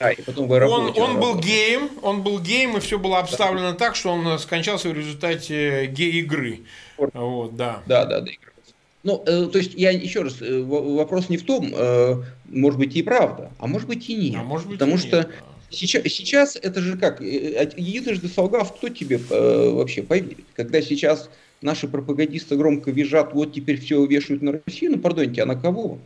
А, 0.00 0.12
и 0.12 0.22
потом 0.22 0.48
в 0.48 0.52
он, 0.52 0.98
он 0.98 1.20
был 1.20 1.38
геем, 1.38 1.90
он 2.00 2.22
был 2.22 2.40
геем, 2.40 2.74
и 2.78 2.80
все 2.80 2.98
было 2.98 3.18
обставлено 3.18 3.72
да. 3.72 3.76
так, 3.76 3.96
что 3.96 4.10
он 4.10 4.38
скончался 4.38 4.88
в 4.88 4.94
результате 4.94 5.86
гей-игры. 5.88 6.60
Вот, 6.96 7.54
да. 7.54 7.82
Да, 7.86 8.06
да, 8.06 8.20
да. 8.20 8.30
Ну, 9.02 9.22
э, 9.26 9.46
то 9.46 9.58
есть 9.58 9.74
я 9.74 9.90
еще 9.90 10.22
раз, 10.22 10.40
э, 10.40 10.62
вопрос 10.62 11.28
не 11.28 11.36
в 11.36 11.44
том, 11.44 11.72
э, 11.74 12.22
может 12.46 12.78
быть 12.78 12.96
и 12.96 13.02
правда, 13.02 13.50
а 13.58 13.66
может 13.66 13.88
быть 13.88 14.08
и 14.08 14.14
нет. 14.14 14.36
А 14.40 14.42
может 14.42 14.68
быть 14.68 14.78
потому 14.78 14.94
и 14.94 14.98
что 14.98 15.18
нет, 15.18 15.28
да 15.28 15.49
Сейчас, 15.70 16.02
сейчас 16.04 16.56
это 16.56 16.80
же 16.80 16.96
как, 16.98 17.22
э, 17.22 17.24
э, 17.24 17.70
единожды 17.76 18.28
солгав, 18.28 18.74
кто 18.76 18.88
тебе 18.88 19.20
э, 19.30 19.70
вообще 19.70 20.02
поверит? 20.02 20.44
Когда 20.54 20.82
сейчас 20.82 21.30
наши 21.62 21.86
пропагандисты 21.86 22.56
громко 22.56 22.90
визжат, 22.90 23.32
вот 23.32 23.54
теперь 23.54 23.80
все 23.80 24.04
вешают 24.04 24.42
на 24.42 24.60
Россию, 24.66 24.92
ну, 24.92 24.98
пардоньте, 24.98 25.42
а 25.42 25.46
на 25.46 25.54
кого? 25.54 25.98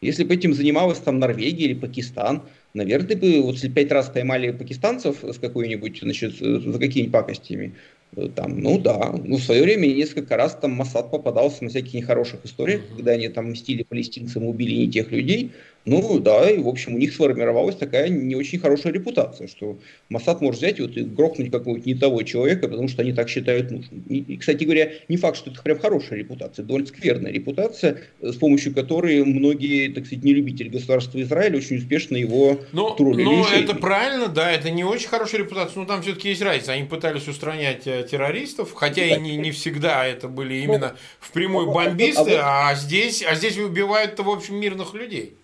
Если 0.00 0.24
бы 0.24 0.34
этим 0.34 0.54
занималась 0.54 0.98
там 0.98 1.18
Норвегия 1.18 1.66
или 1.66 1.74
Пакистан, 1.74 2.42
наверное, 2.74 3.16
бы, 3.16 3.42
вот 3.42 3.54
если 3.54 3.68
пять 3.68 3.92
раз 3.92 4.08
поймали 4.08 4.50
пакистанцев 4.50 5.22
с 5.22 5.38
какой-нибудь, 5.38 6.00
значит, 6.00 6.38
за 6.38 6.78
какими-нибудь 6.78 7.12
пакостями, 7.12 7.74
э, 8.16 8.28
там, 8.34 8.60
ну 8.60 8.78
да, 8.78 9.14
ну 9.24 9.36
в 9.36 9.42
свое 9.42 9.62
время 9.62 9.86
несколько 9.86 10.36
раз 10.36 10.56
там 10.60 10.72
Масад 10.72 11.10
попадался 11.10 11.62
на 11.64 11.70
всяких 11.70 11.94
нехороших 11.94 12.44
историях, 12.44 12.82
когда 12.96 13.12
они 13.12 13.28
там 13.28 13.50
мстили 13.50 13.82
палестинцам 13.82 14.46
убили 14.46 14.74
не 14.74 14.90
тех 14.90 15.12
людей, 15.12 15.52
ну 15.86 16.18
да, 16.18 16.50
и 16.50 16.58
в 16.58 16.68
общем 16.68 16.94
у 16.94 16.98
них 16.98 17.12
сформировалась 17.12 17.76
такая 17.76 18.08
не 18.08 18.34
очень 18.36 18.58
хорошая 18.58 18.92
репутация, 18.92 19.48
что 19.48 19.78
Масад 20.10 20.42
может 20.42 20.60
взять 20.60 20.78
вот, 20.78 20.96
и 20.96 21.02
грохнуть 21.02 21.50
какого-нибудь 21.50 21.86
не 21.86 21.94
того 21.94 22.22
человека, 22.22 22.68
потому 22.68 22.86
что 22.88 23.00
они 23.02 23.12
так 23.12 23.28
считают 23.30 23.70
нужным. 23.70 24.04
И, 24.08 24.18
и, 24.18 24.36
кстати 24.36 24.64
говоря, 24.64 24.92
не 25.08 25.16
факт, 25.16 25.38
что 25.38 25.50
это 25.50 25.62
прям 25.62 25.78
хорошая 25.78 26.18
репутация, 26.18 26.64
довольно 26.64 26.86
скверная 26.86 27.32
репутация, 27.32 28.02
с 28.20 28.36
помощью 28.36 28.74
которой 28.74 29.24
многие, 29.24 29.88
так 29.88 30.04
сказать, 30.04 30.22
нелюбители 30.22 30.68
государства 30.68 31.20
Израиля 31.22 31.56
очень 31.56 31.78
успешно 31.78 32.16
его 32.16 32.60
но, 32.72 32.90
троллили. 32.90 33.24
Ну, 33.24 33.46
это 33.46 33.74
правильно, 33.74 34.28
да, 34.28 34.52
это 34.52 34.70
не 34.70 34.84
очень 34.84 35.08
хорошая 35.08 35.40
репутация, 35.40 35.80
но 35.80 35.86
там 35.86 36.02
все-таки 36.02 36.28
есть 36.28 36.42
разница. 36.42 36.72
Они 36.72 36.84
пытались 36.84 37.26
устранять 37.26 37.86
э, 37.86 38.06
террористов, 38.08 38.74
хотя 38.74 39.04
и 39.04 39.18
не, 39.18 39.36
не 39.36 39.50
всегда 39.50 40.06
это 40.06 40.28
были 40.28 40.58
ну, 40.58 40.74
именно 40.74 40.88
ну, 40.88 40.98
впрямую 41.20 41.70
а 41.70 41.72
бомбисты, 41.72 42.34
а, 42.34 42.68
а, 42.68 42.70
а 42.70 42.74
здесь, 42.74 43.22
а 43.22 43.34
здесь 43.34 43.56
убивают-то, 43.56 44.22
в 44.22 44.28
общем, 44.28 44.56
мирных 44.56 44.92
людей. 44.94 45.36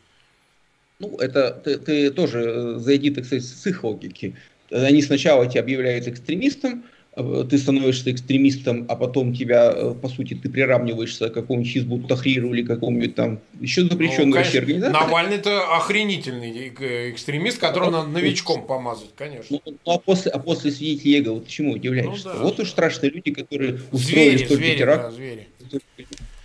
Ну, 0.98 1.16
это 1.18 1.50
ты, 1.50 1.78
ты 1.78 2.10
тоже 2.10 2.44
э, 2.46 2.78
зайди, 2.78 3.10
так 3.10 3.24
сказать, 3.26 3.44
с 3.44 3.66
их 3.66 3.84
логики. 3.84 4.34
Они 4.70 5.02
сначала 5.02 5.46
тебя 5.46 5.60
объявляют 5.60 6.08
экстремистом, 6.08 6.84
э, 7.14 7.44
ты 7.50 7.58
становишься 7.58 8.10
экстремистом, 8.10 8.86
а 8.88 8.96
потом 8.96 9.34
тебя, 9.34 9.70
э, 9.74 9.94
по 10.00 10.08
сути, 10.08 10.32
ты 10.32 10.48
приравниваешься 10.48 11.28
к 11.28 11.34
какому-нибудь 11.34 11.70
Хизбут 11.70 12.08
Тахриру 12.08 12.54
или 12.54 12.62
какому-нибудь 12.62 13.14
там 13.14 13.40
еще 13.60 13.82
запрещенной 13.82 14.40
ну, 14.42 14.58
организации. 14.58 14.92
Навальный 14.92 15.36
это 15.36 15.76
охренительный 15.76 16.68
экстремист, 17.10 17.58
которого 17.58 17.90
надо 17.90 18.08
новичком 18.08 18.66
помазать, 18.66 19.10
конечно. 19.14 19.60
Ну, 19.66 19.76
ну 19.84 19.92
а 19.92 19.98
после, 19.98 20.30
а 20.30 20.38
после 20.38 20.70
свидетелей 20.70 21.20
Эго, 21.20 21.30
вот 21.34 21.46
чему 21.46 21.72
удивляешься? 21.72 22.28
Ну, 22.28 22.34
да. 22.34 22.42
Вот 22.42 22.58
уж 22.58 22.70
страшные 22.70 23.10
люди, 23.10 23.32
которые 23.32 23.80
устроили 23.92 24.36
звери, 24.36 24.44
столько 24.46 24.62
звери, 24.62 24.78
терактов. 24.78 25.10
Да, 25.10 25.16
звери. 25.16 25.48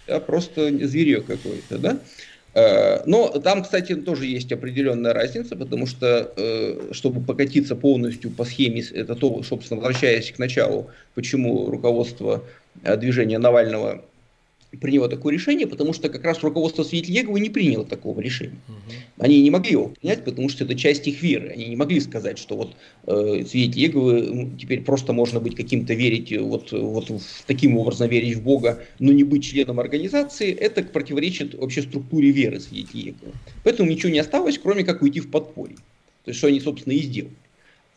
Да, 0.08 0.20
просто 0.20 0.88
зверек 0.88 1.26
какой-то, 1.26 1.78
да? 1.78 2.00
Э, 2.54 3.02
но 3.06 3.30
там, 3.30 3.64
кстати, 3.64 3.96
тоже 3.96 4.26
есть 4.26 4.52
определенная 4.52 5.14
разница, 5.14 5.56
потому 5.56 5.88
что, 5.88 6.32
э, 6.36 6.90
чтобы 6.92 7.22
покатиться 7.22 7.76
полностью 7.76 8.30
по 8.32 8.44
схеме, 8.44 8.84
это 8.94 9.16
то, 9.16 9.42
собственно, 9.44 9.80
возвращаясь 9.80 10.32
к 10.32 10.40
началу, 10.40 10.90
почему 11.16 11.70
руководство 11.70 12.44
э, 12.84 12.98
движения 12.98 13.38
Навального 13.38 14.04
приняло 14.78 15.10
такое 15.10 15.34
решение, 15.34 15.68
потому 15.68 15.94
что 15.94 16.10
как 16.10 16.24
раз 16.24 16.42
руководство 16.44 16.84
Светлегова 16.84 17.38
не 17.38 17.50
приняло 17.50 17.86
такого 17.86 18.20
решения. 18.22 18.60
Угу. 18.68 18.96
Они 19.20 19.42
не 19.42 19.52
могли 19.52 19.72
его 19.72 19.90
принять, 19.90 20.24
потому 20.24 20.50
что 20.50 20.64
это 20.64 20.76
часть 20.76 21.08
их 21.08 21.22
веры. 21.22 21.50
Они 21.50 21.66
не 21.66 21.76
могли 21.76 22.00
сказать, 22.00 22.38
что 22.38 22.56
вот 22.56 22.76
э, 23.08 23.46
Светлеговы 23.46 24.22
ну, 24.22 24.52
теперь 24.58 24.82
просто 24.82 25.14
можно 25.14 25.40
быть 25.40 25.56
каким-то 25.56 25.94
верить, 25.94 26.36
вот, 26.38 26.72
вот 26.72 27.10
в, 27.10 27.22
таким 27.46 27.78
образом 27.78 28.10
верить 28.10 28.38
в 28.38 28.44
Бога, 28.44 28.84
но 29.00 29.12
не 29.12 29.24
быть 29.24 29.44
членом 29.44 29.80
организации, 29.80 30.52
это 30.54 30.84
противоречит 30.84 31.54
вообще 31.54 31.82
структуре 31.82 32.32
веры 32.32 32.60
Светлегова. 32.60 33.34
Поэтому 33.64 33.90
ничего 33.90 34.12
не 34.12 34.20
осталось, 34.20 34.58
кроме 34.58 34.84
как 34.84 35.02
уйти 35.02 35.20
в 35.20 35.30
подполье. 35.30 35.78
То 36.24 36.30
есть, 36.30 36.38
что 36.38 36.48
они, 36.48 36.60
собственно, 36.60 36.94
и 36.94 37.00
сделали. 37.00 37.36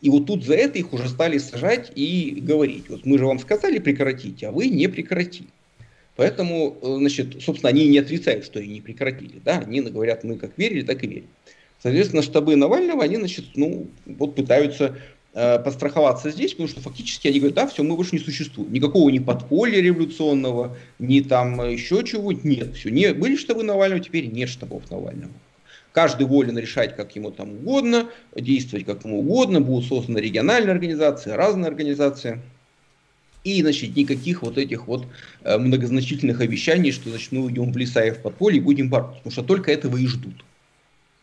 И 0.01 0.09
вот 0.09 0.27
тут 0.27 0.43
за 0.43 0.55
это 0.55 0.77
их 0.77 0.93
уже 0.93 1.07
стали 1.09 1.37
сажать 1.37 1.91
и 1.95 2.37
говорить, 2.41 2.89
вот 2.89 3.05
мы 3.05 3.17
же 3.17 3.25
вам 3.25 3.39
сказали 3.39 3.79
прекратить, 3.79 4.43
а 4.43 4.51
вы 4.51 4.67
не 4.67 4.87
прекратили. 4.87 5.47
Поэтому, 6.15 6.77
э, 6.81 6.95
значит, 6.99 7.43
собственно, 7.43 7.69
они 7.69 7.87
не 7.87 7.99
отрицают, 7.99 8.45
что 8.45 8.59
и 8.59 8.67
не 8.67 8.81
прекратили. 8.81 9.41
Да? 9.43 9.59
Они 9.59 9.81
говорят, 9.81 10.23
мы 10.23 10.37
как 10.37 10.57
верили, 10.57 10.81
так 10.81 11.03
и 11.03 11.07
верим. 11.07 11.27
Соответственно, 11.81 12.21
штабы 12.21 12.55
Навального, 12.55 13.03
они, 13.03 13.17
значит, 13.17 13.45
ну, 13.55 13.87
вот 14.05 14.33
пытаются 14.35 14.97
э, 15.33 15.59
подстраховаться 15.59 16.31
здесь, 16.31 16.51
потому 16.51 16.69
что 16.69 16.81
фактически 16.81 17.27
они 17.27 17.39
говорят, 17.39 17.55
да, 17.55 17.67
все, 17.67 17.83
мы 17.83 17.95
больше 17.95 18.15
не 18.15 18.21
существуем. 18.21 18.71
Никакого 18.71 19.09
ни 19.09 19.19
подполья 19.19 19.81
революционного, 19.81 20.77
ни 20.99 21.19
там 21.19 21.69
еще 21.69 22.03
чего-нибудь 22.03 22.43
нет. 22.45 22.75
Все, 22.75 22.89
не, 22.89 23.13
были 23.13 23.35
штабы 23.35 23.63
Навального, 23.63 24.01
теперь 24.01 24.27
нет 24.27 24.49
штабов 24.49 24.89
Навального. 24.89 25.31
Каждый 25.91 26.27
волен 26.27 26.57
решать, 26.57 26.95
как 26.95 27.15
ему 27.15 27.31
там 27.31 27.51
угодно, 27.51 28.09
действовать 28.35 28.85
как 28.85 29.05
ему 29.05 29.19
угодно, 29.19 29.61
будут 29.61 29.87
созданы 29.87 30.17
региональные 30.17 30.73
организации, 30.73 31.31
разные 31.31 31.67
организации. 31.67 32.41
И, 33.45 33.61
значит, 33.61 33.95
никаких 33.95 34.41
вот 34.41 34.57
этих 34.57 34.87
вот 34.87 35.05
э, 35.43 35.57
многозначительных 35.57 36.41
обещаний, 36.41 36.91
что, 36.91 37.11
значит, 37.11 37.31
мы 37.31 37.45
уйдем 37.45 37.71
в 37.71 37.77
леса 37.77 38.03
и 38.03 38.09
в 38.09 38.17
подполье 38.17 38.57
и 38.57 38.61
будем 38.61 38.89
бороться. 38.89 39.17
Потому 39.17 39.31
что 39.31 39.43
только 39.43 39.71
этого 39.71 39.97
и 39.97 40.07
ждут. 40.07 40.43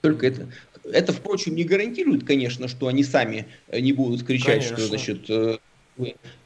Только 0.02 0.28
это. 0.28 0.48
Это, 0.84 1.12
впрочем, 1.12 1.56
не 1.56 1.64
гарантирует, 1.64 2.24
конечно, 2.24 2.68
что 2.68 2.86
они 2.86 3.02
сами 3.02 3.46
э, 3.68 3.80
не 3.80 3.92
будут 3.92 4.24
кричать, 4.24 4.68
конечно. 4.68 4.76
что, 4.76 4.86
значит, 4.86 5.24
э, 5.30 5.58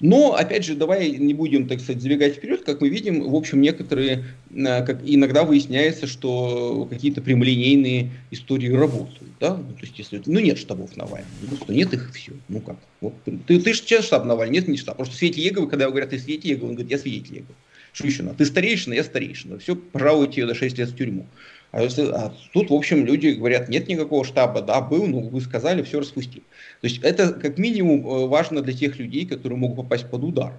но, 0.01 0.35
опять 0.35 0.65
же, 0.65 0.75
давай 0.75 1.11
не 1.11 1.33
будем, 1.33 1.69
так 1.69 1.81
сказать, 1.81 2.03
забегать 2.03 2.37
вперед. 2.37 2.65
Как 2.65 2.81
мы 2.81 2.89
видим, 2.89 3.31
в 3.31 3.35
общем, 3.35 3.61
некоторые, 3.61 4.25
как 4.53 5.01
иногда 5.05 5.45
выясняется, 5.45 6.07
что 6.07 6.87
какие-то 6.91 7.23
прямолинейные 7.23 8.11
истории 8.31 8.71
работают. 8.71 9.31
Да? 9.39 9.57
Ну, 9.57 9.73
то 9.73 9.83
есть, 9.83 9.99
если, 9.99 10.21
ну, 10.27 10.41
нет 10.41 10.59
штабов 10.59 10.97
Навального, 10.97 11.31
ну, 11.49 11.57
что 11.57 11.73
нет 11.73 11.93
их, 11.95 12.13
все. 12.13 12.33
Ну, 12.49 12.61
как? 12.61 12.77
Вот, 13.01 13.15
ты, 13.25 13.61
ты 13.61 13.73
же 13.73 14.03
штаб 14.03 14.25
Навального, 14.25 14.55
нет, 14.55 14.69
не 14.69 14.77
штаб. 14.77 14.97
Просто 14.97 15.17
Свете 15.17 15.41
Еговы, 15.41 15.69
когда 15.69 15.89
говорят, 15.89 16.11
ты 16.11 16.19
Свете 16.19 16.49
Еговы, 16.49 16.71
он 16.71 16.75
говорит, 16.75 16.91
я 16.91 16.99
Свете 16.99 17.35
Еговы. 17.35 17.55
Что 17.93 18.07
еще 18.07 18.23
надо? 18.25 18.39
Ты 18.39 18.45
старейшина, 18.45 18.95
я 18.95 19.05
старейшина. 19.05 19.59
Все, 19.59 19.77
пожалуйте 19.77 20.43
ее 20.43 20.47
до 20.47 20.55
6 20.55 20.77
лет 20.77 20.91
в 20.91 20.97
тюрьму. 20.97 21.27
А, 21.73 21.83
если, 21.83 22.03
а 22.03 22.33
тут, 22.53 22.71
в 22.71 22.75
общем, 22.75 23.05
люди 23.05 23.29
говорят, 23.29 23.69
нет 23.69 23.89
никакого 23.89 24.25
штаба, 24.25 24.63
да, 24.63 24.81
был, 24.81 25.07
ну, 25.07 25.21
вы 25.21 25.41
сказали, 25.41 25.83
все 25.83 26.01
распустили. 26.01 26.43
То 26.87 26.91
есть 26.91 27.03
это 27.03 27.33
как 27.33 27.59
минимум 27.59 28.07
э, 28.07 28.27
важно 28.29 28.63
для 28.63 28.73
тех 28.73 28.97
людей, 29.01 29.27
которые 29.27 29.59
могут 29.59 29.77
попасть 29.77 30.09
под 30.09 30.23
удар. 30.23 30.53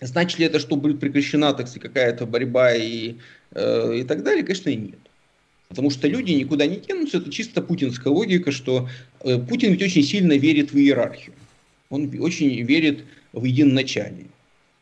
Значит 0.00 0.38
ли 0.38 0.46
это, 0.46 0.58
что 0.58 0.76
будет 0.76 0.98
прекращена, 0.98 1.52
так 1.52 1.68
сказать, 1.68 1.82
какая-то 1.82 2.24
борьба 2.24 2.72
и, 2.72 3.16
э, 3.50 3.98
и 3.98 4.04
так 4.04 4.22
далее? 4.22 4.44
Конечно, 4.44 4.70
нет. 4.70 4.98
Потому 5.68 5.90
что 5.90 6.08
люди 6.08 6.32
никуда 6.32 6.64
не 6.66 6.76
тянутся, 6.76 7.18
это 7.18 7.30
чисто 7.30 7.60
путинская 7.60 8.10
логика, 8.10 8.50
что 8.50 8.88
э, 9.20 9.36
Путин 9.38 9.72
ведь 9.72 9.82
очень 9.82 10.04
сильно 10.04 10.32
верит 10.32 10.72
в 10.72 10.78
иерархию. 10.78 11.34
Он 11.90 12.10
очень 12.18 12.62
верит 12.62 13.04
в 13.34 13.44
единоначалие. 13.44 14.28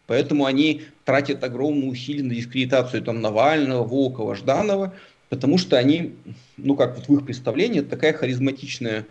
Поэтому 0.06 0.44
они 0.44 0.82
тратят 1.04 1.42
огромные 1.42 1.90
усилия 1.90 2.22
на 2.22 2.32
дискредитацию 2.32 3.02
там, 3.02 3.20
Навального, 3.20 3.82
Волкова, 3.82 4.36
Жданова, 4.36 4.94
потому 5.30 5.58
что 5.58 5.76
они, 5.76 6.14
ну 6.56 6.76
как 6.76 6.94
вот 6.94 7.08
в 7.08 7.14
их 7.18 7.26
представлении, 7.26 7.80
такая 7.80 8.12
харизматичная 8.12 9.04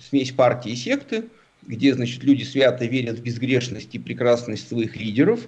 смесь 0.00 0.32
партии 0.32 0.72
и 0.72 0.76
секты, 0.76 1.24
где, 1.66 1.94
значит, 1.94 2.24
люди 2.24 2.42
свято 2.42 2.84
верят 2.86 3.18
в 3.18 3.22
безгрешность 3.22 3.94
и 3.94 3.98
прекрасность 3.98 4.68
своих 4.68 4.96
лидеров, 4.96 5.40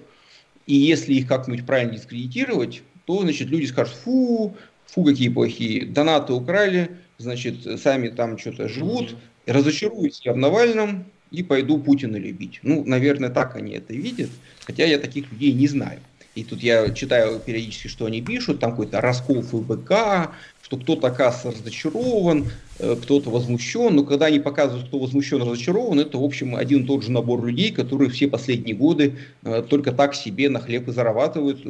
и 0.65 0.75
если 0.75 1.13
их 1.13 1.27
как-нибудь 1.27 1.65
правильно 1.65 1.93
дискредитировать, 1.93 2.83
то, 3.05 3.21
значит, 3.21 3.49
люди 3.49 3.65
скажут, 3.65 3.95
фу, 3.95 4.55
фу, 4.85 5.03
какие 5.03 5.29
плохие, 5.29 5.85
донаты 5.85 6.33
украли, 6.33 6.91
значит, 7.17 7.79
сами 7.81 8.09
там 8.09 8.37
что-то 8.37 8.69
живут, 8.69 9.15
разочаруются 9.45 10.31
в 10.31 10.37
Навальном 10.37 11.05
и 11.31 11.43
пойду 11.43 11.79
Путина 11.79 12.15
любить. 12.17 12.59
Ну, 12.63 12.85
наверное, 12.85 13.29
так 13.29 13.55
они 13.55 13.73
это 13.73 13.93
видят, 13.93 14.29
хотя 14.61 14.85
я 14.85 14.99
таких 14.99 15.31
людей 15.31 15.51
не 15.53 15.67
знаю. 15.67 15.99
И 16.35 16.43
тут 16.43 16.63
я 16.63 16.89
читаю 16.91 17.39
периодически, 17.39 17.87
что 17.87 18.05
они 18.05 18.21
пишут, 18.21 18.59
там 18.59 18.71
какой-то 18.71 19.01
раскол 19.01 19.41
ФБК, 19.41 20.31
что 20.63 20.77
кто-то, 20.77 21.07
оказывается, 21.07 21.61
разочарован, 21.61 22.47
кто-то 22.77 23.29
возмущен. 23.29 23.95
Но 23.95 24.03
когда 24.03 24.27
они 24.27 24.39
показывают, 24.39 24.87
кто 24.87 24.99
возмущен, 24.99 25.41
разочарован, 25.41 25.99
это, 25.99 26.17
в 26.17 26.23
общем, 26.23 26.55
один 26.55 26.83
и 26.83 26.87
тот 26.87 27.03
же 27.03 27.11
набор 27.11 27.43
людей, 27.45 27.71
которые 27.71 28.09
все 28.09 28.27
последние 28.27 28.75
годы 28.75 29.17
э, 29.43 29.63
только 29.67 29.91
так 29.91 30.15
себе 30.15 30.49
на 30.49 30.59
хлеб 30.59 30.87
и 30.87 30.91
зарабатывают. 30.91 31.63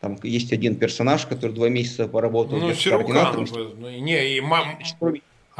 Там 0.00 0.18
есть 0.22 0.52
один 0.52 0.76
персонаж, 0.76 1.26
который 1.26 1.52
два 1.52 1.68
месяца 1.68 2.08
поработал 2.08 2.58
ну, 2.58 2.72
координатором. 2.72 3.46
Ну, 3.78 3.90
не, 3.90 4.36
и 4.36 4.40
мам... 4.40 4.78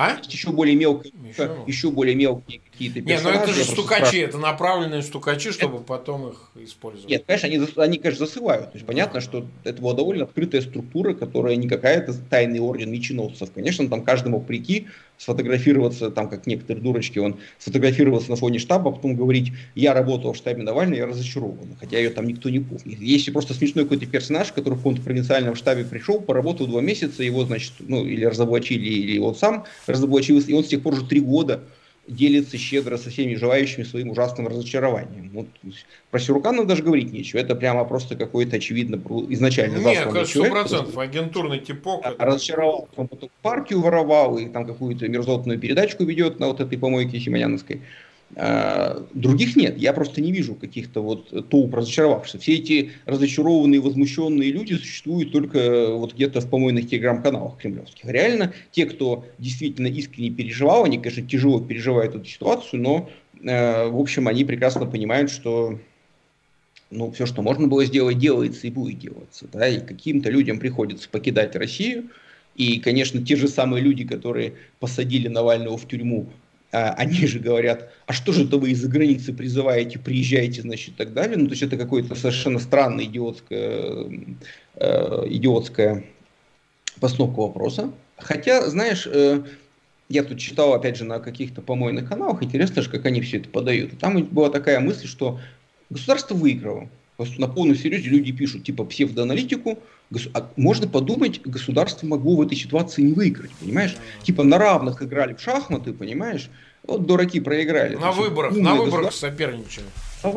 А? 0.00 0.16
Есть 0.16 0.32
еще 0.32 0.50
более 0.50 0.74
мелкие, 0.76 1.12
еще, 1.28 1.56
еще 1.66 1.90
более 1.90 2.14
мелкие 2.14 2.62
какие-то 2.72 3.02
персонажи. 3.02 3.28
Не, 3.28 3.36
ну 3.36 3.44
это 3.44 3.52
же 3.52 3.64
стукачи, 3.64 4.16
это 4.16 4.38
направленные 4.38 5.02
стукачи, 5.02 5.52
чтобы 5.52 5.76
это... 5.76 5.84
потом 5.84 6.28
их 6.28 6.50
использовать. 6.54 7.10
Нет, 7.10 7.24
конечно, 7.26 7.48
они, 7.48 7.60
они, 7.76 7.98
конечно, 7.98 8.24
засывают. 8.24 8.72
То 8.72 8.78
есть 8.78 8.86
понятно, 8.86 9.20
что 9.20 9.44
это 9.62 9.82
была 9.82 9.92
довольно 9.92 10.24
открытая 10.24 10.62
структура, 10.62 11.12
которая 11.12 11.56
не 11.56 11.68
какая-то 11.68 12.14
тайный 12.14 12.60
орден 12.60 12.90
меченосцев. 12.90 13.50
Конечно, 13.52 13.86
там 13.90 14.02
каждый 14.02 14.28
мог 14.28 14.46
прийти, 14.46 14.86
сфотографироваться, 15.20 16.10
там, 16.10 16.30
как 16.30 16.46
некоторые 16.46 16.82
дурочки, 16.82 17.18
он 17.18 17.36
сфотографировался 17.58 18.30
на 18.30 18.36
фоне 18.36 18.58
штаба, 18.58 18.90
а 18.90 18.94
потом 18.94 19.16
говорить, 19.16 19.52
я 19.74 19.92
работал 19.92 20.32
в 20.32 20.36
штабе 20.36 20.62
Навального, 20.62 20.98
я 20.98 21.06
разочарован, 21.06 21.76
хотя 21.78 21.98
ее 21.98 22.08
там 22.08 22.26
никто 22.26 22.48
не 22.48 22.60
помнит. 22.60 23.00
Есть 23.00 23.30
просто 23.30 23.52
смешной 23.52 23.84
какой-то 23.84 24.06
персонаж, 24.06 24.50
который 24.50 24.74
в 24.74 24.78
каком-то 24.78 25.02
провинциальном 25.02 25.56
штабе 25.56 25.84
пришел, 25.84 26.22
поработал 26.22 26.66
два 26.66 26.80
месяца, 26.80 27.22
его, 27.22 27.44
значит, 27.44 27.74
ну, 27.80 28.02
или 28.06 28.24
разоблачили, 28.24 28.88
или 28.88 29.18
он 29.18 29.34
сам 29.34 29.64
разоблачился, 29.86 30.50
и 30.50 30.54
он 30.54 30.64
с 30.64 30.68
тех 30.68 30.82
пор 30.82 30.94
уже 30.94 31.04
три 31.04 31.20
года 31.20 31.60
делится 32.10 32.58
щедро 32.58 32.96
со 32.96 33.10
всеми 33.10 33.34
желающими 33.34 33.84
своим 33.84 34.10
ужасным 34.10 34.48
разочарованием. 34.48 35.30
Вот, 35.32 35.46
про 36.10 36.20
Сируканов 36.20 36.66
даже 36.66 36.82
говорить 36.82 37.12
нечего. 37.12 37.40
Это 37.40 37.54
прямо 37.54 37.84
просто 37.84 38.16
какой-то, 38.16 38.56
очевидно, 38.56 39.00
изначально 39.28 39.78
Нет, 39.78 40.28
сто 40.28 40.44
процентов 40.44 40.98
агентурный 40.98 41.60
типок. 41.60 42.04
Это... 42.04 42.24
Разочаровал, 42.24 42.88
он 42.96 43.08
потом 43.08 43.30
партию 43.42 43.80
воровал 43.80 44.38
и 44.38 44.46
там 44.48 44.66
какую-то 44.66 45.08
мерзотную 45.08 45.58
передачку 45.58 46.04
ведет 46.04 46.40
на 46.40 46.48
вот 46.48 46.60
этой 46.60 46.78
помойке 46.78 47.18
Симоняновской. 47.20 47.82
А, 48.36 49.04
других 49.12 49.56
нет. 49.56 49.76
Я 49.76 49.92
просто 49.92 50.20
не 50.20 50.30
вижу 50.30 50.54
каких-то 50.54 51.02
вот 51.02 51.48
толп 51.48 51.74
разочаровавшихся. 51.74 52.38
Все 52.38 52.54
эти 52.54 52.92
разочарованные, 53.04 53.80
возмущенные 53.80 54.52
люди 54.52 54.74
существуют 54.74 55.32
только 55.32 55.94
вот 55.94 56.14
где-то 56.14 56.40
в 56.40 56.48
помойных 56.48 56.88
телеграм-каналах 56.88 57.58
кремлевских. 57.58 58.04
Реально, 58.04 58.52
те, 58.70 58.86
кто 58.86 59.24
действительно 59.38 59.88
искренне 59.88 60.30
переживал, 60.30 60.84
они, 60.84 60.98
конечно, 60.98 61.26
тяжело 61.26 61.60
переживают 61.60 62.14
эту 62.14 62.24
ситуацию, 62.24 62.80
но, 62.80 63.10
э, 63.42 63.88
в 63.88 63.98
общем, 63.98 64.28
они 64.28 64.44
прекрасно 64.44 64.86
понимают, 64.86 65.30
что 65.30 65.78
ну, 66.90 67.10
все, 67.10 67.26
что 67.26 67.42
можно 67.42 67.66
было 67.66 67.84
сделать, 67.84 68.18
делается 68.18 68.66
и 68.66 68.70
будет 68.70 68.98
делаться. 68.98 69.46
Да? 69.52 69.66
И 69.68 69.80
каким-то 69.80 70.30
людям 70.30 70.58
приходится 70.58 71.08
покидать 71.08 71.56
Россию. 71.56 72.10
И, 72.56 72.80
конечно, 72.80 73.24
те 73.24 73.36
же 73.36 73.48
самые 73.48 73.82
люди, 73.82 74.04
которые 74.04 74.54
посадили 74.80 75.28
Навального 75.28 75.78
в 75.78 75.86
тюрьму, 75.86 76.26
они 76.70 77.26
же 77.26 77.40
говорят, 77.40 77.90
а 78.06 78.12
что 78.12 78.32
же 78.32 78.44
это 78.44 78.56
вы 78.56 78.70
из-за 78.70 78.88
границы 78.88 79.32
призываете, 79.32 79.98
приезжаете, 79.98 80.62
значит, 80.62 80.90
и 80.90 80.92
так 80.92 81.12
далее. 81.12 81.36
Ну, 81.36 81.46
то 81.46 81.52
есть 81.52 81.62
это 81.62 81.76
какое-то 81.76 82.14
совершенно 82.14 82.58
странное 82.58 83.04
идиотское, 83.04 84.06
э, 84.76 85.24
идиотская 85.28 86.04
постановка 87.00 87.40
вопроса. 87.40 87.92
Хотя, 88.16 88.68
знаешь, 88.68 89.06
э, 89.06 89.42
я 90.08 90.22
тут 90.22 90.38
читал, 90.38 90.74
опять 90.74 90.96
же, 90.96 91.04
на 91.04 91.18
каких-то 91.18 91.62
помойных 91.62 92.08
каналах, 92.08 92.42
интересно 92.42 92.82
же, 92.82 92.90
как 92.90 93.06
они 93.06 93.20
все 93.20 93.38
это 93.38 93.48
подают. 93.48 93.98
там 93.98 94.22
была 94.24 94.50
такая 94.50 94.80
мысль, 94.80 95.06
что 95.06 95.40
государство 95.88 96.34
выиграло. 96.34 96.88
На 97.38 97.48
полном 97.48 97.76
серьезе 97.76 98.08
люди 98.08 98.32
пишут, 98.32 98.64
типа, 98.64 98.84
псевдоаналитику, 98.84 99.72
а 99.72 99.76
можно 100.56 100.88
подумать, 100.88 101.40
государство 101.44 102.06
могло 102.06 102.36
в 102.36 102.42
этой 102.42 102.56
ситуации 102.56 103.02
не 103.02 103.12
выиграть, 103.12 103.52
понимаешь? 103.60 103.96
Типа 104.22 104.42
на 104.42 104.58
равных 104.58 105.02
играли 105.02 105.34
в 105.34 105.40
шахматы, 105.40 105.92
понимаешь? 105.92 106.50
Вот 106.82 107.06
дураки 107.06 107.40
проиграли. 107.40 107.96
На 107.96 108.10
выборах, 108.10 108.56
на 108.56 108.74
выборах 108.74 109.12
соперничали. 109.12 109.86
А 110.22 110.34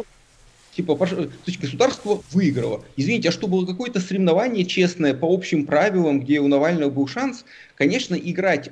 типа, 0.75 0.95
то 0.95 1.27
есть 1.45 1.59
государство 1.59 2.21
выиграло. 2.31 2.83
Извините, 2.97 3.29
а 3.29 3.31
что 3.31 3.47
было 3.47 3.65
какое-то 3.65 3.99
соревнование 3.99 4.65
честное 4.65 5.13
по 5.13 5.33
общим 5.33 5.65
правилам, 5.65 6.19
где 6.21 6.39
у 6.39 6.47
Навального 6.47 6.89
был 6.89 7.07
шанс? 7.07 7.45
Конечно, 7.75 8.15
играть 8.15 8.71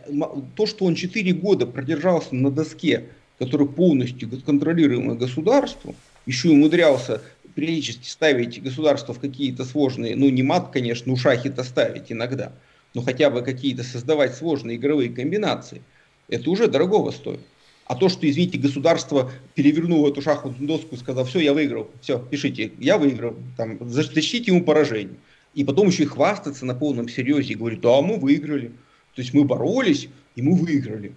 то, 0.56 0.66
что 0.66 0.86
он 0.86 0.95
4 0.95 1.34
года 1.34 1.66
продержался 1.66 2.36
на 2.36 2.52
доске, 2.52 3.06
которая 3.39 3.68
полностью 3.68 4.30
контролируемая 4.45 5.16
государством, 5.16 5.95
еще 6.26 6.49
и 6.49 6.52
умудрялся 6.52 7.22
периодически 7.56 8.08
ставить 8.08 8.62
государство 8.62 9.14
в 9.14 9.20
какие-то 9.20 9.66
сложные, 9.66 10.16
ну 10.16 10.30
не 10.30 10.43
мат, 10.43 10.72
конечно, 10.72 11.12
ну 11.12 11.18
шахи-то 11.18 11.64
ставить 11.64 12.12
иногда, 12.12 12.52
но 12.93 13.02
хотя 13.02 13.30
бы 13.30 13.41
какие-то 13.41 13.84
создавать 13.84 14.36
сложные 14.36 14.78
игровые 14.78 15.10
комбинации, 15.10 15.82
это 16.28 16.49
уже 16.49 16.68
дорогого 16.68 17.12
стоит. 17.12 17.41
А 17.86 17.95
то, 17.95 18.08
что, 18.08 18.30
извините, 18.30 18.58
государство 18.58 19.32
перевернуло 19.54 20.10
эту 20.10 20.22
шахматную 20.22 20.68
доску 20.68 20.95
и 20.95 20.97
сказал, 20.97 21.26
все, 21.26 21.39
я 21.39 21.54
выиграл, 21.54 21.89
все, 22.02 22.20
пишите, 22.20 22.72
я 22.80 22.97
выиграл, 22.97 23.36
там, 23.58 23.78
защитите 23.89 24.52
ему 24.52 24.64
поражение. 24.64 25.18
И 25.54 25.66
потом 25.66 25.88
еще 25.88 26.04
и 26.04 26.06
хвастаться 26.06 26.66
на 26.66 26.74
полном 26.74 27.10
серьезе 27.10 27.54
и 27.54 27.56
говорить, 27.56 27.82
да, 27.82 28.02
мы 28.02 28.18
выиграли. 28.18 28.70
То 29.16 29.22
есть 29.22 29.34
мы 29.34 29.43
боролись, 29.43 30.08
и 30.36 30.41
мы 30.41 30.56
выиграли 30.56 31.12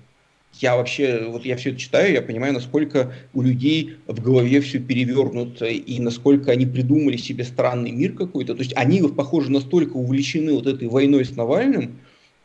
я 0.61 0.76
вообще, 0.76 1.26
вот 1.28 1.44
я 1.44 1.57
все 1.57 1.70
это 1.70 1.78
читаю, 1.78 2.12
я 2.12 2.22
понимаю, 2.22 2.52
насколько 2.52 3.12
у 3.32 3.42
людей 3.42 3.96
в 4.07 4.20
голове 4.22 4.61
все 4.61 4.78
перевернуто, 4.78 5.66
и 5.66 5.98
насколько 5.98 6.52
они 6.52 6.66
придумали 6.66 7.16
себе 7.16 7.44
странный 7.44 7.90
мир 7.90 8.12
какой-то. 8.12 8.55
То 8.55 8.61
есть 8.61 8.72
они, 8.76 9.02
похоже, 9.02 9.50
настолько 9.50 9.96
увлечены 9.96 10.52
вот 10.52 10.66
этой 10.66 10.88
войной 10.88 11.24
с 11.24 11.34
Навальным, 11.36 11.98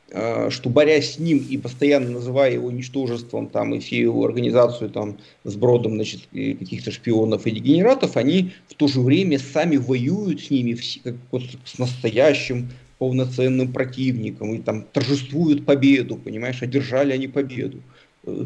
э, 0.09 0.49
что 0.49 0.69
борясь 0.69 1.13
с 1.13 1.19
ним 1.19 1.45
и 1.49 1.57
постоянно 1.57 2.09
называя 2.09 2.53
его 2.53 2.71
ничтожеством 2.71 3.47
там, 3.47 3.75
и 3.75 3.79
всю 3.79 3.95
его 3.95 4.25
организацию 4.25 4.89
там, 4.89 5.17
с 5.43 5.55
бродом 5.55 5.93
значит, 5.95 6.21
каких-то 6.31 6.91
шпионов 6.91 7.45
и 7.45 7.51
дегенератов, 7.51 8.17
они 8.17 8.51
в 8.67 8.73
то 8.73 8.87
же 8.87 9.01
время 9.01 9.39
сами 9.39 9.77
воюют 9.77 10.41
с 10.41 10.49
ними 10.49 10.77
как 11.03 11.15
вот, 11.31 11.43
с 11.63 11.77
настоящим 11.77 12.69
полноценным 12.99 13.71
противником 13.71 14.53
и 14.53 14.59
там 14.59 14.83
торжествуют 14.83 15.65
победу, 15.65 16.17
понимаешь, 16.17 16.61
одержали 16.61 17.13
они 17.13 17.27
победу. 17.27 17.81
Э, 18.25 18.45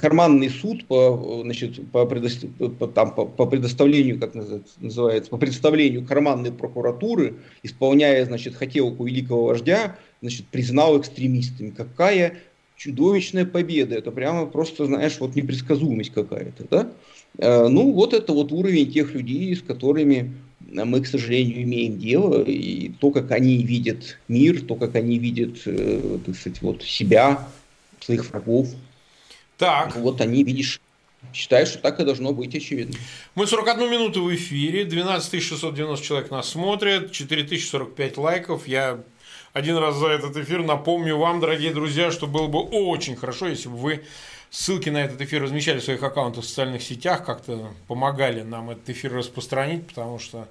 карманный 0.00 0.48
суд 0.48 0.86
по, 0.86 1.40
значит, 1.42 1.90
по, 1.90 2.06
по, 2.06 2.86
там, 2.86 3.14
по, 3.14 3.24
по 3.24 3.46
предоставлению, 3.46 4.18
как 4.18 4.34
называется, 4.34 5.30
по 5.30 5.38
представлению 5.38 6.04
карманной 6.04 6.52
прокуратуры, 6.52 7.34
исполняя, 7.62 8.24
значит, 8.24 8.54
хотелку 8.54 9.04
великого 9.04 9.46
вождя, 9.46 9.96
значит, 10.20 10.46
признал 10.46 11.00
экстремистами. 11.00 11.70
Какая 11.70 12.38
чудовищная 12.76 13.44
победа. 13.44 13.96
Это 13.96 14.10
прямо 14.10 14.46
просто, 14.46 14.86
знаешь, 14.86 15.18
вот 15.20 15.36
непредсказуемость 15.36 16.12
какая-то, 16.12 16.64
да? 16.70 16.92
Э, 17.38 17.68
ну, 17.68 17.92
вот 17.92 18.14
это 18.14 18.32
вот 18.32 18.52
уровень 18.52 18.90
тех 18.90 19.14
людей, 19.14 19.54
с 19.54 19.62
которыми 19.62 20.32
мы, 20.60 21.00
к 21.00 21.06
сожалению, 21.06 21.62
имеем 21.64 21.98
дело, 21.98 22.42
и 22.42 22.90
то, 23.00 23.10
как 23.10 23.32
они 23.32 23.62
видят 23.64 24.18
мир, 24.28 24.62
то, 24.62 24.76
как 24.76 24.94
они 24.94 25.18
видят, 25.18 25.58
э, 25.66 26.18
так 26.24 26.36
сказать, 26.36 26.62
вот 26.62 26.82
себя, 26.82 27.48
своих 28.10 28.30
врагов. 28.30 28.68
Так. 29.56 29.94
Вот 29.96 30.20
они, 30.20 30.42
видишь, 30.42 30.80
считают, 31.32 31.68
что 31.68 31.78
так 31.78 32.00
и 32.00 32.04
должно 32.04 32.32
быть, 32.32 32.54
очевидно. 32.54 32.96
Мы 33.34 33.46
41 33.46 33.90
минуту 33.90 34.24
в 34.24 34.34
эфире, 34.34 34.84
12 34.84 35.42
690 35.42 36.04
человек 36.04 36.30
нас 36.30 36.48
смотрят, 36.48 37.12
4045 37.12 38.16
лайков. 38.16 38.66
Я 38.66 39.00
один 39.52 39.76
раз 39.76 39.96
за 39.96 40.08
этот 40.08 40.36
эфир 40.36 40.62
напомню 40.62 41.16
вам, 41.16 41.40
дорогие 41.40 41.72
друзья, 41.72 42.10
что 42.10 42.26
было 42.26 42.48
бы 42.48 42.60
очень 42.60 43.16
хорошо, 43.16 43.48
если 43.48 43.68
бы 43.68 43.76
вы 43.76 44.04
ссылки 44.50 44.88
на 44.88 44.98
этот 45.04 45.20
эфир 45.20 45.42
размещали 45.42 45.78
в 45.78 45.84
своих 45.84 46.02
аккаунтах 46.02 46.44
в 46.44 46.48
социальных 46.48 46.82
сетях, 46.82 47.24
как-то 47.24 47.72
помогали 47.86 48.42
нам 48.42 48.70
этот 48.70 48.90
эфир 48.90 49.12
распространить, 49.12 49.86
потому 49.86 50.18
что 50.18 50.48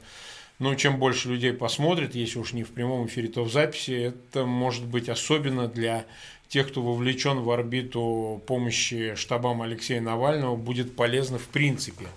ну, 0.60 0.76
чем 0.76 1.00
больше 1.00 1.30
людей 1.30 1.54
посмотрит, 1.54 2.16
если 2.16 2.38
уж 2.38 2.52
не 2.52 2.64
в 2.64 2.72
прямом 2.72 3.08
эфире, 3.08 3.30
то 3.30 3.44
в 3.44 3.52
записи, 3.52 4.14
это 4.14 4.46
может 4.46 4.86
быть 4.86 5.08
особенно 5.08 5.68
для 5.68 6.06
тех, 6.50 6.68
кто 6.70 6.82
вовлечен 6.82 7.40
в 7.40 7.52
орбиту 7.52 8.44
помощи 8.48 9.16
штабам 9.16 9.62
Алексея 9.62 10.02
Навального, 10.02 10.56
будет 10.56 10.96
полезно 10.96 11.38
в 11.38 11.48
принципе. 11.48 12.08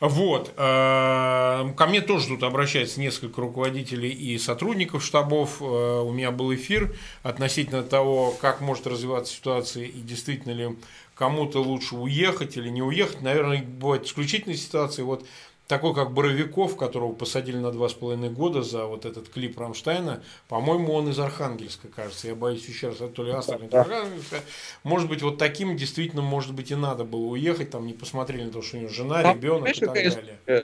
Вот. 0.00 0.52
Э, 0.56 1.72
ко 1.76 1.86
мне 1.86 2.00
тоже 2.00 2.28
тут 2.28 2.42
обращается 2.42 3.00
несколько 3.00 3.40
руководителей 3.40 4.10
и 4.10 4.38
сотрудников 4.38 5.04
штабов. 5.04 5.60
Э, 5.60 6.02
у 6.02 6.12
меня 6.12 6.30
был 6.30 6.54
эфир 6.54 6.94
относительно 7.22 7.82
того, 7.82 8.32
как 8.40 8.60
может 8.60 8.86
развиваться 8.86 9.34
ситуация 9.34 9.84
и 9.84 10.00
действительно 10.00 10.52
ли 10.52 10.76
кому-то 11.14 11.62
лучше 11.62 11.96
уехать 11.96 12.56
или 12.56 12.68
не 12.68 12.82
уехать. 12.82 13.22
Наверное, 13.22 13.62
бывают 13.62 14.06
исключительные 14.06 14.58
ситуации. 14.58 15.02
Вот 15.02 15.26
такой 15.66 15.94
как 15.94 16.12
Боровиков, 16.12 16.76
которого 16.76 17.12
посадили 17.12 17.56
на 17.56 17.70
два 17.70 17.88
с 17.88 17.94
половиной 17.94 18.30
года 18.30 18.62
за 18.62 18.86
вот 18.86 19.04
этот 19.06 19.28
клип 19.28 19.58
Рамштайна, 19.58 20.22
по-моему, 20.48 20.92
он 20.92 21.08
из 21.08 21.18
Архангельска, 21.18 21.88
кажется. 21.88 22.28
Я 22.28 22.34
боюсь 22.34 22.66
еще 22.66 22.88
раз, 22.88 22.98
то 22.98 23.22
ли 23.22 23.32
Астрахань, 23.32 23.68
то 23.68 23.78
ли 23.78 23.82
Архангельска. 23.82 24.40
Может 24.82 25.08
быть, 25.08 25.22
вот 25.22 25.38
таким 25.38 25.76
действительно, 25.76 26.22
может 26.22 26.52
быть, 26.52 26.70
и 26.70 26.74
надо 26.74 27.04
было 27.04 27.26
уехать, 27.26 27.70
там 27.70 27.86
не 27.86 27.94
посмотрели 27.94 28.44
на 28.44 28.50
то, 28.50 28.62
что 28.62 28.76
у 28.76 28.80
него 28.80 28.90
жена, 28.90 29.22
там, 29.22 29.36
ребенок 29.36 29.68
и 29.68 29.80
так 29.80 29.94
далее. 29.94 30.38
Э, 30.46 30.62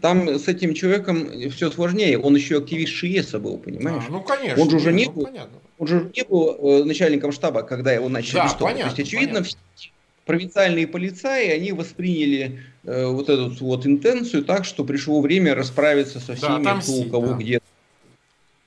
там 0.00 0.28
с 0.28 0.48
этим 0.48 0.74
человеком 0.74 1.30
все 1.50 1.70
сложнее. 1.70 2.18
Он 2.18 2.34
еще 2.34 2.58
активист 2.58 2.92
ШИЕСа 2.92 3.38
был, 3.38 3.58
понимаешь? 3.58 4.04
А, 4.08 4.10
ну, 4.10 4.22
конечно. 4.22 4.60
Он 4.60 4.70
же 4.70 4.76
уже 4.76 4.92
не 4.92 5.06
ну, 5.06 5.12
был, 5.12 5.24
понятно. 5.24 5.58
он 5.78 5.86
же 5.86 6.10
не 6.16 6.24
был 6.24 6.80
э, 6.80 6.84
начальником 6.84 7.30
штаба, 7.30 7.62
когда 7.62 7.92
его 7.92 8.08
начали 8.08 8.36
да, 8.36 8.42
арестовывать. 8.42 8.74
Понятно, 8.74 8.96
То 8.96 9.00
есть, 9.02 9.08
очевидно, 9.08 9.40
понятно 9.40 9.60
провинциальные 10.30 10.86
полицаи, 10.86 11.48
они 11.48 11.72
восприняли 11.72 12.60
э, 12.84 13.06
вот 13.06 13.28
эту 13.28 13.52
вот 13.64 13.84
интенцию 13.84 14.44
так, 14.44 14.64
что 14.64 14.84
пришло 14.84 15.20
время 15.20 15.56
расправиться 15.56 16.20
со 16.20 16.36
всеми, 16.36 16.62
да, 16.62 16.80
кто 16.80 16.92
у 16.92 17.04
кого 17.10 17.26
да. 17.26 17.34
где. 17.34 17.60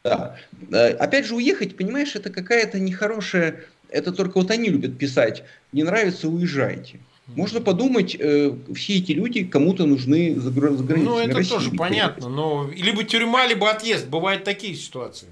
Да. 0.03 0.35
Э, 0.73 0.89
опять 0.89 1.25
же, 1.25 1.35
уехать, 1.35 1.77
понимаешь, 1.77 2.15
это 2.15 2.29
какая-то 2.29 2.79
нехорошая... 2.79 3.63
Это 3.89 4.11
только 4.11 4.39
вот 4.39 4.51
они 4.51 4.67
любят 4.67 4.97
писать. 4.97 5.45
Не 5.71 5.83
нравится, 5.83 6.27
уезжайте. 6.27 6.99
Можно 7.27 7.61
подумать, 7.61 8.17
э, 8.19 8.51
все 8.75 8.97
эти 8.97 9.13
люди 9.13 9.45
кому-то 9.45 9.85
нужны 9.85 10.35
за, 10.35 10.51
за 10.51 10.83
границей. 10.83 11.09
Ну, 11.09 11.17
это 11.17 11.37
России, 11.37 11.49
тоже 11.49 11.71
понятно. 11.71 12.27
Но 12.27 12.69
либо 12.75 13.05
тюрьма, 13.05 13.47
либо 13.47 13.71
отъезд. 13.71 14.07
Бывают 14.07 14.43
такие 14.43 14.75
ситуации. 14.75 15.29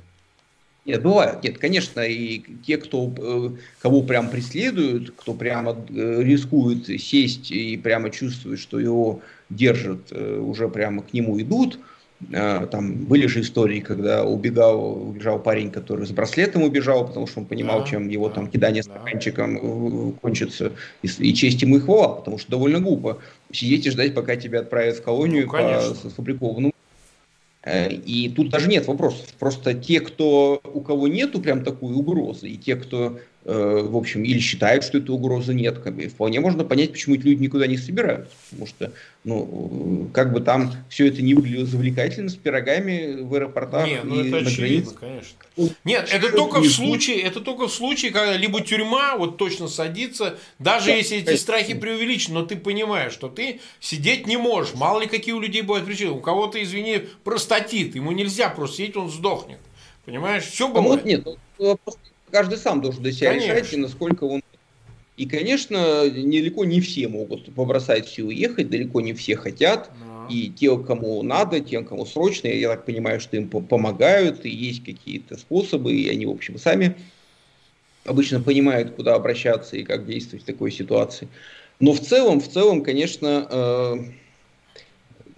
Нет, 0.84 1.04
бывают. 1.04 1.44
Нет, 1.44 1.60
конечно, 1.60 2.02
и 2.02 2.42
те, 2.66 2.78
кто, 2.78 3.14
э, 3.16 3.50
кого 3.80 4.02
прям 4.02 4.30
преследуют, 4.30 5.12
кто 5.12 5.34
прямо 5.36 5.78
э, 5.90 6.24
рискует 6.24 6.88
сесть 7.00 7.52
и 7.52 7.78
прямо 7.78 8.10
чувствует, 8.10 8.60
что 8.60 8.80
его 8.80 9.22
держат, 9.50 10.08
э, 10.10 10.40
уже 10.40 10.68
прямо 10.70 11.04
к 11.04 11.14
нему 11.14 11.40
идут. 11.40 11.80
Там 12.32 13.06
были 13.06 13.26
же 13.26 13.42
истории, 13.42 13.80
когда 13.80 14.24
убегал, 14.24 15.10
убежал 15.10 15.40
парень, 15.40 15.72
который 15.72 16.06
с 16.06 16.12
браслетом 16.12 16.62
убежал, 16.62 17.08
потому 17.08 17.26
что 17.26 17.40
он 17.40 17.48
понимал, 17.48 17.80
да, 17.80 17.88
чем 17.88 18.10
его 18.10 18.30
да, 18.30 18.36
там 18.36 18.48
кидание 18.48 18.84
да. 18.84 18.92
стаканчиком 18.92 20.12
кончится. 20.22 20.72
И, 21.02 21.08
и 21.08 21.34
честь 21.34 21.64
ему 21.64 21.78
и 21.78 21.80
хвала, 21.80 22.10
потому 22.10 22.38
что 22.38 22.52
довольно 22.52 22.80
глупо 22.80 23.18
сидеть 23.52 23.88
и 23.88 23.90
ждать, 23.90 24.14
пока 24.14 24.36
тебя 24.36 24.60
отправят 24.60 24.98
в 24.98 25.02
колонию 25.02 25.48
ну, 25.48 25.52
по 25.52 26.10
сфабрикованному 26.10 26.71
Э, 26.71 26.71
и 27.66 28.32
тут 28.36 28.50
даже 28.50 28.68
нет 28.68 28.88
вопросов. 28.88 29.28
Просто 29.40 29.74
те, 29.74 30.00
кто, 30.02 30.62
у 30.64 30.82
кого 30.82 31.08
нету 31.08 31.42
прям 31.42 31.64
такой 31.64 31.94
угрозы, 31.94 32.50
и 32.50 32.58
те, 32.58 32.76
кто 32.76 33.20
Э, 33.20 33.20
в 33.44 33.98
общем, 33.98 34.24
или 34.24 34.40
считают, 34.40 34.84
что 34.84 35.00
этой 35.00 35.10
угрозы 35.10 35.54
нет. 35.54 35.80
Как 35.80 35.96
бы, 35.96 36.08
вполне 36.08 36.40
можно 36.40 36.64
понять, 36.64 36.92
почему 36.92 37.16
эти 37.16 37.24
люди 37.24 37.44
никуда 37.44 37.66
не 37.68 37.78
собираются. 37.78 38.34
Потому 38.50 38.68
что, 38.68 38.92
ну, 39.24 40.10
как 40.14 40.32
бы 40.32 40.42
там 40.42 40.74
все 40.90 41.08
это 41.08 41.22
не 41.22 41.34
выглядело 41.34 41.66
завлекательно 41.66 42.30
с 42.30 42.36
пирогами 42.36 43.22
в 43.22 43.34
аэропортах 43.34 43.88
нет, 43.88 44.04
ну, 44.04 44.24
это 44.24 44.38
очевидно, 44.38 44.92
конечно. 44.94 45.38
Ну, 45.58 45.70
нет, 45.84 46.10
это 46.12 46.32
только 46.32 46.60
в 46.60 46.70
случае, 46.70 47.22
это 47.22 47.40
только 47.40 47.68
в 47.68 47.74
случае, 47.74 48.12
когда 48.12 48.38
либо 48.38 48.62
тюрьма 48.62 49.18
вот 49.18 49.38
точно 49.38 49.68
садится, 49.68 50.38
даже 50.60 50.88
да, 50.88 50.96
если 50.96 51.18
эти 51.18 51.36
страхи 51.36 51.74
преувеличены, 51.74 52.40
но 52.40 52.46
ты 52.46 52.56
понимаешь, 52.56 53.14
что 53.14 53.28
ты 53.28 53.60
сидеть 53.80 54.28
не 54.28 54.38
можешь. 54.38 54.76
Мало 54.76 55.02
ли 55.02 55.08
какие 55.08 55.34
у 55.34 55.40
людей 55.40 55.62
бывают 55.62 55.86
причины. 55.86 56.12
У 56.12 56.20
кого-то, 56.20 56.62
извини, 56.62 57.04
простатит, 57.24 57.96
ему 57.96 58.12
нельзя 58.12 58.50
просто 58.50 58.78
сидеть, 58.78 58.98
он 58.98 59.10
сдохнет. 59.10 59.60
Понимаешь, 60.06 60.44
все 60.44 60.68
бывает. 60.68 61.06
нет, 61.06 61.26
ну, 61.60 61.78
просто 61.84 62.00
каждый 62.32 62.58
сам 62.58 62.82
должен 62.82 63.04
для 63.04 63.12
себя 63.12 63.30
конечно. 63.30 63.54
решать, 63.54 63.74
и 63.74 63.78
насколько 63.78 64.24
он... 64.24 64.42
И, 65.18 65.28
конечно, 65.28 66.10
далеко 66.10 66.66
не 66.66 66.82
все 66.82 67.08
могут 67.08 67.54
побросать 67.54 68.08
все 68.08 68.24
и 68.24 68.26
уехать, 68.26 68.70
далеко 68.70 69.02
не 69.02 69.14
все 69.14 69.36
хотят. 69.36 69.92
Да. 70.00 70.34
И 70.34 70.50
те, 70.50 70.76
кому 70.78 71.22
надо, 71.22 71.60
тем, 71.60 71.86
кому 71.86 72.06
срочно, 72.06 72.48
я 72.48 72.70
так 72.70 72.86
понимаю, 72.86 73.20
что 73.20 73.38
им 73.38 73.50
помогают, 73.50 74.46
и 74.46 74.50
есть 74.50 74.84
какие-то 74.84 75.38
способы, 75.38 75.94
и 75.94 76.10
они, 76.10 76.26
в 76.26 76.32
общем, 76.32 76.58
сами 76.58 76.96
обычно 78.06 78.42
понимают, 78.42 78.96
куда 78.96 79.16
обращаться 79.16 79.78
и 79.78 79.84
как 79.84 80.06
действовать 80.06 80.44
в 80.44 80.48
такой 80.48 80.72
ситуации. 80.72 81.28
Но 81.80 81.94
в 81.94 82.00
целом, 82.00 82.40
в 82.40 82.48
целом, 82.48 82.84
конечно, 82.84 83.48
э, 83.50 83.96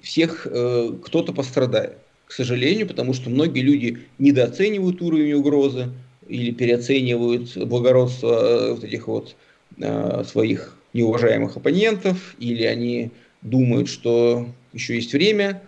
всех 0.02 0.46
э, 0.50 0.92
кто-то 1.04 1.34
пострадает, 1.34 1.98
к 2.26 2.32
сожалению, 2.32 2.88
потому 2.88 3.14
что 3.14 3.30
многие 3.30 3.62
люди 3.62 4.00
недооценивают 4.20 5.02
уровень 5.02 5.34
угрозы, 5.34 5.90
или 6.28 6.52
переоценивают 6.52 7.56
благородство 7.58 8.34
э, 8.34 8.74
вот 8.74 8.84
этих 8.84 9.08
вот 9.08 9.36
э, 9.78 10.24
своих 10.26 10.78
неуважаемых 10.94 11.58
оппонентов, 11.58 12.36
или 12.40 12.64
они 12.64 13.12
думают, 13.42 13.90
что 13.90 14.48
еще 14.74 14.96
есть 14.96 15.14
время. 15.14 15.62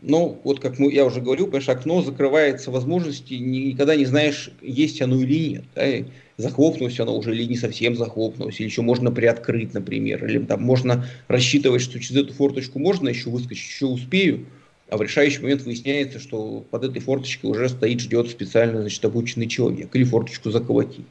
Но 0.00 0.38
вот 0.44 0.60
как 0.60 0.78
мы, 0.78 0.92
я 0.92 1.06
уже 1.06 1.20
говорил, 1.20 1.46
понимаешь, 1.46 1.68
окно 1.68 2.02
закрывается 2.02 2.70
возможности, 2.70 3.34
никогда 3.34 3.96
не 3.96 4.04
знаешь, 4.04 4.50
есть 4.60 5.00
оно 5.00 5.20
или 5.20 5.48
нет. 5.48 5.64
Да? 5.74 5.84
захлопнулось 6.36 6.98
оно 7.00 7.16
уже 7.16 7.34
или 7.34 7.44
не 7.44 7.56
совсем 7.56 7.96
захлопнулось, 7.96 8.58
или 8.58 8.66
еще 8.66 8.82
можно 8.82 9.10
приоткрыть, 9.10 9.74
например, 9.74 10.24
или 10.26 10.38
там 10.40 10.62
можно 10.62 11.06
рассчитывать, 11.28 11.82
что 11.82 12.00
через 12.00 12.22
эту 12.22 12.34
форточку 12.34 12.78
можно 12.78 13.08
еще 13.08 13.30
выскочить, 13.30 13.68
еще 13.68 13.86
успею, 13.86 14.46
а 14.88 14.96
в 14.96 15.02
решающий 15.02 15.40
момент 15.40 15.62
выясняется, 15.62 16.18
что 16.18 16.64
под 16.70 16.84
этой 16.84 17.00
форточкой 17.00 17.50
уже 17.50 17.68
стоит, 17.68 18.00
ждет 18.00 18.30
специально 18.30 18.80
значит, 18.80 19.04
обученный 19.04 19.46
человек, 19.46 19.94
или 19.94 20.04
форточку 20.04 20.50
заколотить. 20.50 21.06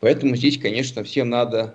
Поэтому 0.00 0.36
здесь, 0.36 0.58
конечно, 0.58 1.04
всем 1.04 1.28
надо 1.28 1.74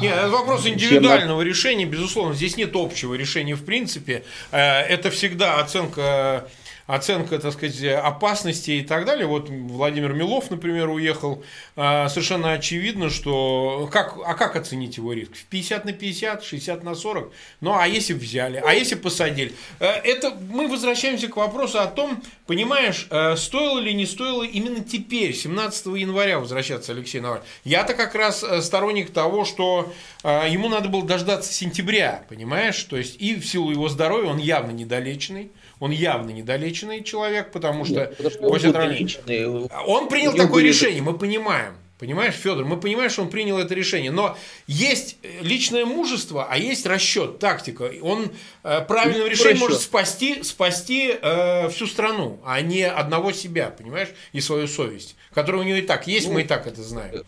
нет, 0.00 0.14
это 0.16 0.30
вопрос 0.30 0.66
индивидуального 0.66 1.42
решения, 1.42 1.84
безусловно. 1.84 2.34
Здесь 2.34 2.56
нет 2.56 2.70
общего 2.74 3.14
решения 3.14 3.54
в 3.54 3.64
принципе. 3.64 4.24
Э, 4.50 4.80
это 4.80 5.10
всегда 5.10 5.60
оценка 5.60 6.48
оценка, 6.86 7.38
так 7.38 7.52
сказать, 7.52 7.82
опасности 7.84 8.72
и 8.72 8.82
так 8.82 9.04
далее. 9.04 9.26
Вот 9.26 9.48
Владимир 9.48 10.12
Милов, 10.12 10.50
например, 10.50 10.88
уехал. 10.90 11.42
А, 11.76 12.08
совершенно 12.08 12.52
очевидно, 12.52 13.10
что... 13.10 13.88
Как, 13.92 14.16
а 14.24 14.34
как 14.34 14.56
оценить 14.56 14.96
его 14.96 15.12
риск? 15.12 15.34
В 15.34 15.44
50 15.44 15.84
на 15.84 15.92
50, 15.92 16.44
60 16.44 16.84
на 16.84 16.94
40? 16.94 17.32
Ну, 17.60 17.74
а 17.74 17.86
если 17.86 18.12
взяли? 18.12 18.62
А 18.64 18.74
если 18.74 18.94
посадили? 18.94 19.52
Э, 19.80 19.86
это 19.86 20.36
мы 20.50 20.68
возвращаемся 20.68 21.28
к 21.28 21.36
вопросу 21.36 21.80
о 21.80 21.86
том, 21.86 22.22
понимаешь, 22.46 23.06
э, 23.10 23.36
стоило 23.36 23.78
ли 23.78 23.94
не 23.94 24.06
стоило 24.06 24.42
именно 24.42 24.82
теперь, 24.84 25.34
17 25.34 25.86
января, 25.86 26.38
возвращаться 26.38 26.92
Алексей 26.92 27.20
Навальный. 27.20 27.46
Я-то 27.64 27.94
как 27.94 28.14
раз 28.14 28.42
э, 28.42 28.60
сторонник 28.62 29.12
того, 29.12 29.44
что 29.44 29.92
ему 30.24 30.68
надо 30.68 30.88
было 30.88 31.04
дождаться 31.04 31.52
сентября, 31.52 32.24
понимаешь? 32.28 32.80
То 32.84 32.96
есть 32.96 33.20
и 33.20 33.34
в 33.34 33.44
силу 33.44 33.70
его 33.72 33.88
здоровья 33.88 34.30
он 34.30 34.38
явно 34.38 34.70
недолеченный 34.70 35.50
он 35.82 35.90
явно 35.90 36.30
недолеченный 36.30 37.02
человек, 37.02 37.50
потому 37.50 37.84
что 37.84 38.14
Нет, 38.16 38.38
после 38.40 38.70
отравления... 38.70 39.18
Он 39.84 40.08
принял 40.08 40.32
такое 40.32 40.62
решение, 40.62 41.02
мы 41.02 41.18
понимаем. 41.18 41.74
Понимаешь, 41.98 42.34
Федор, 42.34 42.64
мы 42.64 42.78
понимаем, 42.78 43.10
что 43.10 43.22
он 43.22 43.30
принял 43.30 43.58
это 43.58 43.74
решение, 43.74 44.12
но 44.12 44.36
есть 44.68 45.16
личное 45.40 45.84
мужество, 45.84 46.46
а 46.48 46.56
есть 46.56 46.86
расчет, 46.86 47.40
тактика. 47.40 47.90
Он 48.00 48.30
э, 48.62 48.80
правильным 48.82 49.26
решением 49.26 49.58
может 49.58 49.80
спасти, 49.80 50.44
спасти 50.44 51.16
э, 51.20 51.68
всю 51.70 51.88
страну, 51.88 52.40
а 52.44 52.60
не 52.60 52.84
одного 52.84 53.32
себя, 53.32 53.70
понимаешь, 53.70 54.10
и 54.32 54.40
свою 54.40 54.68
совесть, 54.68 55.16
которая 55.34 55.62
у 55.62 55.64
него 55.64 55.78
и 55.78 55.82
так 55.82 56.06
есть, 56.06 56.28
ну, 56.28 56.34
мы 56.34 56.42
и 56.42 56.44
так 56.44 56.68
это 56.68 56.80
знаем. 56.80 57.24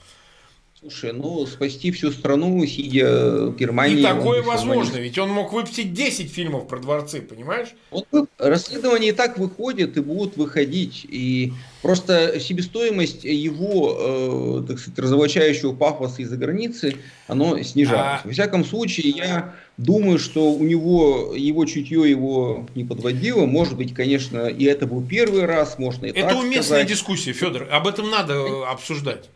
Слушай, 0.85 1.15
ну 1.15 1.47
спасти 1.47 1.91
всю 1.93 2.13
страну, 2.13 2.67
сидя 2.67 3.47
в 3.47 3.57
Германии... 3.57 4.01
И 4.01 4.03
такое 4.03 4.43
возможно, 4.43 4.99
ведь 4.99 5.17
он 5.17 5.31
мог 5.31 5.51
выпустить 5.51 5.95
10 5.95 6.31
фильмов 6.31 6.69
про 6.69 6.79
дворцы, 6.79 7.23
понимаешь? 7.23 7.69
Вот 7.91 8.07
расследования 8.37 9.09
и 9.09 9.13
так 9.13 9.39
выходят 9.39 9.97
и 9.97 10.01
будут 10.03 10.37
выходить. 10.37 11.07
И 11.09 11.55
просто 11.81 12.39
себестоимость 12.39 13.25
его, 13.25 13.97
э, 13.99 14.69
так 14.69 14.79
сказать, 14.79 14.99
разоблачающего 14.99 15.75
пафоса 15.75 16.21
из-за 16.21 16.37
границы, 16.37 16.97
оно 17.29 17.63
снижается. 17.63 18.21
А... 18.23 18.27
Во 18.27 18.33
всяком 18.33 18.63
случае, 18.63 19.09
я 19.17 19.55
думаю, 19.79 20.19
что 20.19 20.53
у 20.53 20.65
него, 20.65 21.33
его 21.35 21.65
чутье 21.65 22.11
его 22.11 22.67
не 22.75 22.85
подводило. 22.85 23.47
Может 23.47 23.79
быть, 23.79 23.95
конечно, 23.95 24.49
и 24.49 24.65
это 24.65 24.87
был 24.87 25.03
первый 25.03 25.47
раз, 25.47 25.79
можно 25.79 26.05
и 26.05 26.11
Это 26.11 26.29
так 26.29 26.39
уместная 26.41 26.63
сказать. 26.63 26.89
дискуссия, 26.89 27.33
Федор. 27.33 27.69
Об 27.71 27.87
этом 27.87 28.11
надо 28.11 28.69
обсуждать 28.69 29.31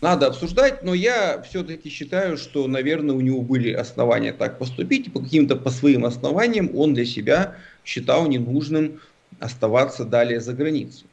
надо 0.00 0.28
обсуждать, 0.28 0.82
но 0.82 0.94
я 0.94 1.42
все-таки 1.42 1.90
считаю, 1.90 2.38
что, 2.38 2.66
наверное, 2.66 3.14
у 3.14 3.20
него 3.20 3.42
были 3.42 3.72
основания 3.72 4.32
так 4.32 4.58
поступить, 4.58 5.08
и 5.08 5.10
по 5.10 5.20
каким-то 5.20 5.56
по 5.56 5.70
своим 5.70 6.06
основаниям 6.06 6.70
он 6.74 6.94
для 6.94 7.04
себя 7.04 7.56
считал 7.84 8.26
ненужным 8.26 9.00
оставаться 9.40 10.04
далее 10.04 10.40
за 10.40 10.54
границей. 10.54 11.06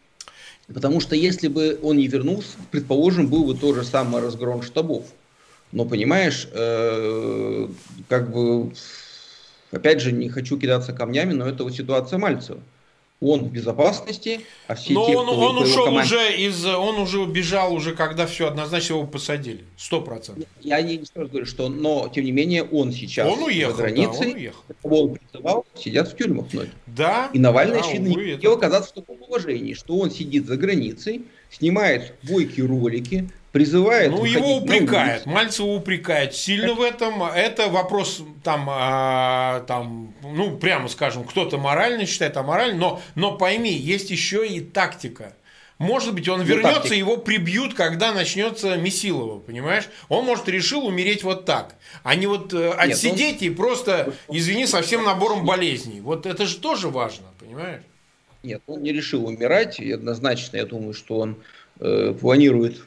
Потому 0.74 1.00
что 1.00 1.16
если 1.16 1.48
бы 1.48 1.80
он 1.82 1.98
не 1.98 2.08
вернулся, 2.08 2.58
предположим, 2.72 3.28
был 3.28 3.46
бы 3.46 3.56
тот 3.56 3.76
же 3.76 3.84
самый 3.84 4.22
разгром 4.22 4.62
штабов. 4.62 5.06
Но 5.72 5.86
понимаешь, 5.86 6.48
э, 6.52 7.68
как 8.08 8.32
бы, 8.32 8.72
опять 9.72 10.02
же, 10.02 10.12
не 10.12 10.30
хочу 10.30 10.58
кидаться 10.58 10.94
камнями, 10.94 11.34
но 11.34 11.48
это 11.48 11.64
вот 11.64 11.76
ситуация 11.76 12.20
Мальцева 12.20 12.60
он 13.20 13.45
в 13.45 13.51
безопасности, 13.51 14.41
а 14.68 14.76
все 14.76 14.93
Но 14.93 15.07
те, 15.07 15.18
он, 15.18 15.26
кто 15.26 15.39
он 15.39 15.57
ушел 15.57 15.86
команде... 15.86 16.15
уже 16.15 16.36
из, 16.38 16.65
он 16.65 16.99
уже 16.99 17.20
убежал 17.20 17.74
уже, 17.74 17.95
когда 17.95 18.28
все 18.28 18.47
однозначно 18.47 18.93
его 18.93 19.07
посадили, 19.07 19.63
сто 19.76 20.01
процентов. 20.01 20.47
Я 20.61 20.82
не, 20.82 20.97
не 20.97 21.05
сразу 21.05 21.30
говорю, 21.30 21.47
что, 21.47 21.68
но 21.70 22.09
тем 22.13 22.26
не 22.26 22.32
менее 22.32 22.63
он 22.63 22.91
сейчас 22.91 23.28
он 23.28 23.43
уехал, 23.43 23.76
за 23.76 23.84
границей, 23.84 24.20
да, 24.20 24.30
он 24.30 24.36
уехал. 24.36 24.63
он 24.84 25.15
призывал, 25.15 25.65
сидят 25.76 26.11
в 26.11 26.15
тюрьмах 26.15 26.53
многие. 26.53 26.72
Да. 26.86 27.32
И 27.34 27.39
Навальный, 27.39 27.80
да, 27.82 27.88
очевидно, 27.88 28.07
не 28.09 28.34
хотел 28.34 28.53
оказаться 28.53 28.91
в 28.91 28.93
таком 28.93 29.18
положении, 29.18 29.74
что 29.74 29.97
он 29.97 30.11
сидит 30.11 30.45
за 30.45 30.55
границей, 30.55 31.24
снимает 31.49 32.13
бойкие 32.22 32.68
ролики, 32.68 33.30
призывает. 33.52 34.12
Ну, 34.12 34.26
его 34.26 34.58
упрекают, 34.58 35.26
Мальцева 35.26 35.68
упрекают 35.68 36.36
сильно 36.36 36.74
в 36.74 36.82
этом. 36.82 37.24
Это 37.24 37.70
вопрос 37.70 38.22
там, 38.43 38.68
а, 38.70 39.62
там, 39.62 40.14
ну, 40.22 40.58
прямо 40.58 40.88
скажем, 40.88 41.24
кто-то 41.24 41.58
морально 41.58 42.06
считает, 42.06 42.38
а 42.38 42.43
морально, 42.43 42.78
но, 42.78 43.02
но 43.16 43.38
пойми, 43.38 43.72
есть 43.72 44.12
еще 44.12 44.48
и 44.48 44.60
тактика. 44.62 45.34
Может 45.80 46.16
быть, 46.16 46.28
он 46.28 46.39
ну, 46.39 46.45
вернется, 46.45 46.95
его 46.95 47.18
прибьют, 47.18 47.76
когда 47.76 48.12
начнется 48.12 48.78
Месилова, 48.78 49.39
понимаешь? 49.39 49.86
Он, 50.10 50.26
может, 50.26 50.50
решил 50.50 50.86
умереть 50.86 51.24
вот 51.24 51.45
так, 51.45 51.76
а 52.04 52.16
не 52.16 52.26
вот 52.26 52.52
э, 52.54 52.72
отсидеть 52.72 53.41
Нет, 53.41 53.41
он... 53.41 53.48
и 53.48 53.50
просто, 53.52 54.14
извини, 54.28 54.66
со 54.66 54.82
всем 54.82 55.04
набором 55.04 55.45
болезней. 55.45 56.02
Вот 56.02 56.26
это 56.26 56.48
же 56.48 56.58
тоже 56.58 56.89
важно, 56.89 57.28
понимаешь? 57.39 57.84
Нет, 58.41 58.62
он 58.66 58.82
не 58.82 58.91
решил 58.91 59.28
умирать, 59.28 59.80
и 59.80 59.91
однозначно, 59.91 60.58
я 60.58 60.66
думаю, 60.66 60.95
что 60.95 61.20
он 61.20 61.38
э, 61.80 62.16
планирует 62.20 62.82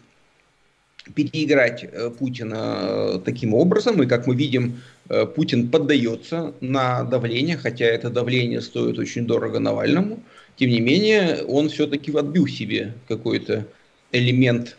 переиграть 1.14 1.84
э, 1.84 2.10
Путина 2.10 2.78
э, 2.80 3.20
таким 3.24 3.54
образом. 3.54 4.02
И 4.02 4.06
как 4.06 4.26
мы 4.26 4.34
видим, 4.34 4.80
э, 5.08 5.26
Путин 5.26 5.70
поддается 5.70 6.54
на 6.60 7.04
давление, 7.04 7.56
хотя 7.56 7.86
это 7.86 8.10
давление 8.10 8.60
стоит 8.60 8.98
очень 8.98 9.26
дорого 9.26 9.58
Навальному. 9.58 10.22
Тем 10.56 10.70
не 10.70 10.80
менее, 10.80 11.42
он 11.44 11.68
все-таки 11.68 12.12
отбил 12.16 12.46
себе 12.46 12.94
какой-то 13.08 13.66
элемент 14.12 14.76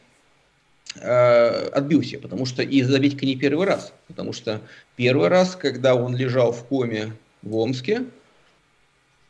отбил 0.93 2.03
себе, 2.03 2.19
потому 2.19 2.45
что 2.45 2.63
и 2.63 2.82
Забедько 2.82 3.26
не 3.26 3.38
первый 3.38 3.65
раз, 3.65 3.93
потому 4.09 4.34
что 4.34 4.59
первый 4.97 5.30
раз, 5.30 5.55
когда 5.55 5.95
он 5.95 6.17
лежал 6.17 6.51
в 6.51 6.65
коме 6.65 7.13
в 7.41 7.55
Омске, 7.55 8.03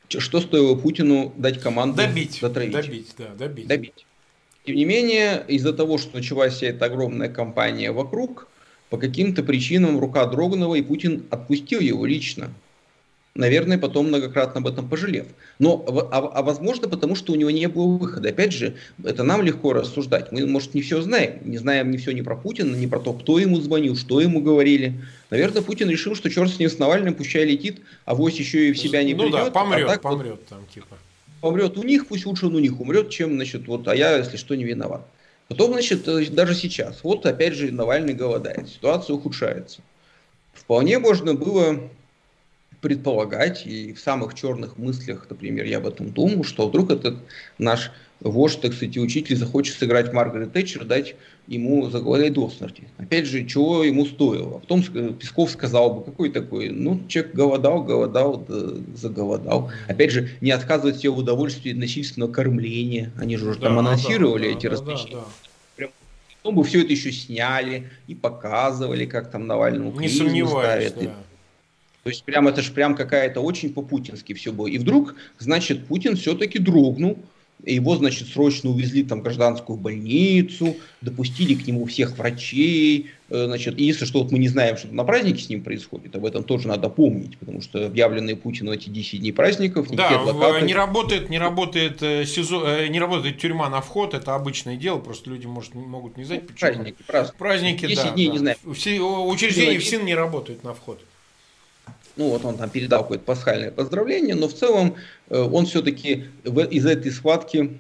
что 0.08 0.42
стоило 0.42 0.74
Путину 0.74 1.32
дать 1.38 1.62
команду 1.62 1.98
добить, 1.98 2.39
добить, 2.42 3.14
да, 3.16 3.28
добить. 3.38 3.68
добить. 3.68 4.06
Тем 4.66 4.76
не 4.76 4.86
менее, 4.86 5.43
из-за 5.47 5.74
того, 5.74 5.97
что 5.97 6.16
началась 6.16 6.53
вся 6.53 6.68
эта 6.68 6.86
огромная 6.86 7.30
кампания 7.30 7.91
вокруг, 7.91 8.47
по 8.89 8.97
каким-то 8.97 9.41
причинам 9.41 9.99
рука 9.99 10.26
дрогнула, 10.26 10.76
и 10.76 10.82
Путин 10.82 11.24
отпустил 11.32 11.80
его 11.80 12.05
лично. 12.05 12.51
Наверное, 13.34 13.78
потом 13.78 14.09
многократно 14.09 14.59
об 14.59 14.68
этом 14.68 14.89
пожалев. 14.89 15.26
Но, 15.57 15.86
а, 16.12 16.18
а 16.18 16.41
возможно, 16.41 16.89
потому 16.89 17.16
что 17.16 17.32
у 17.32 17.36
него 17.38 17.49
не 17.49 17.68
было 17.70 17.95
выхода. 17.95 18.28
Опять 18.28 18.51
же, 18.51 18.76
это 19.05 19.24
нам 19.24 19.41
легко 19.41 19.72
рассуждать. 19.72 20.34
Мы, 20.34 20.45
может, 20.45 20.74
не 20.74 20.82
все 20.82 21.01
знаем. 21.01 21.39
Не 21.45 21.57
знаем 21.57 21.91
не 21.91 21.97
все 21.97 22.12
ни 22.12 22.20
про 22.20 22.36
Путина, 22.36 22.76
ни 22.76 22.88
про 22.88 22.99
то, 22.99 23.14
кто 23.14 23.39
ему 23.39 23.62
звонил, 23.62 23.95
что 23.95 24.20
ему 24.20 24.41
говорили. 24.41 24.99
Наверное, 25.30 25.62
Путин 25.62 25.89
решил, 25.89 26.14
что 26.14 26.30
черт 26.30 26.51
с 26.51 26.59
ним 26.59 26.70
с 26.70 26.78
Навальным, 26.78 27.14
пущай 27.14 27.45
летит, 27.45 27.80
а 28.03 28.16
вось 28.16 28.36
еще 28.36 28.68
и 28.68 28.74
в 28.74 28.78
себя 28.78 29.01
не 29.01 29.14
ну 29.14 29.24
придет. 29.24 29.39
Ну 29.39 29.45
да, 29.45 29.51
помрет, 29.51 29.86
а 29.86 29.91
так 29.93 30.01
помрет 30.01 30.32
вот, 30.32 30.47
там 30.47 30.66
типа 30.74 30.97
помрет 31.42 31.78
у 31.78 31.84
них, 31.84 32.08
пусть 32.08 32.26
лучше 32.26 32.48
он 32.48 32.56
у 32.56 32.60
них 32.60 32.80
умрет, 32.80 33.10
чем, 33.10 33.34
значит, 33.34 33.68
вот, 33.68 33.88
а 33.88 33.96
я, 33.96 34.18
если 34.18 34.38
что, 34.38 34.56
не 34.56 34.64
виноват. 34.64 35.06
Потом, 35.48 35.74
значит, 35.74 36.08
э, 36.08 36.28
даже 36.28 36.56
сейчас, 36.56 37.04
вот 37.04 37.26
опять 37.26 37.56
же 37.56 37.72
Навальный 37.72 38.14
голодает, 38.14 38.70
ситуация 38.70 39.16
ухудшается. 39.16 39.82
Вполне 40.54 41.00
можно 41.00 41.34
было 41.34 41.89
предполагать, 42.80 43.66
и 43.66 43.94
в 43.94 44.00
самых 44.00 44.34
черных 44.34 44.78
мыслях, 44.78 45.28
например, 45.30 45.66
я 45.66 45.78
об 45.78 45.88
этом 45.88 46.12
думал, 46.12 46.44
что 46.44 46.68
вдруг 46.68 46.92
этот 46.92 47.18
наш 47.58 47.92
вождь, 48.22 48.61
так 48.61 48.74
сказать, 48.74 48.97
учитель 48.97 49.36
захочет 49.36 49.76
сыграть 49.76 50.13
Маргарет 50.13 50.53
Тэтчер, 50.53 50.86
дать 50.86 51.15
ему 51.47 51.89
заговорить 51.89 52.34
до 52.34 52.49
смерти. 52.49 52.84
Опять 52.97 53.26
же, 53.26 53.45
чего 53.45 53.84
ему 53.84 54.05
стоило. 54.05 54.57
А 54.57 54.59
потом 54.59 54.84
Песков 55.13 55.51
сказал 55.51 55.93
бы, 55.95 56.03
какой 56.03 56.30
такой, 56.30 56.69
ну, 56.69 57.01
человек 57.07 57.34
голодал, 57.34 57.84
голодал, 57.84 58.45
да, 58.47 58.74
заголодал. 58.95 59.72
Опять 59.88 60.11
же, 60.11 60.30
не 60.39 60.51
отказывать 60.51 60.97
себе 60.97 61.09
в 61.09 61.17
удовольствии 61.17 61.74
насильственного 61.74 62.32
кормления. 62.32 63.11
Они 63.19 63.38
же 63.38 63.49
уже 63.49 63.59
да, 63.59 63.67
там 63.67 63.80
анонсировали 63.80 64.51
да, 64.51 64.57
эти 64.57 64.67
да, 64.67 64.72
развлечения. 64.72 65.15
Да, 65.15 65.26
да. 65.80 65.88
Потом 66.43 66.55
бы 66.55 66.63
все 66.63 66.82
это 66.82 66.91
еще 66.91 67.11
сняли 67.11 67.89
и 68.07 68.15
показывали, 68.15 69.05
как 69.05 69.30
там 69.30 69.45
Навальному 69.47 69.99
Не 69.99 70.09
сомневаюсь, 70.09 70.91
да. 70.93 71.15
То 72.03 72.09
есть 72.09 72.24
прям 72.24 72.47
это 72.47 72.61
же 72.61 72.72
прям 72.72 72.95
какая-то 72.95 73.41
очень 73.41 73.72
по-путински 73.74 74.34
все 74.34 74.51
было. 74.51 74.65
И 74.65 74.80
вдруг, 74.80 75.13
значит, 75.38 75.86
Путин 75.86 76.15
все-таки 76.15 76.57
дрогнул, 76.57 77.19
его, 77.66 77.95
значит, 77.95 78.28
срочно 78.28 78.70
увезли 78.70 79.03
там 79.03 79.20
в 79.20 79.24
гражданскую 79.24 79.78
больницу, 79.78 80.76
допустили 81.01 81.55
к 81.55 81.68
нему 81.68 81.86
всех 81.86 82.18
врачей, 82.18 83.12
э, 83.30 83.45
значит, 83.45 83.80
и 83.80 83.84
если 83.84 84.05
что, 84.05 84.24
вот 84.24 84.32
мы 84.32 84.39
не 84.39 84.47
знаем, 84.47 84.78
что 84.78 84.88
на 84.88 85.03
празднике 85.03 85.43
с 85.43 85.49
ним 85.49 85.64
происходит, 85.64 86.16
об 86.16 86.26
этом 86.26 86.43
тоже 86.43 86.68
надо 86.68 86.89
помнить, 86.89 87.38
потому 87.38 87.62
что 87.62 87.86
объявленные 87.86 88.36
Путину 88.36 88.74
эти 88.74 88.89
10 88.89 89.20
дней 89.20 89.32
праздников, 89.32 89.89
да, 89.91 90.09
адвокаты... 90.09 90.66
не 90.66 90.74
работает, 90.74 91.30
не 91.30 91.39
работает 91.39 92.01
э, 92.01 92.26
СИЗО, 92.26 92.68
э, 92.68 92.88
не 92.88 92.99
работает 92.99 93.39
тюрьма 93.39 93.70
на 93.70 93.82
вход, 93.82 94.14
это 94.14 94.36
обычное 94.36 94.76
дело, 94.76 94.99
просто 94.99 95.30
люди 95.30 95.45
может, 95.45 95.76
могут 95.76 96.18
не 96.18 96.24
знать, 96.24 96.47
почему. 96.47 96.72
Праздники, 96.72 97.03
праздники, 97.05 97.38
праздники 97.38 97.88
10 97.88 98.03
да, 98.03 98.12
дней, 98.12 98.28
да. 98.28 98.34
не 98.34 98.39
знаю. 98.39 98.57
Все, 98.74 98.99
учреждения 98.99 99.78
в 99.78 99.84
СИН 99.84 100.05
не 100.05 100.16
работают 100.16 100.64
на 100.64 100.74
вход 100.74 100.99
ну 102.18 102.30
вот 102.30 102.45
он 102.45 102.57
там 102.57 102.70
передал 102.70 103.03
какое-то 103.03 103.24
пасхальное 103.24 103.72
поздравление, 103.72 104.36
но 104.36 104.47
в 104.47 104.53
целом 104.53 104.95
э, 105.30 105.39
он 105.39 105.66
все-таки 105.66 106.26
из 106.43 106.86
этой 106.86 107.12
схватки 107.12 107.78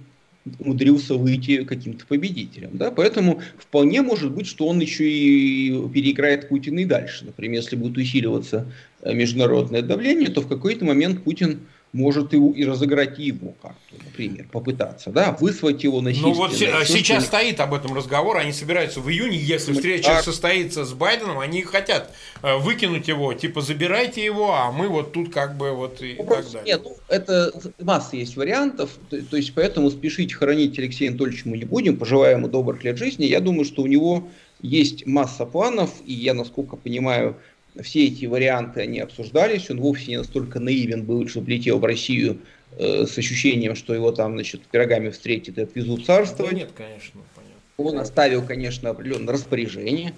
умудрился 0.59 1.15
выйти 1.15 1.63
каким-то 1.63 2.05
победителем. 2.05 2.71
Да? 2.73 2.91
Поэтому 2.91 3.41
вполне 3.57 4.01
может 4.01 4.31
быть, 4.31 4.47
что 4.47 4.67
он 4.67 4.79
еще 4.79 5.09
и 5.09 5.87
переиграет 5.89 6.49
Путина 6.49 6.79
и 6.79 6.85
дальше. 6.85 7.25
Например, 7.25 7.61
если 7.61 7.75
будет 7.75 7.97
усиливаться 7.97 8.65
э, 9.01 9.13
международное 9.13 9.81
давление, 9.81 10.29
то 10.29 10.41
в 10.41 10.47
какой-то 10.47 10.85
момент 10.85 11.23
Путин 11.23 11.61
может 11.93 12.31
его 12.33 12.51
и 12.51 12.63
разыграть 12.65 13.19
его 13.19 13.53
карту, 13.61 13.77
например, 14.05 14.47
попытаться, 14.51 15.09
да, 15.09 15.35
вызвать 15.39 15.83
его 15.83 16.01
на 16.01 16.11
Ну 16.11 16.33
вот 16.33 16.53
сейчас 16.53 17.25
стоит 17.25 17.59
об 17.59 17.73
этом 17.73 17.93
разговор, 17.93 18.37
они 18.37 18.53
собираются 18.53 19.01
в 19.01 19.09
июне, 19.09 19.37
если 19.37 19.73
встреча 19.73 20.19
а... 20.19 20.23
состоится 20.23 20.85
с 20.85 20.93
Байденом, 20.93 21.39
они 21.39 21.63
хотят 21.63 22.13
э, 22.43 22.57
выкинуть 22.57 23.07
его, 23.07 23.33
типа 23.33 23.61
забирайте 23.61 24.23
его, 24.23 24.53
а 24.53 24.71
мы 24.71 24.87
вот 24.87 25.11
тут 25.11 25.33
как 25.33 25.57
бы 25.57 25.71
вот 25.71 26.01
и 26.01 26.15
Вопрос, 26.15 26.45
так 26.45 26.53
далее. 26.53 26.75
Нет, 26.75 26.81
ну, 26.83 26.97
это 27.09 27.51
масса 27.81 28.15
есть 28.15 28.37
вариантов, 28.37 28.91
то, 29.09 29.21
то 29.21 29.37
есть 29.37 29.53
поэтому 29.53 29.91
спешить 29.91 30.33
хоронить 30.33 30.79
Алексея 30.79 31.09
Анатольевича 31.09 31.49
мы 31.49 31.57
не 31.57 31.65
будем, 31.65 31.97
пожелаем 31.97 32.39
ему 32.39 32.47
добрых 32.47 32.83
лет 32.83 32.97
жизни, 32.97 33.25
я 33.25 33.41
думаю, 33.41 33.65
что 33.65 33.81
у 33.81 33.87
него 33.87 34.29
есть 34.61 35.05
масса 35.05 35.45
планов, 35.45 35.91
и 36.05 36.13
я, 36.13 36.33
насколько 36.33 36.77
понимаю, 36.77 37.35
все 37.81 38.05
эти 38.07 38.25
варианты, 38.25 38.81
они 38.81 38.99
обсуждались, 38.99 39.69
он 39.69 39.79
вовсе 39.79 40.11
не 40.11 40.17
настолько 40.17 40.59
наивен 40.59 41.05
был, 41.05 41.27
чтобы 41.27 41.51
летел 41.51 41.79
в 41.79 41.85
Россию 41.85 42.39
э, 42.77 43.05
с 43.05 43.17
ощущением, 43.17 43.75
что 43.75 43.93
его 43.93 44.11
там, 44.11 44.33
значит, 44.33 44.61
пирогами 44.63 45.09
встретят 45.09 45.57
и 45.57 45.61
отвезут 45.61 46.05
царство. 46.05 46.47
Да 46.47 46.53
нет, 46.53 46.71
конечно, 46.75 47.21
понятно. 47.35 47.55
Он 47.77 47.99
оставил, 47.99 48.45
конечно, 48.45 48.89
определенное 48.89 49.33
распоряжение, 49.33 50.13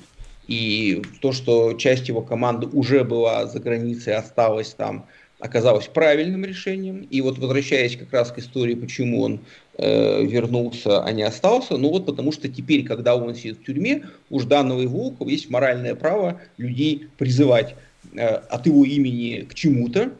и 0.47 1.01
то, 1.22 1.32
что 1.32 1.74
часть 1.74 2.10
его 2.10 2.22
команды 2.22 2.68
уже 2.68 3.04
была 3.04 3.45
за 3.47 3.60
границей, 3.60 4.16
осталась 4.16 4.74
там, 4.74 5.08
оказалось 5.39 5.88
правильным 5.88 6.43
решением. 6.43 7.01
И 7.10 7.22
вот 7.22 7.38
возвращаясь 7.38 7.95
как 7.95 8.12
раз 8.12 8.32
к 8.32 8.39
истории, 8.39 8.76
почему 8.76 9.22
он 9.22 9.41
э, 9.78 10.26
вернулся, 10.26 11.03
а 11.03 11.11
не 11.11 11.24
остался, 11.24 11.78
ну 11.78 11.89
вот 11.89 12.05
потому 12.05 12.32
что 12.32 12.47
теперь, 12.47 12.84
когда 12.84 13.15
он 13.15 13.36
сидит 13.36 13.59
в 13.59 13.65
тюрьме, 13.65 14.03
у 14.30 14.39
Жданова 14.39 14.82
и 14.82 14.88
Волкова 14.88 15.30
есть 15.30 15.49
моральное 15.49 15.95
право 15.95 16.41
людей 16.57 17.07
призывать 17.17 17.76
э, 18.13 18.26
от 18.26 18.65
его 18.65 18.86
имени 18.86 19.45
к 19.49 19.53
чему-то, 19.53 20.11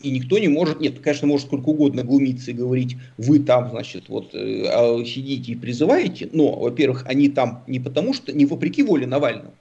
и 0.00 0.10
никто 0.10 0.38
не 0.38 0.48
может, 0.48 0.80
нет, 0.80 0.98
конечно, 1.00 1.26
может 1.26 1.46
сколько 1.46 1.70
угодно 1.70 2.02
глумиться 2.02 2.50
и 2.50 2.54
говорить, 2.54 2.96
вы 3.16 3.38
там, 3.38 3.70
значит, 3.70 4.08
вот 4.08 4.34
э, 4.34 4.64
а 4.66 5.04
сидите 5.04 5.52
и 5.52 5.56
призываете, 5.56 6.28
но, 6.32 6.52
во-первых, 6.52 7.04
они 7.06 7.28
там 7.28 7.62
не 7.66 7.80
потому 7.80 8.14
что, 8.14 8.32
не 8.32 8.46
вопреки 8.46 8.82
воле 8.82 9.06
Навального, 9.06 9.52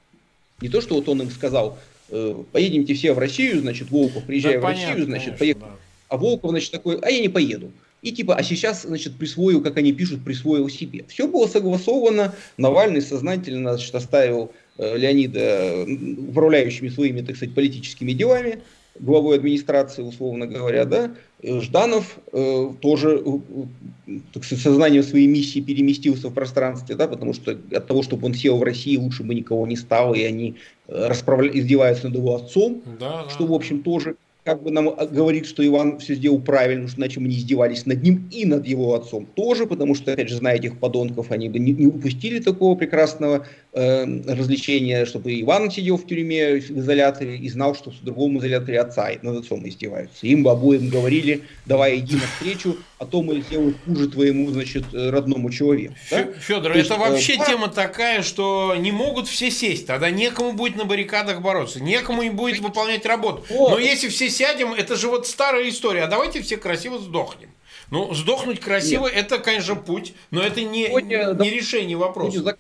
не 0.62 0.70
то, 0.70 0.82
что 0.82 0.96
вот 0.96 1.10
он 1.10 1.22
им 1.22 1.32
сказал, 1.32 1.78
Э, 2.10 2.44
поедемте 2.52 2.94
все 2.94 3.14
в 3.14 3.20
Россию, 3.20 3.62
значит, 3.62 3.90
Волков, 3.90 4.24
приезжай 4.26 4.54
да, 4.54 4.60
в 4.60 4.62
понятно, 4.62 4.88
Россию, 4.90 5.06
значит, 5.06 5.26
конечно, 5.26 5.40
поехал. 5.40 5.62
Да. 5.62 5.76
А 6.10 6.18
Волков, 6.18 6.52
значит, 6.52 6.72
такой, 6.72 7.00
а 7.00 7.10
я 7.10 7.20
не 7.20 7.30
поеду. 7.30 7.72
И 8.06 8.12
типа, 8.12 8.36
а 8.36 8.44
сейчас, 8.44 8.84
значит, 8.84 9.16
присвоил, 9.16 9.64
как 9.64 9.78
они 9.78 9.92
пишут, 9.92 10.24
присвоил 10.24 10.70
себе. 10.70 11.06
Все 11.08 11.28
было 11.28 11.48
согласовано, 11.48 12.36
Навальный 12.56 13.02
сознательно, 13.02 13.74
значит, 13.74 13.96
оставил 13.96 14.52
э, 14.78 14.96
Леонида 14.96 15.40
э, 15.40 15.86
управляющими 16.30 16.90
своими, 16.90 17.22
так 17.22 17.36
сказать, 17.36 17.56
политическими 17.56 18.12
делами, 18.12 18.60
главой 19.00 19.38
администрации, 19.38 20.04
условно 20.04 20.46
говоря, 20.46 20.86
да, 20.86 21.16
Жданов 21.42 22.20
э, 22.32 22.70
тоже 22.80 23.24
э, 23.26 24.20
так 24.34 24.44
сказать, 24.44 24.64
сознанием 24.64 25.02
своей 25.02 25.26
миссии 25.26 25.60
переместился 25.60 26.30
в 26.30 26.34
пространстве, 26.36 26.96
да, 26.96 27.08
потому 27.08 27.34
что 27.34 27.58
от 27.72 27.88
того, 27.88 28.04
чтобы 28.04 28.28
он 28.28 28.36
сел 28.36 28.60
в 28.60 28.64
России, 28.64 28.98
лучше 28.98 29.24
бы 29.24 29.34
никого 29.34 29.66
не 29.66 29.78
стало, 29.78 30.14
и 30.14 30.22
они 30.22 30.58
расправля... 30.88 31.50
издеваются 31.52 32.08
над 32.10 32.18
его 32.18 32.36
отцом, 32.36 32.84
да, 33.00 33.28
что, 33.30 33.46
да. 33.46 33.50
в 33.50 33.54
общем, 33.54 33.82
тоже 33.82 34.16
как 34.46 34.62
бы 34.62 34.70
нам 34.70 34.90
а, 34.90 35.08
говорит, 35.08 35.48
что 35.48 35.66
Иван 35.66 35.98
все 35.98 36.14
сделал 36.14 36.40
правильно, 36.40 36.88
что 36.88 37.00
иначе 37.00 37.20
мы 37.20 37.28
не 37.30 37.38
издевались 37.38 37.88
над 37.88 38.04
ним 38.04 38.30
и 38.32 38.46
над 38.46 38.68
его 38.68 38.94
отцом 38.94 39.26
тоже, 39.26 39.66
потому 39.66 39.96
что, 39.96 40.14
опять 40.14 40.30
же, 40.30 40.36
зная 40.36 40.58
этих 40.58 40.78
подонков, 40.78 41.32
они 41.32 41.50
бы 41.50 41.58
не, 41.58 41.72
не 41.72 41.88
упустили 41.88 42.40
такого 42.40 42.76
прекрасного 42.76 43.48
э, 43.74 44.06
развлечения, 44.32 45.06
чтобы 45.06 45.42
Иван 45.42 45.72
сидел 45.72 45.98
в 45.98 46.06
тюрьме, 46.06 46.60
в 46.60 46.80
изоляторе 46.80 47.38
и 47.38 47.50
знал, 47.50 47.74
что 47.74 47.90
в 47.90 48.04
другом 48.04 48.38
изоляторе 48.38 48.82
отца 48.82 49.10
над 49.24 49.38
отцом 49.38 49.68
издеваются. 49.68 50.28
Им 50.28 50.44
бы 50.44 50.52
обоим 50.52 50.90
говорили, 50.90 51.42
давай 51.66 51.98
иди 51.98 52.16
навстречу, 52.16 52.78
а 53.06 53.08
то 53.08 53.22
мы 53.22 53.42
сделаем 53.42 53.76
хуже 53.86 54.08
твоему, 54.08 54.50
значит, 54.50 54.86
родному 54.92 55.52
человеку. 55.52 55.94
Да? 56.10 56.28
Федор, 56.40 56.74
то 56.74 56.80
это 56.80 56.80
есть, 56.80 56.90
вообще 56.90 57.34
э, 57.34 57.46
тема 57.46 57.68
такая, 57.68 58.24
что 58.24 58.76
не 58.76 58.92
могут 58.92 59.28
все 59.28 59.52
сесть, 59.52 59.86
тогда 59.86 60.10
некому 60.10 60.54
будет 60.54 60.76
на 60.76 60.86
баррикадах 60.86 61.42
бороться, 61.42 61.82
некому 61.82 62.24
не 62.24 62.32
будет 62.32 62.60
выполнять 62.60 63.06
работу. 63.06 63.46
О, 63.52 63.70
Но 63.70 63.80
если 63.80 64.10
все 64.10 64.30
сядем, 64.30 64.74
это 64.74 64.96
же 64.96 65.08
вот 65.08 65.28
старая 65.28 65.70
история, 65.70 66.04
а 66.04 66.08
давайте 66.08 66.42
все 66.42 66.58
красиво 66.58 66.98
сдохнем. 66.98 67.50
Ну, 67.92 68.12
сдохнуть 68.16 68.60
красиво, 68.60 69.06
Нет. 69.06 69.16
это, 69.16 69.38
конечно, 69.38 69.76
путь, 69.76 70.14
но 70.32 70.42
это 70.42 70.62
не, 70.62 70.88
сегодня, 70.88 71.38
не 71.40 71.52
решение 71.52 71.96
вопроса. 71.96 72.58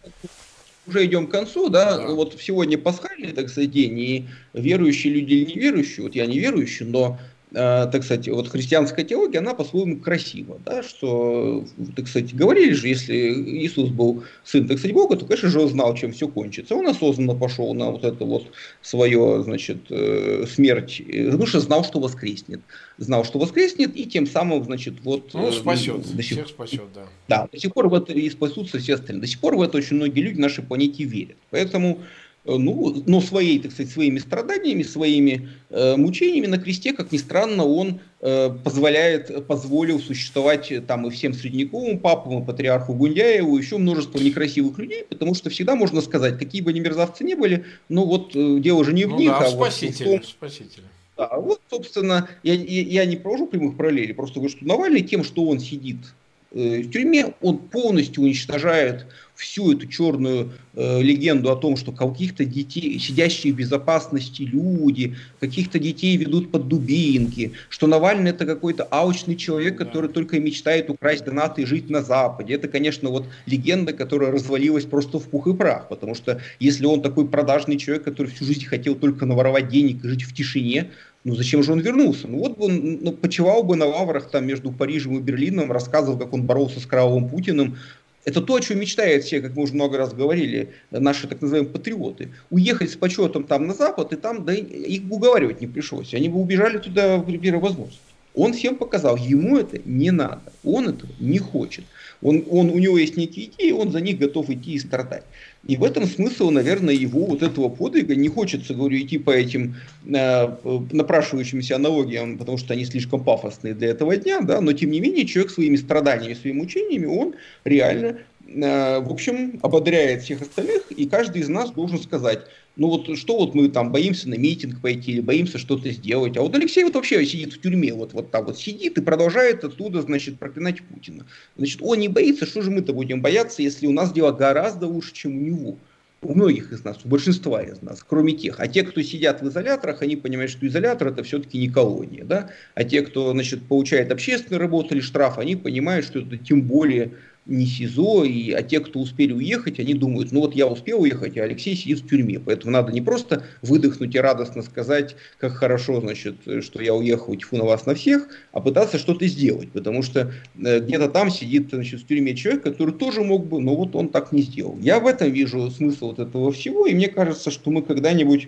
Уже 0.88 1.06
идем 1.06 1.26
к 1.26 1.32
концу, 1.32 1.70
да? 1.70 1.98
да. 1.98 2.08
Вот 2.10 2.39
сегодня 2.39 2.78
пасхальный, 2.78 3.32
так 3.32 3.50
сказать, 3.50 3.72
день, 3.72 3.98
и 3.98 4.26
верующие 4.54 5.14
люди 5.14 5.34
или 5.34 5.54
неверующие, 5.54 6.04
вот 6.04 6.14
я 6.14 6.28
неверующий, 6.28 6.86
но 6.86 7.18
Э, 7.18 7.35
так 7.56 8.03
сказать, 8.03 8.28
вот 8.28 8.49
христианская 8.49 9.06
теология, 9.06 9.39
она 9.39 9.53
по-своему 9.53 9.97
красива, 9.99 10.60
да, 10.66 10.84
что, 10.84 11.64
так 11.95 12.08
сказать, 12.10 12.36
говорили 12.36 12.74
же, 12.74 12.89
если 12.89 13.16
Иисус 13.16 13.89
был 13.91 14.26
сын, 14.43 14.68
так 14.68 14.78
сказать, 14.78 14.93
Бога, 14.93 15.16
то, 15.16 15.26
конечно 15.26 15.49
же, 15.49 15.62
он 15.62 15.70
знал, 15.70 15.95
чем 15.95 16.12
все 16.12 16.28
кончится. 16.28 16.76
Он 16.76 16.86
осознанно 16.86 17.34
пошел 17.34 17.74
на 17.74 17.91
вот 17.91 18.03
это 18.03 18.26
вот 18.26 18.47
свое, 18.82 19.41
значит, 19.43 19.78
э, 19.89 20.45
смерть, 20.53 21.01
потому 21.06 21.45
что 21.45 21.62
знал, 21.62 21.86
что 21.86 21.99
воскреснет. 21.99 22.60
Знал, 22.97 23.24
что 23.24 23.39
воскреснет, 23.39 23.95
и 23.95 24.06
тем 24.06 24.28
самым, 24.28 24.64
значит, 24.66 24.95
вот... 25.03 25.34
Ну, 25.34 25.51
спасет, 25.53 26.01
до 26.14 26.24
сих... 26.24 26.34
всех 26.34 26.47
спасет, 26.49 26.84
да. 26.93 27.06
Да, 27.30 27.47
до 27.49 27.58
сих 27.58 27.74
пор 27.74 27.88
в 27.88 27.93
это 27.93 28.12
и 28.12 28.30
спасутся 28.30 28.80
все 28.80 28.95
остальные. 28.95 29.22
До 29.22 29.28
сих 29.28 29.39
пор 29.39 29.56
в 29.56 29.62
это 29.62 29.78
очень 29.78 29.95
многие 29.95 30.20
люди 30.20 30.36
на 30.36 30.43
нашей 30.43 30.64
планете 30.64 31.06
верят. 31.06 31.38
Поэтому 31.51 31.99
ну, 32.46 33.04
но 33.08 33.22
своей, 33.22 33.60
так 33.60 33.72
сказать, 33.72 33.91
своими 33.91 34.20
страданиями, 34.20 34.84
своими 34.84 35.50
э, 35.70 35.96
мучениями 35.96 36.46
на 36.46 36.58
кресте, 36.60 36.93
как 36.93 37.12
ни 37.12 37.18
странно, 37.18 37.66
он 37.66 38.00
э, 38.22 38.50
позволяет, 38.64 39.48
позволил 39.48 40.00
существовать 40.00 40.72
там 40.86 41.08
и 41.08 41.10
всем 41.10 41.34
средневековым 41.34 42.00
папам, 42.00 42.43
и 42.43 42.46
патриарху 42.46 42.93
Гундяеву, 42.93 43.58
еще 43.58 43.78
множество 43.78 44.20
некрасивых 44.20 44.78
людей, 44.78 45.04
потому 45.10 45.34
что 45.34 45.50
всегда 45.50 45.76
можно 45.76 46.02
сказать, 46.02 46.38
какие 46.38 46.62
бы 46.62 46.70
они 46.70 46.82
мерзавцы 46.82 47.24
ни 47.24 47.34
были, 47.34 47.66
но 47.89 48.06
вот 48.06 48.36
э, 48.36 48.60
дело 48.60 48.86
же 48.86 48.93
не 48.93 49.06
в 49.06 49.10
ну 49.10 49.20
них, 49.20 49.30
да, 49.30 49.39
а 49.39 49.50
спасители, 49.50 50.08
вот 50.08 50.18
в 50.18 50.22
том, 50.22 50.30
спасители. 50.30 50.86
Да, 51.18 51.30
вот, 51.38 51.62
собственно, 51.70 52.30
я, 52.43 52.54
я, 52.54 52.82
я 52.82 53.06
не 53.06 53.16
провожу 53.16 53.48
прямых 53.48 53.78
параллелей, 53.78 54.14
просто 54.14 54.36
говорю, 54.36 54.56
что 54.56 54.66
Навальный 54.66 55.02
тем, 55.02 55.24
что 55.24 55.46
он 55.46 55.60
сидит 55.60 55.98
э, 55.98 56.25
в 56.56 56.89
тюрьме, 56.89 57.34
он 57.41 57.58
полностью 57.58 58.24
уничтожает 58.24 59.06
всю 59.36 59.74
эту 59.74 59.88
черную 59.88 60.53
э, 60.74 61.01
легенду 61.01 61.51
о 61.51 61.58
том, 61.58 61.76
что 61.76 61.91
каких-то 61.91 62.45
детей, 62.45 62.97
сидящие 62.97 63.51
в 63.51 63.58
безопасности 63.58 64.43
люди, 64.43 65.16
каких-то 65.41 65.78
детей 65.80 66.16
ведут 66.16 66.51
под 66.51 66.70
дубинки, 66.70 67.51
что 67.68 67.88
Навальный 67.88 68.32
это 68.32 68.45
какой-то 68.45 68.86
аучный 68.86 69.36
человек, 69.36 69.78
который 69.78 70.10
только 70.10 70.38
и 70.38 70.39
мечтает 70.39 70.89
украсть 70.89 71.26
донаты 71.26 71.64
и 71.64 71.66
жить 71.66 71.89
на 71.89 72.01
Западе. 72.01 72.53
Это, 72.53 72.70
конечно, 72.70 73.10
вот 73.10 73.26
легенда, 73.45 73.91
которая 73.91 74.32
развалилась 74.32 74.86
просто 74.86 75.20
в 75.20 75.28
пух 75.28 75.47
и 75.47 75.53
прах, 75.53 75.89
потому 75.89 76.16
что 76.16 76.39
если 76.60 76.86
он 76.86 77.01
такой 77.01 77.28
продажный 77.28 77.78
человек, 77.78 78.06
который 78.06 78.32
всю 78.32 78.45
жизнь 78.45 78.66
хотел 78.66 78.95
только 78.95 79.26
наворовать 79.26 79.68
денег 79.68 80.06
и 80.06 80.08
жить 80.08 80.24
в 80.24 80.34
тишине, 80.34 80.91
ну 81.26 81.36
зачем 81.36 81.64
же 81.64 81.74
он 81.74 81.80
вернулся? 81.80 82.28
Ну 82.28 82.38
вот 82.38 82.58
бы 82.58 82.66
он 82.66 83.00
ну, 83.02 83.12
почевал 83.12 83.64
бы 83.64 83.76
на 83.76 83.86
лаврах 83.86 84.30
там 84.30 84.46
между 84.46 84.72
Парижем 84.72 85.18
и 85.18 85.22
Берлином, 85.22 85.72
рассказывал, 85.72 86.18
как 86.18 86.32
он 86.34 86.44
боролся 86.44 86.80
с 86.80 86.86
кровавым 86.86 87.28
Путиным, 87.28 87.78
это 88.26 88.42
то, 88.42 88.56
о 88.56 88.62
чем 88.62 88.80
мечтают 88.80 89.24
все, 89.24 89.42
как 89.42 89.56
мы 89.56 89.64
уже 89.64 89.74
много 89.74 89.98
раз 89.98 90.14
говорили, 90.14 90.70
наши 90.92 91.28
так 91.28 91.42
называемые 91.42 91.72
патриоты. 91.72 92.30
Уехать 92.50 92.92
с 92.92 92.96
почетом 92.96 93.44
там 93.44 93.68
на 93.68 93.74
Запад, 93.74 94.14
и 94.14 94.16
там 94.16 94.46
да, 94.46 94.54
их 94.54 95.02
уговаривать 95.10 95.62
не 95.62 95.68
пришлось. 95.68 96.14
Они 96.14 96.30
бы 96.30 96.40
убежали 96.40 96.78
туда 96.78 97.20
при 97.20 97.38
первой 97.38 97.62
возможности. 97.62 98.02
Он 98.36 98.54
всем 98.54 98.76
показал, 98.76 99.16
ему 99.16 99.58
это 99.58 99.80
не 99.86 100.12
надо, 100.12 100.42
он 100.64 100.90
этого 100.90 101.12
не 101.20 101.40
хочет. 101.40 101.86
Он, 102.22 102.44
он, 102.50 102.70
у 102.70 102.78
него 102.78 102.98
есть 102.98 103.18
некие 103.18 103.48
идеи, 103.48 103.72
он 103.72 103.92
за 103.92 104.02
них 104.02 104.18
готов 104.18 104.50
идти 104.50 104.74
и 104.74 104.80
страдать. 104.80 105.24
И 105.66 105.78
в 105.78 105.84
этом 105.84 106.05
смысл, 106.05 106.51
наверное, 106.51 106.93
его 106.93 107.26
вот 107.26 107.41
этого 107.41 107.70
подвига. 107.70 108.16
Не 108.16 108.30
хочется, 108.30 108.74
говорю, 108.74 108.97
идти 108.97 109.18
по 109.18 109.32
этим 109.32 109.76
э, 110.05 110.47
напрашивающимся 110.91 111.76
аналогиям, 111.76 112.38
потому 112.38 112.57
что 112.57 112.74
они 112.74 112.86
слишком 112.86 113.24
пафосные 113.24 113.74
для 113.74 113.89
этого 113.89 114.16
дня, 114.16 114.41
да, 114.41 114.61
но 114.61 114.74
тем 114.74 114.91
не 114.91 114.99
менее 114.99 115.26
человек 115.26 115.51
своими 115.51 115.76
страданиями, 115.76 116.36
своими 116.36 116.57
мучениями, 116.57 117.05
он 117.05 117.36
реально 117.63 118.20
Э, 118.47 118.99
в 118.99 119.11
общем, 119.11 119.59
ободряет 119.63 120.24
всех 120.24 120.41
остальных, 120.41 120.91
и 120.91 121.07
каждый 121.07 121.41
из 121.41 121.49
нас 121.49 121.72
должен 121.72 121.99
сказать, 121.99 122.41
ну 122.76 122.90
вот 122.90 123.18
что 123.18 123.38
вот 123.38 123.56
мы 123.56 123.70
там 123.70 123.92
боимся 123.92 124.30
на 124.30 124.36
митинг 124.36 124.82
пойти 124.82 125.14
или 125.14 125.22
боимся 125.22 125.58
что-то 125.58 125.90
сделать, 125.92 126.38
а 126.38 126.42
вот 126.42 126.56
Алексей 126.56 126.84
вот 126.84 126.96
вообще 126.96 127.26
сидит 127.26 127.54
в 127.54 127.62
тюрьме, 127.62 127.94
вот, 127.94 128.14
вот 128.14 128.32
так 128.32 128.46
вот 128.46 128.58
сидит 128.58 128.98
и 128.98 129.02
продолжает 129.02 129.64
оттуда, 129.64 130.02
значит, 130.02 130.38
проклинать 130.38 130.82
Путина. 130.84 131.26
Значит, 131.58 131.80
он 131.82 132.00
не 132.00 132.10
боится, 132.10 132.46
что 132.46 132.62
же 132.62 132.72
мы-то 132.72 132.94
будем 132.94 133.22
бояться, 133.22 133.62
если 133.62 133.88
у 133.88 133.92
нас 133.92 134.12
дела 134.12 134.32
гораздо 134.32 134.88
лучше, 134.88 135.14
чем 135.14 135.38
у 135.38 135.40
него. 135.40 135.78
У 136.22 136.34
многих 136.34 136.72
из 136.72 136.84
нас, 136.84 136.98
у 137.04 137.08
большинства 137.08 137.62
из 137.62 137.84
нас, 137.84 138.04
кроме 138.04 138.34
тех. 138.34 138.60
А 138.60 138.68
те, 138.68 138.84
кто 138.84 139.02
сидят 139.04 139.42
в 139.42 139.48
изоляторах, 139.48 140.02
они 140.02 140.16
понимают, 140.16 140.52
что 140.52 140.66
изолятор 140.66 141.10
это 141.10 141.24
все-таки 141.24 141.60
не 141.60 141.70
колония. 141.70 142.24
Да? 142.24 142.50
А 142.74 142.84
те, 142.84 143.04
кто 143.04 143.32
значит, 143.32 143.62
получает 143.68 144.12
общественную 144.12 144.60
работу 144.60 144.96
или 144.96 145.02
штраф, 145.02 145.38
они 145.38 145.56
понимают, 145.56 146.06
что 146.06 146.20
это 146.20 146.38
тем 146.38 146.64
более 146.64 147.12
не 147.46 147.66
СИЗО, 147.66 148.24
и, 148.24 148.52
а 148.52 148.64
те, 148.64 148.80
кто 148.80 149.00
успели 149.00 149.32
уехать, 149.34 149.80
они 149.80 149.93
думают, 149.93 150.32
ну 150.32 150.41
вот 150.41 150.56
я 150.56 150.68
успел 150.68 151.02
уехать, 151.02 151.38
а 151.38 151.43
Алексей 151.43 151.76
сидит 151.76 152.00
в 152.00 152.10
тюрьме. 152.10 152.39
Поэтому 152.39 152.72
надо 152.72 152.91
не 152.91 153.02
просто 153.02 153.43
выдохнуть 153.62 154.16
и 154.16 154.20
радостно 154.20 154.64
сказать, 154.64 155.16
как 155.38 155.54
хорошо, 155.54 156.02
значит, 156.02 156.36
что 156.62 156.82
я 156.82 156.96
уехал, 156.96 157.36
тьфу 157.36 157.58
на 157.58 157.66
вас 157.66 157.86
на 157.86 157.93
всех, 157.93 158.30
а 158.52 158.62
пытаться 158.62 158.98
что-то 158.98 159.28
сделать. 159.28 159.72
Потому 159.72 160.02
что 160.02 160.34
э, 160.56 160.80
где-то 160.80 161.10
там 161.10 161.30
сидит 161.30 161.70
значит, 161.72 162.02
в 162.02 162.08
тюрьме 162.08 162.36
человек, 162.36 162.64
который 162.64 162.93
тоже 162.93 163.24
мог 163.24 163.46
бы, 163.46 163.62
но 163.62 163.76
вот 163.76 163.96
он 163.96 164.10
так 164.10 164.32
не 164.32 164.41
сделал. 164.41 164.78
Я 164.80 165.00
в 165.00 165.06
этом 165.06 165.32
вижу 165.32 165.70
смысл 165.70 166.08
вот 166.08 166.20
этого 166.20 166.52
всего, 166.52 166.88
и 166.88 166.96
мне 166.96 167.10
кажется, 167.10 167.52
что 167.52 167.70
мы 167.70 167.84
когда-нибудь 167.84 168.48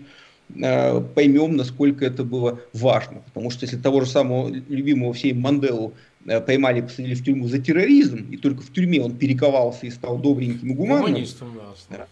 э, 0.55 1.01
поймем, 1.13 1.55
насколько 1.55 2.03
это 2.03 2.23
было 2.23 2.61
важно. 2.73 3.21
Потому 3.25 3.51
что 3.51 3.65
если 3.65 3.77
того 3.77 4.01
же 4.01 4.07
самого 4.07 4.49
любимого 4.49 5.13
всей 5.13 5.33
Манделу 5.33 5.93
поймали, 6.45 6.81
посадили 6.81 7.15
в 7.15 7.23
тюрьму 7.23 7.47
за 7.47 7.59
терроризм, 7.59 8.27
и 8.29 8.37
только 8.37 8.61
в 8.61 8.71
тюрьме 8.73 9.01
он 9.01 9.15
перековался 9.15 9.85
и 9.85 9.89
стал 9.89 10.17
добреньким 10.17 10.71
и 10.71 10.73
гуманным. 10.73 11.07
Гуманистом, 11.07 11.53
да. 11.89 12.07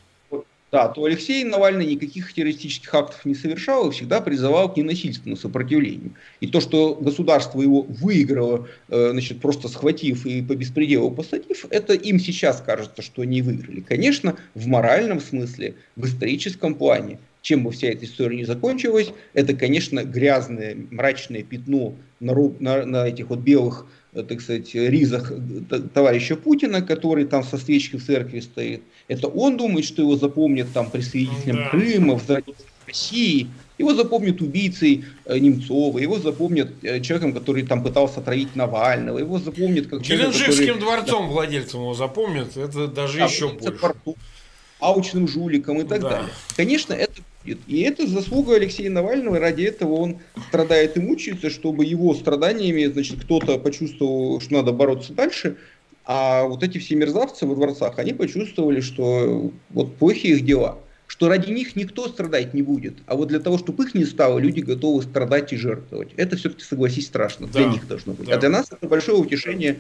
Да, 0.76 0.90
то 0.90 1.06
Алексей 1.06 1.46
Навальный 1.46 1.86
никаких 1.86 2.34
террористических 2.34 2.94
актов 2.94 3.24
не 3.24 3.34
совершал 3.34 3.88
и 3.88 3.92
всегда 3.94 4.20
призывал 4.20 4.74
к 4.74 4.76
ненасильственному 4.76 5.38
сопротивлению. 5.38 6.12
И 6.42 6.48
то, 6.48 6.60
что 6.60 6.96
государство 6.96 7.62
его 7.62 7.84
выиграло, 7.84 8.68
э, 8.90 9.12
значит, 9.12 9.40
просто 9.40 9.70
схватив 9.70 10.26
и 10.26 10.42
по 10.42 10.54
беспределу 10.54 11.12
посадив, 11.12 11.66
это 11.70 11.94
им 11.94 12.20
сейчас 12.20 12.62
кажется, 12.66 13.02
что 13.02 13.22
они 13.22 13.42
выиграли. 13.42 13.80
Конечно, 13.80 14.36
в 14.54 14.68
моральном 14.68 15.22
смысле, 15.22 15.76
в 15.96 16.08
историческом 16.08 16.76
плане, 16.76 17.20
чем 17.42 17.64
бы 17.64 17.72
вся 17.72 17.88
эта 17.88 18.04
история 18.04 18.36
не 18.36 18.46
закончилась, 18.46 19.14
это, 19.34 19.54
конечно, 19.54 20.04
грязное, 20.04 20.76
мрачное 20.90 21.44
пятно 21.44 21.96
на, 22.20 22.34
на, 22.60 22.86
на 22.86 23.08
этих 23.08 23.30
вот 23.30 23.40
белых 23.40 23.86
Э, 24.05 24.05
так 24.24 24.42
сказать, 24.42 24.74
ризах 24.74 25.32
товарища 25.94 26.36
Путина, 26.36 26.82
который 26.82 27.26
там 27.26 27.44
со 27.44 27.58
свечкой 27.58 28.00
в 28.00 28.06
церкви 28.06 28.40
стоит. 28.40 28.82
Это 29.08 29.28
он 29.28 29.58
думает, 29.58 29.86
что 29.86 30.02
его 30.02 30.16
запомнят 30.16 30.68
там 30.74 30.90
присоединителем 30.90 31.56
да. 31.56 31.70
Крыма, 31.70 32.18
в 32.18 32.26
России. 32.88 33.48
Его 33.78 33.94
запомнят 33.94 34.42
убийцей 34.42 35.04
э, 35.26 35.38
Немцова, 35.38 36.00
его 36.00 36.18
запомнят 36.18 36.72
э, 36.82 37.02
человеком, 37.02 37.34
который 37.34 37.64
там 37.64 37.84
пытался 37.84 38.22
отравить 38.22 38.56
Навального, 38.56 39.20
его 39.20 39.38
запомнят 39.38 39.88
как 39.88 40.02
Геленджикским 40.02 40.76
который... 40.76 40.80
дворцом 40.80 41.26
да. 41.28 41.34
владельцем 41.34 41.82
его 41.82 41.94
запомнят, 41.94 42.56
это 42.56 42.88
даже 42.88 43.18
да, 43.18 43.26
еще 43.26 43.50
больше. 43.50 43.72
Порту, 43.74 44.16
аучным 44.80 45.28
жуликом 45.28 45.82
и 45.82 45.84
так 45.84 46.02
да. 46.02 46.10
далее. 46.10 46.30
Конечно, 46.56 46.94
это 46.94 47.22
будет. 47.46 47.60
И 47.68 47.82
это 47.82 48.08
заслуга 48.08 48.56
Алексея 48.56 48.90
Навального, 48.90 49.40
ради 49.40 49.64
этого 49.64 49.94
он 49.94 50.18
страдает 50.50 50.98
и 50.98 51.00
мучается, 51.00 51.50
чтобы 51.50 51.86
его 51.86 52.14
страданиями, 52.14 52.86
значит, 52.86 53.22
кто-то 53.22 53.58
почувствовал, 53.60 54.42
что 54.42 54.54
надо 54.54 54.72
бороться 54.72 55.14
дальше, 55.14 55.58
а 56.06 56.44
вот 56.44 56.64
эти 56.64 56.78
все 56.78 56.96
мерзавцы 56.96 57.46
во 57.46 57.56
дворцах, 57.56 57.98
они 58.00 58.14
почувствовали, 58.14 58.82
что 58.82 59.52
вот 59.70 59.96
плохие 59.96 60.36
их 60.36 60.46
дела, 60.46 60.78
что 61.08 61.30
ради 61.30 61.52
них 61.52 61.76
никто 61.76 62.08
страдать 62.08 62.54
не 62.54 62.62
будет, 62.62 62.96
а 63.08 63.16
вот 63.16 63.30
для 63.30 63.40
того, 63.40 63.58
чтобы 63.58 63.86
их 63.86 63.96
не 63.96 64.06
стало, 64.06 64.40
люди 64.40 64.60
готовы 64.60 65.02
страдать 65.04 65.54
и 65.54 65.58
жертвовать. 65.58 66.10
Это 66.18 66.36
все-таки, 66.36 66.64
согласись, 66.64 67.08
страшно, 67.08 67.48
да. 67.48 67.60
для 67.60 67.68
них 67.70 67.88
должно 67.88 68.14
быть. 68.14 68.28
А 68.28 68.32
да. 68.32 68.38
А 68.38 68.40
для 68.40 68.50
нас 68.50 68.72
это 68.72 68.88
большое 68.88 69.18
утешение 69.18 69.78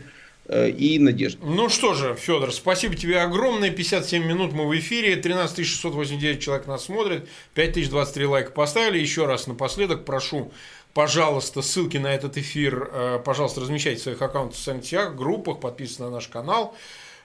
и 0.50 1.00
надежды. 1.00 1.40
Ну 1.44 1.70
что 1.70 1.94
же, 1.94 2.16
Федор, 2.16 2.52
спасибо 2.52 2.96
тебе 2.96 3.20
огромное. 3.22 3.72
57 3.72 4.24
минут 4.24 4.54
мы 4.54 4.68
в 4.68 4.78
эфире. 4.78 5.16
13 5.16 5.66
689 5.66 6.42
человек 6.42 6.68
нас 6.68 6.86
смотрит. 6.86 7.28
5023 7.54 8.26
лайка 8.26 8.52
поставили. 8.52 9.00
Еще 9.00 9.26
раз 9.26 9.48
напоследок 9.48 10.06
прошу, 10.06 10.52
пожалуйста, 10.94 11.62
ссылки 11.62 11.98
на 11.98 12.14
этот 12.14 12.38
эфир, 12.38 12.90
э, 12.92 13.20
пожалуйста, 13.24 13.62
размещайте 13.62 14.00
в 14.00 14.04
своих 14.04 14.22
аккаунтах 14.22 14.58
в 14.58 14.62
социальных 14.62 15.16
группах, 15.16 15.60
подписывайтесь 15.60 16.00
на 16.00 16.10
наш 16.10 16.28
канал. 16.28 16.76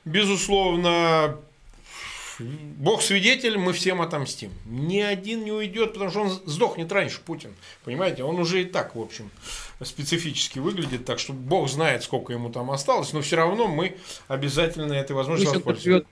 Безусловно, 0.05 1.39
Бог 2.45 3.03
свидетель, 3.03 3.59
мы 3.59 3.72
всем 3.72 4.01
отомстим. 4.01 4.51
Ни 4.66 5.01
один 5.01 5.45
не 5.45 5.53
уйдет, 5.53 5.93
потому 5.93 6.11
что 6.11 6.20
он 6.22 6.30
сдохнет 6.30 6.91
раньше, 6.93 7.20
Путин. 7.24 7.55
Понимаете, 7.84 8.24
он 8.24 8.38
уже 8.38 8.62
и 8.62 8.64
так, 8.64 8.95
в 8.95 9.01
общем, 9.01 9.30
специфически 9.82 10.59
выглядит, 10.59 11.05
так 11.05 11.18
что 11.18 11.32
Бог 11.32 11.68
знает, 11.68 12.03
сколько 12.03 12.32
ему 12.32 12.51
там 12.51 12.70
осталось, 12.70 13.12
но 13.12 13.20
все 13.20 13.36
равно 13.36 13.68
мы 13.68 13.97
обязательно 14.28 14.93
этой 14.93 15.12
возможностью 15.12 15.57
воспользуемся. 15.57 16.07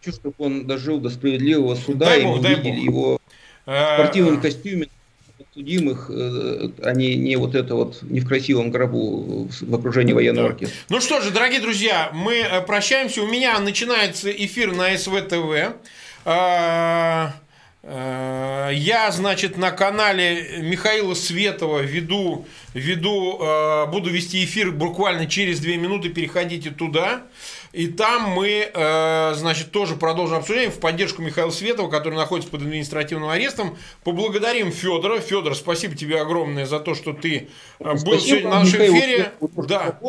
Чтобы 0.00 0.34
он 0.38 0.66
дожил 0.66 1.00
до 1.00 1.10
справедливого 1.10 1.74
суда, 1.74 2.06
дай 2.06 2.20
и 2.20 2.24
Бог, 2.24 2.36
мы 2.36 2.42
дай 2.42 2.54
Бог. 2.56 2.64
его 2.66 3.20
в 3.66 3.70
э, 3.70 3.94
спортивном 3.96 4.40
костюме 4.40 4.88
подсудимых, 5.58 6.10
э, 6.10 6.70
а 6.82 6.92
не, 6.92 7.16
не 7.16 7.36
вот 7.36 7.54
это 7.54 7.74
вот, 7.74 8.02
не 8.02 8.20
в 8.20 8.28
красивом 8.28 8.70
гробу 8.70 9.48
в 9.60 9.74
окружении 9.74 10.12
военного 10.12 10.48
да. 10.48 10.54
оркестра. 10.54 10.76
Ну 10.88 11.00
что 11.00 11.20
же, 11.20 11.30
дорогие 11.30 11.60
друзья, 11.60 12.10
мы 12.12 12.34
э, 12.36 12.60
прощаемся. 12.62 13.22
У 13.22 13.26
меня 13.26 13.58
начинается 13.58 14.30
эфир 14.30 14.72
на 14.72 14.96
СВТВ. 14.96 15.74
Э, 16.24 17.30
я, 18.72 19.10
значит, 19.10 19.56
на 19.56 19.70
канале 19.70 20.58
Михаила 20.60 21.14
Светова 21.14 21.80
веду, 21.80 22.46
веду, 22.74 23.38
буду 23.90 24.10
вести 24.10 24.44
эфир 24.44 24.72
буквально 24.72 25.26
через 25.26 25.58
две 25.60 25.78
минуты, 25.78 26.10
переходите 26.10 26.70
туда. 26.70 27.22
И 27.72 27.88
там 27.88 28.30
мы, 28.30 28.70
э, 28.72 29.32
значит, 29.34 29.70
тоже 29.72 29.96
продолжим 29.96 30.38
обсуждение 30.38 30.70
в 30.70 30.80
поддержку 30.80 31.22
Михаила 31.22 31.50
Светова, 31.50 31.90
который 31.90 32.14
находится 32.14 32.50
под 32.50 32.62
административным 32.62 33.28
арестом. 33.28 33.76
Поблагодарим 34.04 34.72
Федора. 34.72 35.20
Федор, 35.20 35.54
спасибо 35.54 35.94
тебе 35.94 36.20
огромное 36.20 36.66
за 36.66 36.80
то, 36.80 36.94
что 36.94 37.12
ты 37.12 37.48
был 37.78 37.96
спасибо, 37.98 38.20
сегодня 38.20 38.48
на 38.48 38.58
нашем 38.60 38.80
эфире. 38.80 39.32
Да. 39.40 40.00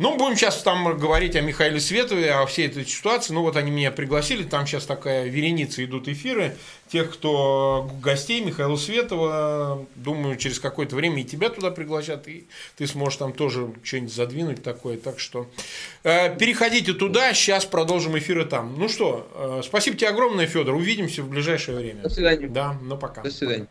Ну, 0.00 0.16
будем 0.16 0.34
сейчас 0.34 0.62
там 0.62 0.96
говорить 0.96 1.36
о 1.36 1.42
Михаиле 1.42 1.78
Светове, 1.78 2.32
о 2.32 2.46
всей 2.46 2.68
этой 2.68 2.86
ситуации. 2.86 3.34
Ну, 3.34 3.42
вот 3.42 3.56
они 3.56 3.70
меня 3.70 3.90
пригласили, 3.90 4.44
там 4.44 4.66
сейчас 4.66 4.86
такая 4.86 5.26
вереница 5.26 5.84
идут 5.84 6.08
эфиры. 6.08 6.56
Тех, 6.88 7.12
кто 7.12 7.90
гостей 8.02 8.40
Михаила 8.40 8.76
Светова, 8.76 9.86
думаю, 9.96 10.38
через 10.38 10.58
какое-то 10.58 10.96
время 10.96 11.20
и 11.20 11.24
тебя 11.24 11.50
туда 11.50 11.70
пригласят, 11.70 12.28
и 12.28 12.48
ты 12.78 12.86
сможешь 12.86 13.18
там 13.18 13.34
тоже 13.34 13.74
что-нибудь 13.82 14.14
задвинуть 14.14 14.62
такое. 14.62 14.96
Так 14.96 15.20
что 15.20 15.50
э, 16.02 16.34
переходите 16.34 16.94
туда, 16.94 17.34
сейчас 17.34 17.66
продолжим 17.66 18.16
эфиры 18.16 18.46
там. 18.46 18.76
Ну 18.78 18.88
что, 18.88 19.28
э, 19.34 19.60
спасибо 19.62 19.98
тебе 19.98 20.08
огромное, 20.08 20.46
Федор. 20.46 20.76
Увидимся 20.76 21.22
в 21.22 21.28
ближайшее 21.28 21.76
время. 21.76 22.00
До 22.04 22.08
свидания. 22.08 22.48
Да, 22.48 22.74
ну 22.80 22.96
пока. 22.96 23.20
До 23.20 23.30
свидания. 23.30 23.68